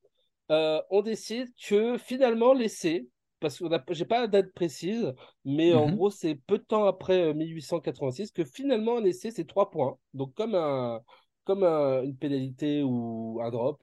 on 0.49 1.03
décide 1.03 1.49
que 1.57 1.99
finalement 1.99 2.53
l'essai, 2.53 3.09
parce 3.41 3.59
que 3.59 3.67
j'ai 3.91 4.05
pas 4.05 4.21
la 4.21 4.27
date 4.27 4.53
précise, 4.53 5.13
mais 5.45 5.75
en 5.75 5.89
mmh 5.89 5.95
gros, 5.95 6.11
c'est 6.11 6.35
peu 6.35 6.59
de 6.59 6.65
temps 6.65 6.87
après 6.87 7.35
1886 7.35 8.29
euh, 8.29 8.33
que 8.35 8.45
finalement 8.45 8.99
un 8.99 9.05
essai, 9.05 9.31
c'est 9.31 9.47
trois 9.47 9.71
points. 9.71 9.99
Donc, 10.15 10.35
comme, 10.35 10.55
un, 10.55 11.01
comme 11.45 11.65
une 11.65 12.17
pénalité 12.17 12.83
ou 12.83 13.41
un 13.43 13.51
drop. 13.51 13.83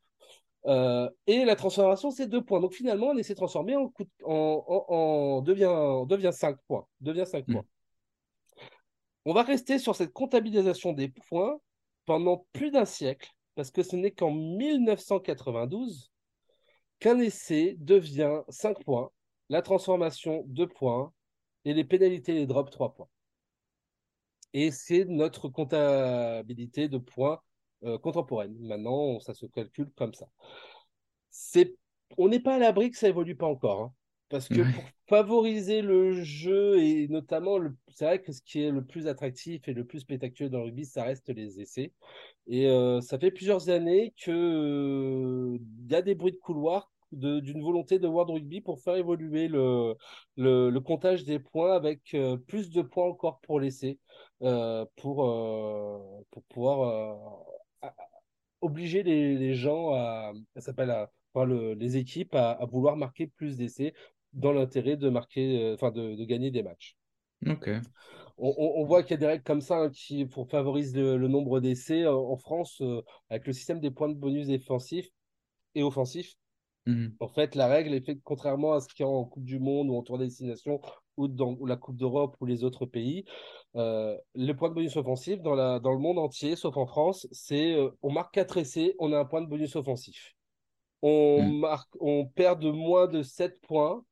Euh, 0.65 1.09
et 1.27 1.45
la 1.45 1.55
transformation, 1.55 2.09
c'est 2.09 2.27
deux 2.27 2.43
points. 2.43 2.59
Donc, 2.59 2.73
finalement, 2.73 3.11
un 3.11 3.17
essai 3.17 3.35
transformé 3.35 3.75
en, 3.75 3.91
en, 4.23 4.65
en, 4.67 5.41
devient, 5.41 6.05
devient 6.07 6.31
cinq 6.33 6.57
points. 6.67 6.85
Devient 7.01 7.25
cinq 7.25 7.47
mmh. 7.47 7.53
points. 7.53 7.65
On 9.25 9.33
va 9.33 9.43
rester 9.43 9.79
sur 9.79 9.95
cette 9.95 10.13
comptabilisation 10.13 10.93
des 10.93 11.09
points 11.29 11.57
pendant 12.05 12.45
plus 12.53 12.71
d'un 12.71 12.85
siècle, 12.85 13.29
parce 13.55 13.71
que 13.71 13.83
ce 13.83 13.95
n'est 13.95 14.11
qu'en 14.11 14.31
1992 14.31 16.11
qu'un 16.99 17.19
essai 17.19 17.75
devient 17.79 18.41
5 18.49 18.83
points 18.83 19.09
la 19.49 19.61
transformation 19.61 20.43
2 20.47 20.67
points 20.67 21.13
et 21.65 21.73
les 21.73 21.83
pénalités 21.83 22.33
les 22.33 22.47
drops 22.47 22.71
3 22.71 22.93
points. 22.93 23.09
Et 24.53 24.71
c'est 24.71 25.05
notre 25.05 25.49
comptabilité 25.49 26.87
de 26.87 26.97
points 26.97 27.41
euh, 27.83 27.97
contemporaine. 27.97 28.55
Maintenant, 28.61 29.19
ça 29.19 29.33
se 29.33 29.45
calcule 29.47 29.91
comme 29.95 30.13
ça. 30.13 30.27
C'est, 31.31 31.75
on 32.17 32.29
n'est 32.29 32.39
pas 32.39 32.55
à 32.55 32.59
l'abri 32.59 32.91
que 32.91 32.97
ça 32.97 33.09
évolue 33.09 33.35
pas 33.35 33.47
encore. 33.47 33.81
Hein. 33.81 33.93
parce 34.29 34.47
que 34.47 34.61
pour 34.61 34.83
favoriser 35.09 35.81
le 35.81 36.13
jeu 36.13 36.79
et 36.79 37.07
notamment, 37.07 37.57
c'est 37.89 38.05
vrai 38.05 38.21
que 38.21 38.31
ce 38.31 38.41
qui 38.41 38.61
est 38.61 38.71
le 38.71 38.85
plus 38.85 39.07
attractif 39.07 39.67
et 39.67 39.73
le 39.73 39.85
plus 39.85 40.01
spectaculaire 40.01 40.51
dans 40.51 40.59
le 40.59 40.65
rugby, 40.65 40.85
ça 40.85 41.03
reste 41.03 41.29
les 41.29 41.59
essais. 41.59 41.91
Et 42.47 42.67
ça 43.01 43.17
fait 43.17 43.31
plusieurs 43.31 43.69
années 43.69 44.13
qu'il 44.15 44.33
il 44.33 45.91
y 45.91 45.95
a 45.95 46.01
des 46.01 46.15
bruits 46.15 46.31
de 46.31 46.37
couloir 46.37 46.92
d'une 47.13 47.61
volonté 47.61 47.99
de 47.99 48.07
World 48.07 48.31
Rugby 48.31 48.61
pour 48.61 48.79
faire 48.79 48.95
évoluer 48.95 49.47
le, 49.47 49.95
le, 50.37 50.79
comptage 50.79 51.23
des 51.23 51.39
points 51.39 51.75
avec 51.75 52.15
plus 52.47 52.69
de 52.69 52.81
points 52.81 53.05
encore 53.05 53.39
pour 53.41 53.59
laisser, 53.59 53.99
pour, 54.39 56.25
pour 56.31 56.43
pouvoir 56.49 57.45
obliger 58.61 59.03
les, 59.03 59.37
les, 59.37 59.53
gens 59.53 59.93
à, 59.93 60.33
s'appelle 60.57 60.91
enfin, 61.33 61.45
le, 61.45 61.73
les 61.73 61.97
équipes 61.97 62.35
à, 62.35 62.51
à, 62.51 62.65
vouloir 62.65 62.95
marquer 62.95 63.27
plus 63.27 63.57
d'essais 63.57 63.93
dans 64.31 64.53
l'intérêt 64.53 64.97
de 64.97 65.09
marquer, 65.09 65.71
enfin 65.73 65.91
de, 65.91 66.15
de, 66.15 66.25
gagner 66.25 66.49
des 66.49 66.63
matchs. 66.63 66.95
Ok. 67.45 67.69
On, 68.37 68.53
on, 68.57 68.83
voit 68.85 69.03
qu'il 69.03 69.11
y 69.11 69.13
a 69.13 69.17
des 69.17 69.27
règles 69.27 69.43
comme 69.43 69.61
ça 69.61 69.77
hein, 69.77 69.89
qui 69.89 70.25
pour 70.25 70.49
favorisent 70.49 70.95
le, 70.95 71.17
le 71.17 71.27
nombre 71.27 71.59
d'essais 71.59 72.07
en 72.07 72.35
France 72.35 72.81
avec 73.29 73.45
le 73.45 73.53
système 73.53 73.79
des 73.79 73.91
points 73.91 74.09
de 74.09 74.15
bonus 74.15 74.47
défensifs 74.47 75.09
et 75.75 75.83
offensifs. 75.83 76.33
Mhm. 76.85 77.15
En 77.19 77.29
fait, 77.29 77.55
la 77.55 77.67
règle 77.67 77.93
est 77.93 78.05
faite 78.05 78.19
contrairement 78.23 78.73
à 78.73 78.81
ce 78.81 78.87
qu'il 78.87 79.05
y 79.05 79.07
a 79.07 79.09
en 79.09 79.23
Coupe 79.25 79.45
du 79.45 79.59
Monde 79.59 79.89
ou 79.89 79.95
en 79.95 80.03
Tour 80.03 80.17
des 80.17 80.25
Destinations 80.25 80.81
ou 81.15 81.27
dans 81.27 81.57
la 81.65 81.77
Coupe 81.77 81.95
d'Europe 81.95 82.35
ou 82.41 82.45
les 82.45 82.63
autres 82.63 82.85
pays. 82.85 83.23
Euh, 83.75 84.17
le 84.35 84.53
point 84.53 84.69
de 84.69 84.73
bonus 84.73 84.97
offensif 84.97 85.41
dans, 85.41 85.55
la, 85.55 85.79
dans 85.79 85.93
le 85.93 85.99
monde 85.99 86.19
entier, 86.19 86.55
sauf 86.55 86.75
en 86.75 86.85
France, 86.85 87.27
c'est 87.31 87.73
euh, 87.75 87.89
on 88.01 88.11
marque 88.11 88.33
4 88.33 88.57
essais, 88.57 88.95
on 88.99 89.13
a 89.13 89.19
un 89.19 89.25
point 89.25 89.41
de 89.41 89.47
bonus 89.47 89.75
offensif. 89.75 90.33
On, 91.01 91.43
Mhm. 91.43 91.59
marque, 91.59 91.93
on 91.99 92.25
perd 92.25 92.61
de 92.61 92.71
moins 92.71 93.07
de 93.07 93.23
7 93.23 93.59
points, 93.61 94.03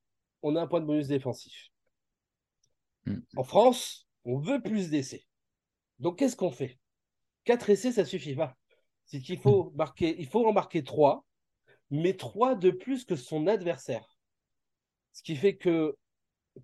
on 0.41 0.55
a 0.55 0.61
un 0.61 0.67
point 0.67 0.81
de 0.81 0.85
bonus 0.85 1.07
défensif. 1.07 1.69
Mhm. 3.05 3.23
En 3.35 3.43
France, 3.43 4.07
on 4.25 4.37
veut 4.39 4.61
plus 4.61 4.89
d'essais. 4.89 5.23
Donc, 5.99 6.19
qu'est-ce 6.19 6.35
qu'on 6.35 6.51
fait? 6.51 6.79
4 7.43 7.69
essais, 7.69 7.91
ça 7.91 8.05
suffit 8.05 8.35
pas. 8.35 8.55
C'est 9.05 9.19
qu'il 9.19 9.39
faut, 9.39 9.71
marquer, 9.75 10.15
il 10.19 10.27
faut 10.27 10.47
en 10.47 10.53
marquer 10.53 10.83
3 10.83 11.25
mais 11.91 12.13
3 12.13 12.55
de 12.55 12.71
plus 12.71 13.05
que 13.05 13.15
son 13.15 13.47
adversaire. 13.47 14.17
Ce 15.13 15.21
qui 15.21 15.35
fait 15.35 15.57
que 15.57 15.95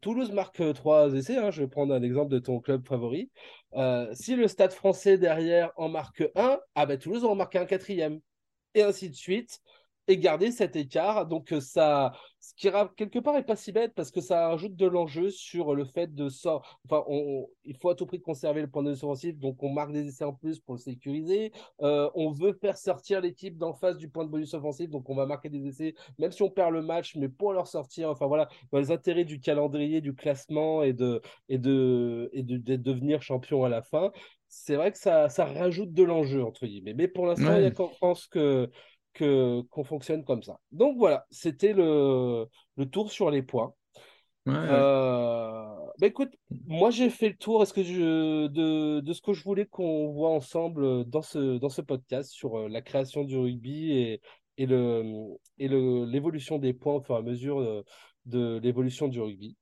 Toulouse 0.02 0.32
marque 0.32 0.74
3 0.74 1.14
essais. 1.14 1.38
Hein, 1.38 1.52
je 1.52 1.62
vais 1.62 1.68
prendre 1.68 1.94
un 1.94 2.02
exemple 2.02 2.32
de 2.32 2.40
ton 2.40 2.60
club 2.60 2.88
favori. 2.88 3.32
Euh, 3.74 4.10
si 4.14 4.36
le 4.36 4.48
stade 4.48 4.74
français 4.74 5.18
derrière 5.18 5.72
en 5.76 5.90
marque 5.90 6.24
1, 6.36 6.60
ah 6.76 6.86
ben 6.86 6.98
Toulouse 6.98 7.24
en 7.26 7.36
marque 7.36 7.56
un 7.56 7.66
quatrième. 7.66 8.20
Et 8.74 8.82
ainsi 8.82 9.10
de 9.10 9.16
suite 9.16 9.60
et 10.08 10.18
garder 10.18 10.52
cet 10.52 10.76
écart. 10.76 11.26
Donc 11.26 11.54
ça, 11.60 12.14
ce 12.48 12.54
qui 12.56 12.70
quelque 12.96 13.20
part 13.20 13.36
est 13.36 13.44
pas 13.44 13.58
si 13.58 13.74
bête 13.74 13.92
parce 13.94 14.10
que 14.10 14.22
ça 14.22 14.48
ajoute 14.50 14.78
de 14.78 14.88
l'enjeu 14.88 15.30
sur 15.30 15.76
le 15.76 15.84
fait 15.84 16.16
de 16.16 16.30
ça. 16.30 16.62
Enfin, 16.86 17.04
on, 17.08 17.46
il 17.66 17.76
faut 17.76 17.90
à 17.90 17.96
tout 17.96 18.06
prix 18.06 18.22
conserver 18.22 18.62
le 18.62 18.70
point 18.70 18.84
de 18.84 18.92
vue 18.92 18.96
offensif, 18.96 19.38
donc 19.38 19.62
on 19.64 19.70
marque 19.70 19.92
des 19.92 20.08
essais 20.08 20.24
en 20.24 20.34
plus 20.34 20.58
pour 20.60 20.76
le 20.76 20.80
sécuriser. 20.80 21.52
Euh, 21.82 22.10
on 22.16 22.32
veut 22.32 22.54
faire 22.54 22.78
sortir 22.78 23.20
l'équipe 23.20 23.58
d'en 23.58 23.74
face 23.74 23.98
du 23.98 24.08
point 24.08 24.24
de 24.24 24.30
bonus 24.30 24.54
offensif, 24.54 24.90
donc 24.90 25.10
on 25.10 25.16
va 25.16 25.26
marquer 25.26 25.50
des 25.50 25.68
essais, 25.68 25.94
même 26.20 26.32
si 26.32 26.42
on 26.42 26.50
perd 26.50 26.72
le 26.72 26.82
match, 26.82 27.18
mais 27.18 27.28
pour 27.28 27.52
leur 27.52 27.68
sortir. 27.68 28.10
Enfin 28.10 28.28
voilà, 28.28 28.48
dans 28.72 28.80
les 28.80 28.92
intérêts 28.92 29.26
du 29.26 29.42
calendrier, 29.42 30.00
du 30.00 30.16
classement 30.16 30.84
et 30.84 30.94
de 30.94 31.22
et 31.50 31.58
de 31.58 32.30
et 32.32 32.44
de, 32.44 32.56
de 32.56 32.78
devenir 32.78 33.22
champion 33.22 33.66
à 33.66 33.70
la 33.70 33.82
fin. 33.82 34.14
C'est 34.48 34.78
vrai 34.78 34.94
que 34.94 34.98
ça, 34.98 35.28
ça 35.28 35.44
rajoute 35.44 35.92
de 35.92 36.04
l'enjeu 36.04 36.46
entre 36.46 36.66
guillemets. 36.66 36.94
Mais 36.94 37.10
pour 37.10 37.26
l'instant, 37.26 37.50
ouais. 37.50 37.60
il 37.60 37.64
y 37.64 37.66
a 37.66 37.72
qu'en 37.72 37.90
France 37.90 38.26
que 38.28 38.70
qu'on 39.18 39.84
fonctionne 39.84 40.24
comme 40.24 40.44
ça. 40.44 40.60
Donc 40.72 40.98
voilà, 40.98 41.26
c'était 41.32 41.74
le, 41.74 42.46
le, 42.78 42.90
tour 42.90 43.12
sur 43.12 43.32
les 43.32 43.42
points. 43.42 43.74
Ouais, 44.46 44.54
euh, 44.56 45.66
bah 46.00 46.08
écoute, 46.08 46.34
moi 46.68 46.90
j'ai 46.90 47.10
fait 47.10 47.30
le 47.30 47.36
tour 47.36 47.64
est-ce 47.64 47.74
que 47.74 47.84
je, 47.84 48.48
de, 48.48 49.02
de, 49.02 49.14
ce 49.14 49.22
que 49.22 49.34
je 49.34 49.44
voulais 49.44 49.66
qu'on 49.66 50.12
voit 50.14 50.30
ensemble 50.30 51.04
dans 51.06 51.22
ce, 51.22 51.58
dans 51.58 51.70
ce 51.70 51.82
podcast 51.82 52.32
sur 52.32 52.70
la 52.70 52.82
création 52.82 53.24
du 53.24 53.38
rugby 53.38 53.92
et, 53.92 54.22
et, 54.58 54.66
le, 54.66 55.04
et 55.58 55.68
le, 55.68 56.06
l'évolution 56.06 56.60
des 56.60 56.74
points 56.74 56.96
au 56.96 57.02
fur 57.02 57.16
et 57.16 57.20
à 57.20 57.22
mesure 57.22 57.62
de, 57.62 57.84
de 58.26 58.60
l'évolution 58.64 59.08
du 59.10 59.20
rugby? 59.20 59.58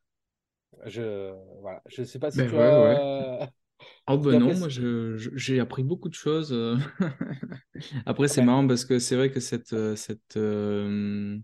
Je 0.86 1.34
voilà, 1.62 1.82
je 1.88 2.04
sais 2.04 2.20
pas 2.20 2.32
si 2.32 2.38
ben 2.40 2.50
tu 2.50 2.56
ouais, 2.56 2.62
as. 2.62 3.40
Ouais. 3.40 3.48
Oh 4.08 4.18
ben 4.18 4.40
non, 4.40 4.56
moi 4.58 4.68
j'ai 4.70 5.60
appris 5.60 5.84
beaucoup 5.84 6.10
de 6.10 6.14
choses. 6.14 6.56
Après, 8.06 8.28
c'est 8.28 8.44
marrant 8.44 8.68
parce 8.68 8.86
que 8.86 9.00
c'est 9.00 9.16
vrai 9.16 9.32
que 9.32 9.40
cette, 9.40 9.76
cette 9.96 10.38
euh, 10.38 11.38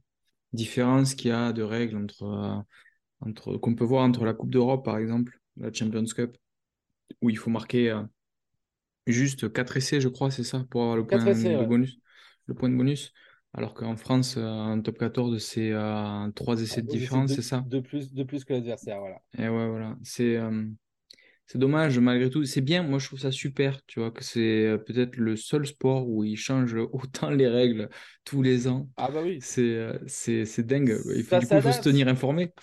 différence 0.53 1.15
qu'il 1.15 1.29
y 1.29 1.33
a 1.33 1.53
de 1.53 1.63
règles 1.63 1.97
entre, 1.97 2.63
entre 3.21 3.57
qu'on 3.57 3.75
peut 3.75 3.85
voir 3.85 4.03
entre 4.03 4.25
la 4.25 4.33
Coupe 4.33 4.51
d'Europe, 4.51 4.85
par 4.85 4.97
exemple, 4.97 5.39
la 5.57 5.71
Champions 5.71 6.05
Cup, 6.05 6.37
où 7.21 7.29
il 7.29 7.37
faut 7.37 7.49
marquer 7.49 7.91
euh, 7.91 8.01
juste 9.07 9.51
4 9.51 9.77
essais, 9.77 10.01
je 10.01 10.07
crois, 10.07 10.31
c'est 10.31 10.43
ça, 10.43 10.65
pour 10.69 10.81
avoir 10.81 10.97
le 10.97 11.05
point 11.05 11.25
essais, 11.25 11.53
de 11.53 11.57
ouais. 11.57 11.65
bonus. 11.65 11.99
Le 12.47 12.53
point 12.53 12.69
de 12.69 12.75
bonus. 12.75 13.13
Alors 13.53 13.73
qu'en 13.73 13.97
France, 13.97 14.37
en 14.37 14.81
top 14.81 14.97
14, 14.97 15.37
c'est 15.39 15.71
euh, 15.71 16.31
3 16.31 16.61
essais 16.61 16.81
de 16.81 16.87
différence, 16.87 17.33
c'est 17.33 17.41
ça? 17.41 17.63
de 17.67 17.79
plus, 17.79 18.13
de 18.13 18.23
plus 18.23 18.45
que 18.45 18.53
l'adversaire, 18.53 18.99
voilà. 18.99 19.21
Et 19.37 19.49
ouais, 19.49 19.69
voilà. 19.69 19.97
C'est 20.03 20.39
c'est 21.51 21.57
dommage 21.59 21.99
malgré 21.99 22.29
tout. 22.29 22.45
C'est 22.45 22.61
bien, 22.61 22.83
moi 22.83 22.99
je 22.99 23.07
trouve 23.07 23.19
ça 23.19 23.31
super, 23.31 23.85
tu 23.85 23.99
vois, 23.99 24.11
que 24.11 24.23
c'est 24.23 24.75
peut-être 24.85 25.17
le 25.17 25.35
seul 25.35 25.65
sport 25.67 26.07
où 26.07 26.23
ils 26.23 26.37
changent 26.37 26.75
autant 26.93 27.29
les 27.29 27.47
règles 27.47 27.89
tous 28.23 28.41
les 28.41 28.67
ans. 28.67 28.89
Ah 28.97 29.09
bah 29.11 29.21
oui. 29.21 29.45
C'est 30.07 30.45
c'est 30.45 30.63
dingue. 30.63 30.97
Il 31.15 31.23
faut, 31.23 31.35
Ça 31.35 31.39
du 31.39 31.47
coup, 31.47 31.55
il 31.57 31.61
faut 31.61 31.71
se 31.71 31.81
tenir 31.81 32.07
informé. 32.07 32.53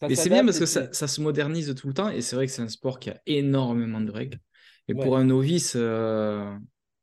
Ça 0.00 0.08
Mais 0.08 0.14
c'est 0.14 0.30
bien 0.30 0.44
parce 0.44 0.58
que 0.58 0.66
ça, 0.66 0.92
ça, 0.92 1.08
se 1.08 1.20
modernise 1.20 1.74
tout 1.74 1.88
le 1.88 1.94
temps 1.94 2.10
et 2.10 2.20
c'est 2.22 2.36
vrai 2.36 2.46
que 2.46 2.52
c'est 2.52 2.62
un 2.62 2.68
sport 2.68 2.98
qui 3.00 3.10
a 3.10 3.20
énormément 3.26 4.00
de 4.00 4.10
règles. 4.10 4.38
Et 4.88 4.94
Ouais. 4.94 5.02
pour 5.04 5.16
un 5.16 5.24
novice, 5.24 5.74
euh, 5.76 6.54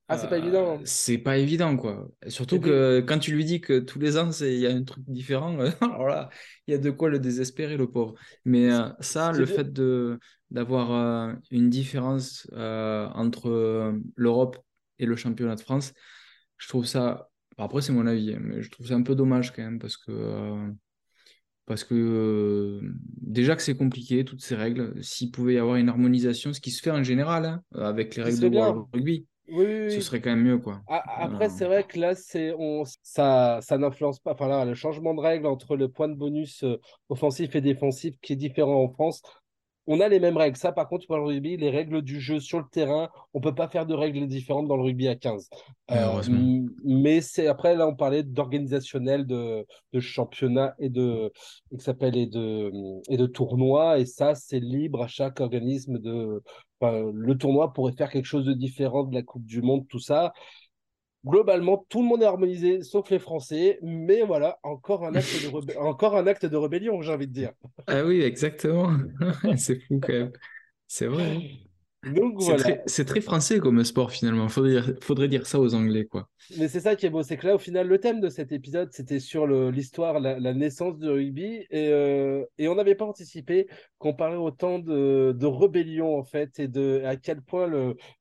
Ah, 0.08 0.18
c'est 0.18 0.28
pas 0.30 0.38
euh, 0.38 0.38
évident. 0.38 0.80
c'est 0.86 1.18
pas 1.18 1.38
évident, 1.38 1.78
quoi. 1.78 2.10
Surtout 2.28 2.60
Et 2.60 2.60
que 2.60 3.02
quand 3.02 3.20
tu 3.20 3.32
lui 3.34 3.46
dis 3.46 3.62
que 3.62 3.80
tous 3.80 4.00
les 4.00 4.18
ans, 4.18 4.32
c'est- 4.32 4.54
il 4.54 4.60
y 4.60 4.68
a 4.68 4.72
un 4.72 4.84
truc 4.84 5.04
différent, 5.08 5.58
alors 5.82 6.08
là, 6.08 6.30
il 6.68 6.72
y 6.72 6.76
a 6.76 6.78
de 6.78 6.91
quoi 6.91 7.10
le 7.10 7.20
désespérer, 7.20 7.78
le 7.78 7.89
pauvre. 7.89 8.16
Mais 8.46 8.72
euh, 8.72 8.89
ça, 9.00 9.32
le 9.32 9.46
fait 9.46 9.72
de 9.74 10.20
d'avoir 10.54 10.91
euh, 10.91 11.34
une 11.51 11.70
différence 11.70 12.47
euh, 12.54 13.08
entre 13.16 13.49
euh, 13.49 13.99
l'Europe 14.16 14.58
et 14.99 15.06
le 15.06 15.16
championnat 15.16 15.56
de 15.56 15.62
France, 15.62 15.93
je 16.58 16.70
trouve 16.70 16.86
ça. 16.86 17.30
Après, 17.58 17.82
c'est 17.82 17.91
mon 17.91 18.06
avis, 18.08 18.34
hein, 18.34 18.39
mais 18.41 18.62
je 18.62 18.70
trouve 18.70 18.88
ça 18.88 18.93
un 18.93 19.01
peu 19.01 19.16
dommage 19.16 19.51
quand 19.51 19.64
même 19.64 19.80
parce 19.80 19.97
que 19.97 20.72
parce 21.66 21.84
que 21.84 22.82
déjà 23.22 23.56
que 23.56 23.62
c'est 23.62 23.76
compliqué 23.76 24.26
toutes 24.26 24.41
ces 24.41 24.56
règles. 24.56 24.93
S'il 25.04 25.32
pouvait 25.32 25.56
y 25.56 25.58
avoir 25.58 25.78
une 25.78 25.89
harmonisation, 25.89 26.54
ce 26.54 26.62
qui 26.62 26.72
se 26.72 26.82
fait 26.82 26.91
en 26.91 27.04
général 27.04 27.45
hein, 27.45 27.64
avec 27.76 28.16
les 28.16 28.24
règles 28.24 28.39
de. 28.39 28.47
World 28.47 28.86
Rugby, 28.93 29.26
Oui, 29.47 29.66
oui, 29.66 29.91
ce 29.91 30.01
serait 30.01 30.20
quand 30.20 30.32
même 30.32 30.43
mieux, 30.43 30.58
quoi. 30.58 30.82
Après, 30.88 31.49
c'est 31.49 31.66
vrai 31.66 31.84
que 31.84 31.99
là, 31.99 32.16
c'est 32.16 32.54
on 32.58 32.84
ça, 33.01 33.60
ça 33.62 33.78
n'influence 33.78 34.20
pas. 34.20 34.34
Enfin 34.34 34.47
là, 34.47 34.66
le 34.66 34.74
changement 34.74 35.14
de 35.14 35.22
règle 35.22 35.45
entre 35.47 35.76
le 35.78 35.89
point 35.89 36.10
de 36.10 36.16
bonus 36.16 36.66
offensif 37.10 37.56
et 37.56 37.62
défensif 37.62 38.16
qui 38.22 38.34
est 38.34 38.38
différent 38.38 38.84
en 38.84 38.89
France. 38.89 39.22
On 39.86 40.00
a 40.00 40.08
les 40.08 40.20
mêmes 40.20 40.38
règles. 40.38 40.58
Ça, 40.58 40.72
par 40.72 40.88
contre, 40.88 41.08
pour 41.08 41.18
le 41.18 41.24
rugby, 41.24 41.58
les 41.58 41.70
règles 41.70 42.02
du 42.02 42.22
jeu 42.22 42.40
sur 42.40 42.60
le 42.60 42.66
terrain, 42.72 43.10
on 43.34 43.42
peut 43.42 43.54
pas 43.54 43.68
faire 43.68 43.86
de 43.86 43.94
règles 43.94 44.28
différentes 44.28 44.68
dans 44.68 44.78
le 44.78 44.84
rugby 44.84 45.08
à 45.08 45.16
15. 45.16 45.50
et 45.90 45.92
Euh, 45.92 46.22
mais 46.86 47.20
c'est 47.22 47.48
après, 47.48 47.76
là, 47.76 47.88
on 47.88 47.96
parlait 47.96 48.24
d'organisationnel 48.24 49.26
de, 49.26 49.66
de 49.92 50.00
championnat 50.00 50.74
et 50.80 50.90
de, 50.90 51.32
s'appelle, 51.80 52.16
et 52.16 52.28
de, 52.28 52.72
et 53.10 53.18
de 53.18 53.26
tournoi. 53.26 54.00
Et 54.00 54.06
ça, 54.06 54.36
c'est 54.36 54.60
libre 54.60 55.04
à 55.04 55.08
chaque 55.08 55.42
organisme 55.42 56.00
de, 56.00 56.42
enfin, 56.80 57.12
le 57.14 57.38
tournoi 57.38 57.74
pourrait 57.74 57.94
faire 57.94 58.10
quelque 58.10 58.26
chose 58.26 58.46
de 58.46 58.54
différent 58.54 59.04
de 59.04 59.14
la 59.14 59.22
Coupe 59.22 59.46
du 59.46 59.62
Monde, 59.62 59.86
tout 59.90 60.00
ça. 60.00 60.34
Globalement, 61.26 61.86
tout 61.90 62.02
le 62.02 62.08
monde 62.08 62.22
est 62.24 62.26
harmonisé, 62.26 62.82
sauf 62.84 63.10
les 63.10 63.20
Français. 63.20 63.80
Mais 63.82 64.24
voilà, 64.24 64.60
encore 64.64 65.06
un 65.06 65.16
acte 65.16 65.36
de, 65.38 65.48
rebé- 65.48 65.78
encore 65.78 66.16
un 66.18 66.28
acte 66.28 66.46
de 66.46 66.58
rébellion, 66.58 67.02
j'ai 67.02 67.14
envie 67.14 67.28
de 67.28 67.34
dire. 67.34 67.52
Ah 67.88 68.04
oui, 68.06 68.22
exactement. 68.22 68.92
C'est 69.58 69.80
fou 69.82 70.00
quand 70.06 70.14
même. 70.14 70.32
C'est 70.88 71.08
vrai. 71.08 71.24
hein. 72.06 72.12
Donc 72.14 72.36
C'est 72.38 72.56
voilà. 72.56 72.58
très, 72.58 72.84
c'est 72.88 73.06
très 73.06 73.22
français 73.22 73.60
comme 73.60 73.84
sport 73.84 74.12
finalement. 74.12 74.50
Faudrait 74.50 74.72
dire, 74.82 74.94
faudrait 75.02 75.28
dire 75.30 75.48
ça 75.48 75.60
aux 75.60 75.74
Anglais, 75.76 76.06
quoi. 76.06 76.30
Mais 76.58 76.68
c'est 76.68 76.82
ça 76.82 76.96
qui 76.96 77.06
est 77.06 77.10
beau, 77.10 77.24
c'est 77.24 77.38
que 77.38 77.48
là, 77.48 77.56
au 77.56 77.58
final, 77.60 77.88
le 77.88 78.00
thème 78.00 78.20
de 78.20 78.28
cet 78.30 78.52
épisode, 78.52 78.92
c'était 78.92 79.20
sur 79.20 79.48
l'histoire, 79.48 80.20
la, 80.20 80.40
la 80.40 80.54
naissance 80.54 81.00
du 81.00 81.08
rugby, 81.10 81.66
et, 81.72 81.88
euh, 81.90 82.46
et 82.58 82.68
on 82.68 82.76
n'avait 82.76 82.96
pas 82.96 83.06
anticipé 83.06 83.68
qu'on 83.98 84.14
parlait 84.14 84.36
autant 84.36 84.78
de, 84.80 85.34
de 85.38 85.46
rébellion, 85.46 86.18
en 86.18 86.24
fait, 86.24 86.60
et 86.60 86.68
de 86.68 87.02
à 87.06 87.16
quel 87.16 87.42
point 87.42 87.68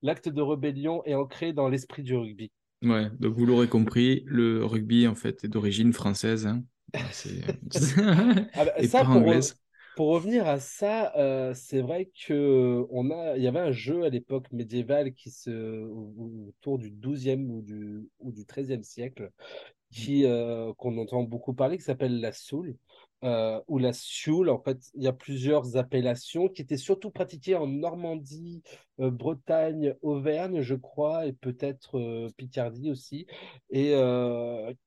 l'acte 0.02 0.28
de 0.28 0.40
rébellion 0.40 1.02
est 1.04 1.14
ancré 1.14 1.52
dans 1.52 1.68
l'esprit 1.68 2.04
du 2.04 2.14
rugby. 2.16 2.52
Ouais, 2.82 3.10
donc 3.20 3.34
vous 3.36 3.46
l'aurez 3.46 3.68
compris, 3.68 4.24
le 4.26 4.64
rugby 4.64 5.06
en 5.06 5.14
fait 5.14 5.44
est 5.44 5.48
d'origine 5.48 5.92
française. 5.92 6.46
hein. 6.46 6.64
Voilà, 6.92 7.12
c'est- 7.12 7.42
Ah 8.54 8.64
bah, 8.66 8.72
Et 8.80 8.88
ça, 8.88 9.04
pas 9.04 9.06
pour, 9.06 9.32
re- 9.32 9.54
pour 9.94 10.08
revenir 10.10 10.46
à 10.48 10.58
ça, 10.60 11.14
euh, 11.16 11.54
c'est 11.54 11.80
vrai 11.82 12.10
que 12.26 12.86
on 12.90 13.10
a, 13.10 13.36
il 13.36 13.42
y 13.42 13.46
avait 13.46 13.60
un 13.60 13.72
jeu 13.72 14.04
à 14.04 14.08
l'époque 14.10 14.50
médiévale 14.52 15.14
qui 15.14 15.30
se, 15.30 15.50
au- 15.50 16.14
au- 16.18 16.48
autour 16.48 16.78
du 16.78 16.90
12e 16.90 17.50
ou 17.50 17.62
du, 17.62 18.08
ou 18.20 18.32
du 18.32 18.44
13e 18.46 18.82
siècle, 18.82 19.30
qui, 19.90 20.26
euh, 20.26 20.72
qu'on 20.74 20.98
entend 20.98 21.22
beaucoup 21.24 21.54
parler, 21.54 21.78
qui 21.78 21.84
s'appelle 21.84 22.20
la 22.20 22.32
soule. 22.32 22.76
Ou 23.22 23.78
la 23.78 23.92
Sioule. 23.92 24.50
En 24.50 24.60
fait, 24.60 24.78
il 24.94 25.02
y 25.02 25.08
a 25.08 25.12
plusieurs 25.12 25.76
appellations 25.76 26.48
qui 26.48 26.62
étaient 26.62 26.76
surtout 26.76 27.10
pratiquées 27.10 27.54
en 27.54 27.66
Normandie, 27.66 28.62
Bretagne, 28.98 29.94
Auvergne, 30.02 30.60
je 30.62 30.74
crois, 30.74 31.26
et 31.26 31.32
peut-être 31.32 32.28
Picardie 32.36 32.90
aussi, 32.90 33.26
et 33.70 33.94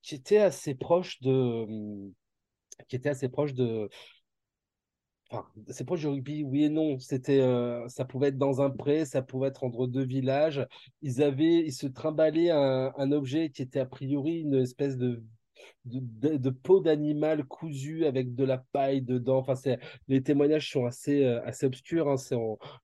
qui 0.02 0.16
étaient 0.16 0.38
assez 0.38 0.76
proches 0.76 1.22
de 1.22 1.66
qui 2.90 2.98
était 2.98 3.10
assez 3.10 3.30
proche 3.30 3.54
de, 3.54 3.90
Enfin, 5.32 5.48
c'est 5.70 5.86
proche 5.86 6.02
du 6.02 6.08
rugby, 6.08 6.44
oui 6.44 6.66
et 6.66 6.70
non. 6.70 7.00
C'était, 7.00 7.40
euh, 7.42 7.88
ça 7.88 8.06
pouvait 8.06 8.28
être 8.28 8.38
dans 8.38 8.62
un 8.62 8.70
pré, 8.70 9.06
ça 9.06 9.22
pouvait 9.22 9.48
être 9.48 9.64
entre 9.64 9.88
deux 9.88 10.04
villages. 10.06 10.66
Ils 11.02 11.24
avaient, 11.24 11.66
ils 11.66 11.74
se 11.74 11.88
trimballaient 11.88 12.52
un 12.52 13.12
objet 13.12 13.50
qui 13.50 13.62
était 13.64 13.80
a 13.80 13.86
priori 13.86 14.42
une 14.42 14.56
espèce 14.56 14.98
de 14.98 15.24
de, 15.86 16.50
peau 16.50 16.80
d'animal 16.80 17.46
cousu 17.46 18.06
avec 18.06 18.36
de 18.36 18.44
la 18.44 18.58
paille 18.58 19.02
dedans. 19.02 19.38
Enfin, 19.38 19.54
les 20.08 20.24
témoignages 20.24 20.72
sont 20.72 20.86
assez, 20.86 21.24
euh, 21.24 21.44
assez 21.46 21.66
obscurs. 21.66 22.10
Hein. 22.10 22.16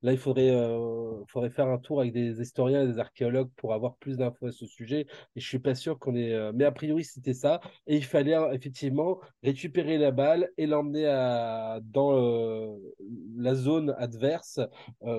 Là, 0.01 0.11
il 0.11 0.17
faudrait, 0.17 0.51
euh, 0.51 1.23
faudrait 1.27 1.49
faire 1.49 1.67
un 1.67 1.77
tour 1.77 2.01
avec 2.01 2.13
des 2.13 2.41
historiens 2.41 2.83
et 2.83 2.87
des 2.87 2.99
archéologues 2.99 3.49
pour 3.55 3.73
avoir 3.73 3.95
plus 3.97 4.17
d'infos 4.17 4.47
à 4.47 4.51
ce 4.51 4.65
sujet. 4.65 5.07
Et 5.35 5.39
je 5.39 5.47
suis 5.47 5.59
pas 5.59 5.75
sûr 5.75 5.97
qu'on 5.97 6.15
ait. 6.15 6.33
Euh, 6.33 6.51
mais 6.53 6.65
a 6.65 6.71
priori, 6.71 7.03
c'était 7.03 7.33
ça. 7.33 7.59
Et 7.87 7.97
il 7.97 8.05
fallait 8.05 8.37
effectivement 8.53 9.19
récupérer 9.43 9.97
la 9.97 10.11
balle 10.11 10.49
et 10.57 10.67
l'emmener 10.67 11.01
dans 11.83 12.77
la 13.37 13.55
zone 13.55 13.95
adverse 13.97 14.59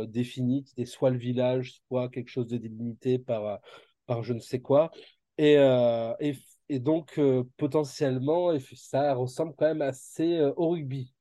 définie, 0.07 0.64
qui 0.64 0.86
soit 0.86 1.11
le 1.11 1.18
village, 1.18 1.80
soit 1.88 2.09
quelque 2.09 2.28
chose 2.28 2.48
de 2.48 2.57
délimité 2.57 3.18
par, 3.18 3.61
par 4.07 4.22
je 4.22 4.32
ne 4.32 4.38
sais 4.38 4.61
quoi. 4.61 4.90
Et, 5.38 5.55
et 5.55 6.34
et 6.73 6.79
donc, 6.79 7.18
euh, 7.18 7.45
potentiellement, 7.59 8.51
ça 8.75 9.12
ressemble 9.12 9.53
quand 9.59 9.66
même 9.66 9.83
assez 9.83 10.39
euh, 10.39 10.55
au 10.57 10.70
rugby. 10.70 11.12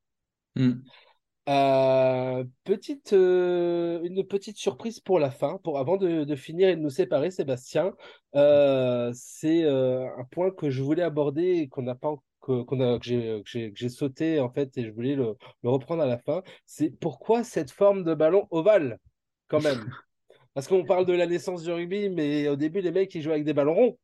Hmm. 0.56 0.76
Euh, 1.50 2.46
petite, 2.64 3.12
une 3.12 4.24
petite 4.26 4.56
surprise 4.58 5.02
pour 5.02 5.20
la 5.20 5.30
fin, 5.30 5.60
pour, 5.62 5.78
avant 5.78 5.98
de, 5.98 6.36
finir 6.36 6.70
et 6.70 6.78
de 6.78 6.82
nous 6.82 6.90
séparer, 6.90 7.32
Sébastien. 7.32 7.94
c'est 8.34 9.66
un 9.66 10.24
point 10.32 10.52
que 10.52 10.70
je 10.70 10.82
voulais 10.82 11.04
aborder 11.04 11.58
et 11.58 11.68
qu'on 11.68 11.82
n'a 11.82 11.96
pas 11.96 12.14
que, 12.40 12.62
qu'on 12.62 12.80
a, 12.80 12.98
que 13.00 13.42
j'ai 13.44 13.90
sauté 13.90 14.40
en 14.40 14.50
fait 14.50 14.78
et 14.78 14.86
je 14.86 14.92
voulais 14.92 15.16
le, 15.16 15.36
le 15.64 15.70
reprendre 15.70 16.04
à 16.04 16.08
la 16.08 16.18
fin. 16.18 16.44
C'est 16.66 16.92
pourquoi 16.92 17.44
cette 17.44 17.72
forme 17.72 18.06
de 18.06 18.14
ballon 18.14 18.48
ovale 18.52 19.00
quand 19.50 19.62
même? 19.62 19.84
Parce 20.54 20.68
qu'on 20.68 20.86
parle 20.86 21.06
de 21.06 21.14
la 21.14 21.28
naissance 21.28 21.64
du 21.64 21.72
rugby, 21.72 22.10
mais 22.10 22.48
au 22.48 22.56
début, 22.56 22.82
les 22.82 22.92
mecs, 22.92 23.14
ils 23.16 23.22
jouaient 23.22 23.34
avec 23.34 23.46
des 23.46 23.54
ballons 23.54 23.74
ronds. 23.74 23.98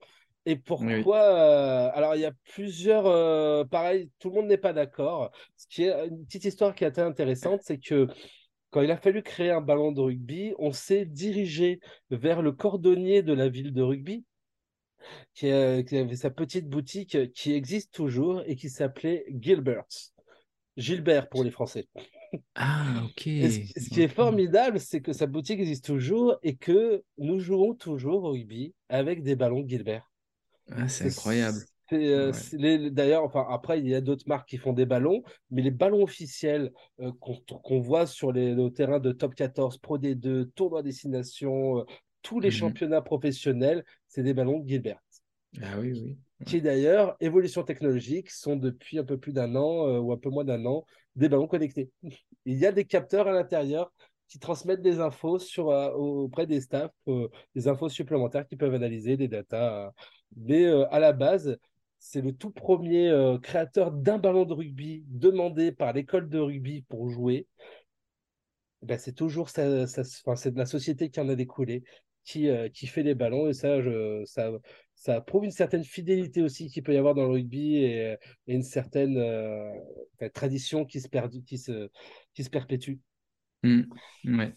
Et 0.48 0.56
pourquoi 0.56 1.24
euh, 1.24 1.91
Alors, 1.93 2.16
il 2.16 2.22
y 2.22 2.26
a 2.26 2.32
plusieurs. 2.54 3.06
Euh, 3.06 3.66
pareil, 3.66 4.10
tout 4.18 4.30
le 4.30 4.36
monde 4.36 4.48
n'est 4.48 4.58
pas 4.58 4.72
d'accord. 4.72 5.30
Ce 5.58 5.68
qui 5.68 5.84
est 5.84 6.08
une 6.08 6.26
petite 6.26 6.45
histoire 6.45 6.74
qui 6.74 6.86
est 6.86 6.88
assez 6.88 7.02
intéressante, 7.02 7.60
c'est 7.64 7.78
que 7.78 8.08
quand 8.70 8.82
il 8.82 8.89
a 8.89 8.95
fallu 8.95 9.24
créer 9.24 9.52
un 9.52 9.60
ballon 9.60 9.91
de 9.91 10.00
rugby, 10.00 10.54
on 10.58 10.72
s'est 10.72 11.04
dirigé 11.04 11.82
vers 12.12 12.41
le 12.41 12.54
cordonnier 12.54 13.24
de 13.24 13.34
la 13.34 13.50
ville 13.50 13.74
de 13.74 13.82
rugby, 13.82 14.24
qui, 15.34 15.52
avait 15.52 16.16
sa 16.16 16.30
petite 16.30 16.70
boutique 16.70 17.34
qui 17.34 17.52
existe 17.52 17.93
toujours 17.93 18.41
et 18.45 18.56
qui 18.56 18.70
s'appelait 18.70 19.26
Gilbert. 19.41 19.84
Gilbert 20.78 21.28
pour 21.28 21.43
les 21.43 21.52
Français. 21.52 21.89
Ah, 22.56 23.04
ok. 23.04 23.22
ce, 23.22 23.89
qui 23.89 24.02
est 24.02 24.08
formidable, 24.08 24.80
c'est 24.80 25.02
que 25.02 25.12
sa 25.12 25.28
boutique 25.28 25.60
existe 25.60 25.84
toujours 25.84 26.38
et 26.41 26.56
que 26.56 27.04
nous 27.18 27.39
jouons 27.39 27.74
toujours 27.74 28.24
au 28.24 28.32
rugby 28.32 28.74
avec 28.88 29.24
des 29.24 29.36
ballons 29.36 29.68
Gilbert. 29.68 30.10
Ah, 30.72 30.88
c'est 30.88 31.07
incroyable. 31.07 31.59
Euh, 31.93 32.34
d'ailleurs, 32.89 33.24
enfin, 33.24 33.45
après, 33.49 33.80
il 33.80 33.88
y 33.88 33.95
a 33.95 34.01
d'autres 34.01 34.28
marques 34.28 34.49
qui 34.49 34.57
font 34.57 34.74
des 34.74 34.86
ballons, 34.86 35.24
mais 35.51 35.61
les 35.61 35.72
ballons 35.72 36.03
officiels 36.03 36.74
euh, 36.99 37.11
qu'on 37.20 37.80
voit 37.80 38.05
sur 38.05 38.32
les, 38.32 38.55
terrains 38.74 38.99
de 38.99 39.11
top 39.11 39.36
14, 39.36 39.78
Pro 39.78 39.97
D2, 39.97 40.49
tournoi 40.53 40.84
destination, 40.84 41.80
euh, 41.80 41.84
tous 42.22 42.39
les 42.39 42.49
mmh 42.49 42.51
championnats 42.51 43.01
professionnels, 43.01 43.86
c'est 44.07 44.24
des 44.24 44.34
ballons 44.34 44.63
Gilbert. 44.65 44.99
Ah 45.61 45.80
oui, 45.80 45.93
oui. 45.93 46.18
Qui 46.45 46.61
d'ailleurs, 46.61 47.15
évolution 47.20 47.63
technologique, 47.63 48.30
sont 48.30 48.57
depuis 48.57 48.99
un 48.99 49.03
peu 49.03 49.18
plus 49.18 49.34
d'un 49.34 49.55
an 49.55 49.97
ou 49.97 50.11
un 50.11 50.18
peu 50.18 50.30
moins 50.30 50.43
d'un 50.43 50.65
an 50.65 50.86
des 51.15 51.30
ballons 51.30 51.47
connectés. 51.47 51.89
Il 52.45 52.57
y 52.57 52.65
a 52.65 52.72
des 52.72 52.86
capteurs 52.86 53.28
à 53.28 53.32
l'intérieur 53.32 53.91
qui 54.28 54.39
transmettent 54.39 54.82
des 54.82 54.99
infos 54.99 55.39
sur, 55.39 55.67
auprès 55.67 56.45
des 56.47 56.61
staffs, 56.61 56.91
des 57.55 57.67
infos 57.67 57.89
supplémentaires 57.89 58.47
qui 58.47 58.55
peuvent 58.55 58.73
analyser 58.73 59.17
des 59.17 59.28
datas 59.28 59.91
mais 60.36 60.65
euh, 60.65 60.86
à 60.91 60.99
la 60.99 61.13
base, 61.13 61.57
c'est 61.99 62.21
le 62.21 62.34
tout 62.34 62.51
premier 62.51 63.09
euh, 63.09 63.38
créateur 63.38 63.91
d'un 63.91 64.17
ballon 64.17 64.45
de 64.45 64.53
rugby 64.53 65.03
demandé 65.07 65.71
par 65.71 65.93
l'école 65.93 66.30
de 66.30 66.39
rugby 66.39 66.84
pour 66.84 67.09
jouer. 67.09 67.47
Ben, 68.84 68.97
c'est 68.99 69.13
toujours 69.13 69.49
ça, 69.49 69.88
c'est 69.88 70.51
de 70.51 70.57
la 70.57 70.65
société 70.65 71.09
qui 71.09 71.19
en 71.19 71.30
a 71.30 71.36
découlé, 71.36 71.84
qui, 72.23 72.49
euh, 72.49 72.69
qui 72.69 72.86
fait 72.88 73.03
les 73.03 73.15
ballons. 73.15 73.47
Et 73.49 73.53
ça, 73.53 73.80
ça, 74.25 74.51
ça 74.93 75.21
prouve 75.21 75.45
une 75.45 75.51
certaine 75.51 75.84
fidélité 75.84 76.43
aussi 76.43 76.69
qu'il 76.69 76.84
peut 76.84 76.93
y 76.93 76.97
avoir 76.97 77.15
dans 77.15 77.23
le 77.23 77.32
rugby 77.32 77.78
et, 77.78 78.17
une 78.45 78.61
certaine 78.61 79.19
tradition 80.34 80.86
qui 80.86 81.01
se, 81.01 81.07
qui, 81.07 81.57
se, 81.57 81.89
qui 82.36 82.43
se 82.43 82.49
perpétue. 82.49 82.97
Mmh. 83.64 83.82
Ouais, 84.26 84.55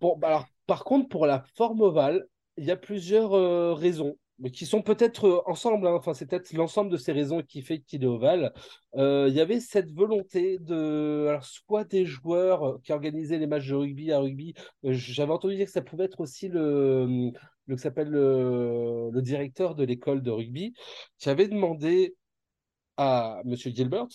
Bon, 0.00 0.16
bah 0.16 0.28
alors, 0.28 0.46
par 0.66 0.84
contre, 0.84 1.08
pour 1.08 1.26
la 1.26 1.44
forme 1.54 1.80
ovale, 1.80 2.26
il 2.56 2.64
y 2.64 2.70
a 2.70 2.76
plusieurs 2.76 3.76
raisons 3.76 4.16
mais 4.38 4.50
qui 4.50 4.66
sont 4.66 4.82
peut-être 4.82 5.26
euh, 5.26 5.40
ensemble, 5.46 5.86
hein. 5.86 5.94
enfin 5.94 6.14
c'est 6.14 6.26
peut-être 6.26 6.52
l'ensemble 6.52 6.90
de 6.90 6.96
ces 6.96 7.12
raisons 7.12 7.42
qui 7.42 7.62
fait 7.62 7.80
qu'il 7.80 8.02
est 8.02 8.06
ovale. 8.06 8.52
Euh, 8.96 9.26
il 9.28 9.34
y 9.34 9.40
avait 9.40 9.60
cette 9.60 9.90
volonté 9.92 10.58
de, 10.58 11.26
alors 11.28 11.44
soit 11.44 11.84
des 11.84 12.04
joueurs 12.04 12.80
qui 12.82 12.92
organisaient 12.92 13.38
les 13.38 13.46
matchs 13.46 13.68
de 13.68 13.74
rugby 13.74 14.12
à 14.12 14.18
rugby, 14.18 14.54
euh, 14.84 14.92
j'avais 14.92 15.32
entendu 15.32 15.56
dire 15.56 15.66
que 15.66 15.72
ça 15.72 15.82
pouvait 15.82 16.04
être 16.04 16.20
aussi 16.20 16.48
le, 16.48 17.30
le 17.66 17.76
s'appelle 17.76 18.08
le, 18.08 19.10
le, 19.12 19.22
directeur 19.22 19.74
de 19.74 19.84
l'école 19.84 20.22
de 20.22 20.30
rugby, 20.30 20.74
qui 21.18 21.28
avait 21.30 21.48
demandé 21.48 22.14
à 22.96 23.40
Monsieur 23.44 23.70
Gilbert 23.70 24.06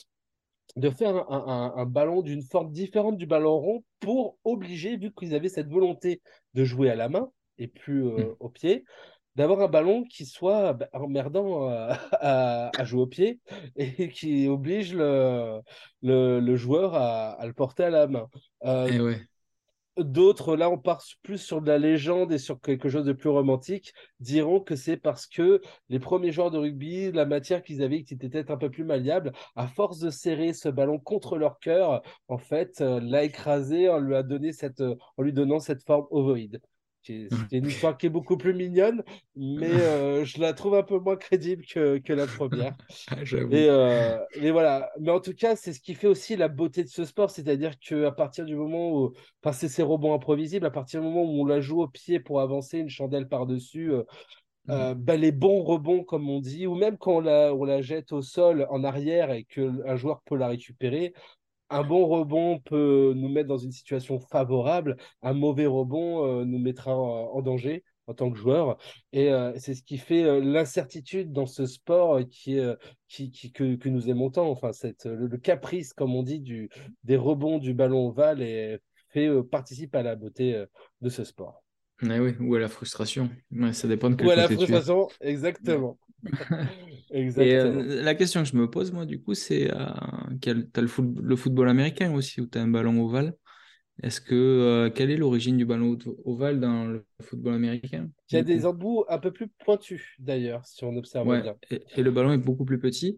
de 0.76 0.89
faire 0.89 1.32
un, 1.32 1.74
un, 1.76 1.86
ballon 1.86 2.22
d'une 2.22 2.43
forme 2.43 2.72
différente 2.72 3.17
du 3.17 3.26
ballon 3.26 3.59
rond 3.59 3.84
pour 3.99 4.38
obliger, 4.43 4.97
vu 4.97 5.11
qu'ils 5.11 5.36
avaient 5.36 5.49
cette 5.49 5.69
volonté 5.69 6.22
de 6.53 6.63
jouer 6.63 6.89
à 6.89 6.95
la 6.95 7.09
main 7.09 7.30
et 7.57 7.67
plus 7.67 8.03
mmh. 8.03 8.36
au 8.39 8.49
pied, 8.49 8.86
d'avoir 9.36 9.61
un 9.61 9.67
ballon 9.67 10.03
qui 10.03 10.26
soit 10.26 10.74
bah, 10.74 10.89
emmerdant 10.93 11.69
euh, 11.69 11.93
à, 12.13 12.84
jouer 12.84 13.01
au 13.01 13.07
pied 13.07 13.39
et 13.76 14.09
qui 14.09 14.47
oblige 14.47 14.93
le, 14.93 15.61
le, 16.01 16.55
joueur 16.55 16.95
à, 16.95 17.38
le 17.45 17.53
porter 17.53 17.84
à 17.84 17.89
la 17.89 18.07
main. 18.07 18.28
Euh, 18.65 18.89
eh 18.91 19.22
d'autres, 19.98 20.56
là 20.56 20.70
on 20.70 20.78
part 20.78 21.04
plus 21.24 21.38
sur 21.38 21.62
de 21.62 21.68
la 21.68 21.78
légende 21.78 22.32
et 22.32 22.38
sur 22.38 22.60
quelque 22.62 22.89
chose 22.89 23.06
de 23.06 23.14
plus 23.14 23.30
romantique, 23.30 23.94
diront 24.20 24.60
que 24.60 24.76
c'est 24.76 24.98
parce 24.98 25.28
que 25.28 25.62
les 25.89 26.00
premiers 26.00 26.32
joueurs 26.32 26.52
de 26.52 26.58
rugby, 26.58 27.12
la 27.12 27.26
matière 27.26 27.64
qu'ils 27.64 27.84
avaient 27.84 28.04
qui 28.04 28.14
était 28.14 28.30
peut-être 28.30 28.52
un 28.52 28.58
peu 28.58 28.70
plus 28.70 28.84
malléable, 28.84 29.32
à 29.56 29.68
force 29.68 30.00
de 30.00 30.10
serrer 30.10 30.54
ce 30.54 30.70
ballon 30.70 31.00
contre 31.00 31.38
leur 31.38 31.60
cœur, 31.60 32.02
en 32.28 32.38
fait, 32.38 32.82
euh, 32.82 33.00
l'a 33.02 33.24
écrasé 33.24 33.88
cette, 34.54 34.82
en 34.82 35.24
lui 35.24 35.34
donnant 35.34 35.60
cette 35.60 35.84
forme 35.84 36.08
ovoïde. 36.12 36.62
C'est 37.04 37.30
une 37.52 37.66
histoire 37.66 37.97
qui 37.97 38.06
est 38.06 38.10
beaucoup 38.10 38.38
plus 38.38 38.54
mignonne, 38.54 39.04
mais 39.36 39.72
euh, 39.72 40.24
je 40.24 40.39
la 40.39 40.54
trouve 40.54 40.76
un 40.76 40.84
peu 40.84 40.99
moins 40.99 41.16
crédible 41.16 41.66
que, 41.66 41.97
que 41.97 42.14
la 42.14 42.28
première. 42.28 42.76
Ah, 43.10 43.16
et, 43.24 43.68
euh, 43.70 44.18
mais 44.39 44.52
voilà. 44.52 44.91
Mais 44.99 45.12
en 45.12 45.20
tout 45.20 45.34
cas, 45.34 45.56
c'est 45.56 45.74
ce 45.74 45.80
qui 45.80 45.95
fait 45.95 46.08
aussi 46.08 46.36
la 46.36 46.47
beauté 46.47 46.84
de 46.84 46.89
ce 46.89 47.04
sport, 47.04 47.30
c'est-à-dire 47.30 47.80
qu'à 47.80 48.12
partir 48.12 48.45
du 48.45 48.56
moment 48.56 48.91
où, 48.91 49.14
enfin, 49.43 49.54
c'est 49.54 49.70
ces 49.70 49.84
rebonds 49.84 50.14
imprévisibles, 50.14 50.66
à 50.66 50.72
partir 50.72 51.02
du 51.02 51.08
moment 51.08 51.24
où 51.24 51.41
on 51.41 51.45
la 51.45 51.60
joue 51.60 51.82
au 51.82 51.88
pied 51.88 52.20
pour 52.20 52.41
avancer 52.41 52.78
une 52.80 52.89
chandelle 52.89 53.28
par-dessus, 53.28 53.91
euh, 53.91 54.04
mmh. 54.68 54.93
bah, 54.93 55.18
les 55.18 55.32
bons 55.32 55.64
rebonds, 55.64 56.04
comme 56.04 56.30
on 56.30 56.39
dit, 56.39 56.68
ou 56.68 56.76
même 56.76 56.97
quand 56.97 57.18
on 57.18 57.22
la, 57.22 57.54
on 57.54 57.64
la 57.64 57.82
jette 57.82 58.12
au 58.12 58.22
sol 58.22 58.68
en 58.70 58.84
arrière 58.84 59.32
et 59.32 59.43
qu'un 59.43 59.95
joueur 59.95 60.22
peut 60.24 60.36
la 60.36 60.47
récupérer, 60.47 61.14
un 61.72 61.84
bon 61.84 62.05
rebond 62.05 62.59
peut 62.59 63.13
nous 63.15 63.30
mettre 63.30 63.47
dans 63.47 63.57
une 63.57 63.72
situation 63.72 64.19
favorable, 64.19 64.97
un 65.22 65.34
mauvais 65.34 65.65
rebond 65.65 66.26
euh, 66.26 66.45
nous 66.45 66.59
mettra 66.59 66.95
en, 66.95 67.41
danger 67.41 67.84
en 68.07 68.13
tant 68.13 68.30
que 68.30 68.38
joueur. 68.38 68.78
Et 69.13 69.32
euh, 69.32 69.53
c'est 69.57 69.74
ce 69.74 69.82
qui 69.82 69.97
fait 69.97 70.24
euh, 70.24 70.41
l'incertitude 70.41 71.32
dans 71.32 71.45
ce 71.45 71.65
sport 71.65 72.19
qui, 72.30 72.59
qui, 73.07 73.51
que, 73.51 73.89
nous 73.89 74.09
aimons 74.09 74.30
tant. 74.30 74.49
Enfin, 74.49 74.74
cette, 74.74 75.05
le, 75.05 75.38
caprice, 75.38 75.93
comme 75.93 76.13
on 76.13 76.24
dit, 76.24 76.41
du, 76.41 76.69
des 77.05 77.17
rebonds 77.17 77.57
du 77.57 77.74
ballon 77.74 78.09
ovale 78.09 78.41
et 78.41 78.80
fait, 79.09 79.30
participe 79.43 79.95
à 79.95 80.03
la 80.03 80.15
beauté 80.15 80.65
de 80.99 81.09
ce 81.09 81.24
sport. 81.24 81.63
oui, 82.01 82.36
ou 82.41 82.55
à 82.55 82.59
la 82.59 82.69
frustration. 82.69 83.30
ça 83.72 83.88
dépend 83.88 84.09
de 84.09 84.22
Ou 84.24 84.30
à 84.30 84.36
la 84.36 84.49
frustration, 84.49 85.07
exactement. 85.22 85.97
Et 87.14 87.55
euh, 87.55 88.03
la 88.03 88.16
question 88.16 88.41
que 88.43 88.49
je 88.49 88.55
me 88.55 88.70
pose, 88.70 88.91
moi, 88.91 89.05
du 89.05 89.22
coup, 89.22 89.34
c'est 89.34 89.72
euh, 89.72 89.86
tu 90.41 90.49
as 90.49 90.82
le, 90.82 90.88
football 91.36 91.70
américain 91.70 92.14
aussi, 92.14 92.41
où 92.41 92.47
tu 92.47 92.57
as 92.57 92.62
un 92.62 92.68
ballon 92.68 93.03
ovale. 93.03 93.36
Est-ce 94.03 94.20
que 94.20 94.34
euh, 94.34 94.89
quelle 94.89 95.12
est 95.12 95.18
l'origine 95.18 95.57
du 95.57 95.66
ballon 95.66 95.95
ovale 96.26 96.59
dans 96.59 96.86
le 96.86 97.05
football 97.22 97.53
américain 97.53 98.09
Il 98.32 98.36
y 98.36 98.38
a 98.39 98.43
des 98.43 98.66
embouts 98.66 99.05
un 99.07 99.20
peu 99.20 99.32
plus 99.32 99.47
pointus 99.47 100.16
d'ailleurs, 100.18 100.66
si 100.66 100.84
on 100.84 100.95
observe 100.95 101.28
bien. 101.28 101.55
Et, 101.70 102.01
le 102.01 102.09
ballon 102.09 102.32
est 102.32 102.39
beaucoup 102.39 102.66
plus 102.66 102.80
petit. 102.80 103.18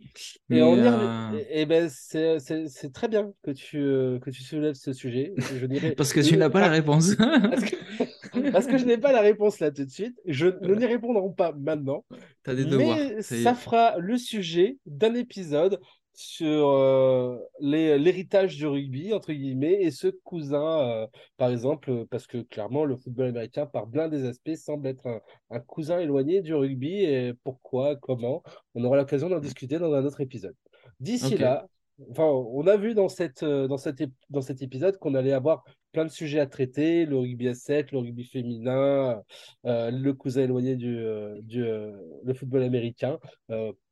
Et, 0.49 0.61
euh, 0.61 1.39
et, 1.49 1.65
ben 1.65 1.87
c'est 1.89 2.93
très 2.93 3.07
bien 3.07 3.31
que 3.43 3.51
tu, 3.51 3.77
euh, 3.77 4.19
que 4.19 4.29
tu 4.29 4.43
soulèves 4.43 4.75
ce 4.75 4.91
sujet. 4.91 5.33
parce 5.97 6.11
que 6.11 6.19
tu 6.19 6.35
n'as 6.35 6.49
pas 6.49 6.59
la 6.59 6.69
réponse. 6.69 7.15
parce, 8.53 8.67
que... 8.67 8.77
je 8.77 8.85
n'ai 8.85 8.97
pas 8.97 9.11
la 9.11 9.21
réponse 9.21 9.59
là 9.59 9.71
tout 9.71 9.83
de 9.83 9.89
suite. 9.89 10.17
Je, 10.25 10.47
nous 10.61 10.75
n'y 10.75 10.85
répondrons 10.85 11.33
pas 11.33 11.51
maintenant. 11.51 12.05
As 12.45 12.55
des 12.55 12.65
devoirs. 12.65 12.97
Mais 12.97 13.21
ça 13.21 13.53
fera 13.53 13.97
le 13.97 14.17
sujet 14.17 14.77
d'un 14.85 15.13
épisode 15.15 15.79
sur 16.15 16.69
euh, 16.69 17.39
l'héritage 17.59 18.55
du 18.55 18.67
rugby, 18.67 19.13
entre 19.13 19.33
guillemets, 19.33 19.81
et 19.81 19.91
ce 19.91 20.07
cousin, 20.07 20.79
euh, 20.87 21.07
par 21.37 21.49
exemple, 21.49 22.05
parce 22.09 22.27
que 22.27 22.37
clairement, 22.37 22.85
le 22.85 22.95
football 22.95 23.27
américain, 23.27 23.65
par 23.65 23.89
plein 23.89 24.07
des 24.07 24.25
aspects, 24.25 24.55
semble 24.55 24.87
être 24.87 25.21
un, 25.49 25.59
cousin 25.59 25.99
éloigné 25.99 26.41
du 26.41 26.53
rugby, 26.53 27.03
et 27.03 27.33
pourquoi, 27.43 27.95
comment, 27.95 28.43
on 28.75 28.83
aura 28.83 28.97
l'occasion 28.97 29.29
d'en 29.29 29.39
discuter 29.39 29.79
dans 29.79 29.91
un 29.93 30.05
autre 30.05 30.21
épisode. 30.21 30.55
D'ici 30.99 31.37
là, 31.37 31.65
Enfin, 32.09 32.23
on 32.25 32.65
a 32.67 32.75
vu 32.75 32.95
dans, 32.95 33.07
cette, 33.07 33.43
euh, 33.43 33.67
dans, 33.67 33.77
cette, 33.77 34.03
dans 34.29 34.41
cet 34.41 34.61
épisode 34.61 34.97
qu'on 34.97 35.13
allait 35.13 35.31
avoir 35.31 35.63
plein 35.91 36.05
de 36.05 36.09
sujets 36.09 36.39
à 36.39 36.47
traiter, 36.47 37.05
le 37.05 37.17
rugby 37.17 37.47
à 37.47 37.53
7, 37.53 37.91
le 37.91 37.99
rugby 37.99 38.23
féminin, 38.23 39.21
euh, 39.65 39.91
le 39.91 40.13
cousin 40.13 40.41
éloigné 40.41 40.75
du, 40.75 40.97
euh, 40.97 41.39
du 41.43 41.63
le 41.63 42.33
football 42.33 42.63
américain, 42.63 43.19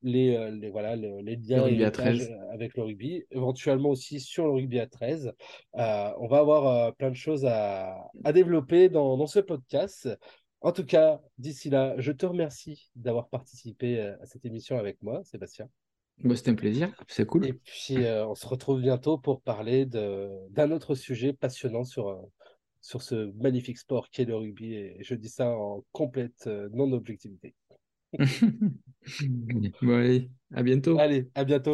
les, 0.02 0.52
les, 0.52 0.70
voilà, 0.72 0.96
les, 0.96 1.36
liens 1.36 1.64
avec 2.52 2.76
le 2.76 2.84
rugby, 2.84 3.24
éventuellement 3.30 3.90
aussi 3.90 4.20
sur 4.20 4.46
le 4.46 4.52
rugby 4.52 4.80
à 4.80 4.88
13. 4.88 5.32
on 5.74 6.28
va 6.28 6.40
avoir 6.40 6.96
plein 6.96 7.12
de 7.12 7.16
choses 7.16 7.46
à, 7.46 8.10
à 8.24 8.34
développer 8.34 8.90
dans, 8.90 9.16
dans, 9.18 9.28
ce 9.28 9.40
podcast. 9.40 10.10
En 10.62 10.72
tout 10.72 10.86
cas, 10.86 11.22
d'ici 11.38 11.70
là, 11.70 11.94
je 12.00 12.12
te 12.12 12.26
remercie 12.26 12.90
d'avoir 12.96 13.30
participé 13.30 14.00
à 14.00 14.26
cette 14.26 14.46
émission 14.46 14.80
avec 14.80 15.02
moi, 15.04 15.24
Sébastien. 15.24 15.70
Bah, 16.24 16.36
C'était 16.36 16.52
un 16.52 16.56
plaisir, 16.56 16.94
c'est 17.08 17.26
cool. 17.26 17.48
Et 17.48 17.54
puis, 17.54 18.04
euh, 18.06 18.28
on 18.28 18.36
se 18.36 18.48
retrouve 18.48 18.82
bientôt 18.82 19.18
pour 19.18 19.42
parler 19.42 19.86
d'un 19.86 20.72
autre 20.72 20.96
sujet 20.96 21.34
passionnant 21.34 21.84
sur, 21.84 22.10
euh, 22.10 22.18
sur 22.82 23.02
ce 23.02 23.32
magnifique 23.42 23.78
sport 23.78 24.10
qui 24.10 24.22
est 24.22 24.26
le 24.26 24.36
rugby. 24.36 24.76
Et 24.76 24.98
je 25.02 25.16
dis 25.16 25.30
ça 25.30 25.50
en 25.50 25.84
complète 25.92 26.46
euh, 26.48 26.70
non-objectivité. 26.74 27.56
bon, 29.82 29.96
allez, 29.96 30.30
à 30.54 30.64
bientôt. 30.64 31.00
Allez, 31.00 31.30
à 31.34 31.44
bientôt. 31.44 31.74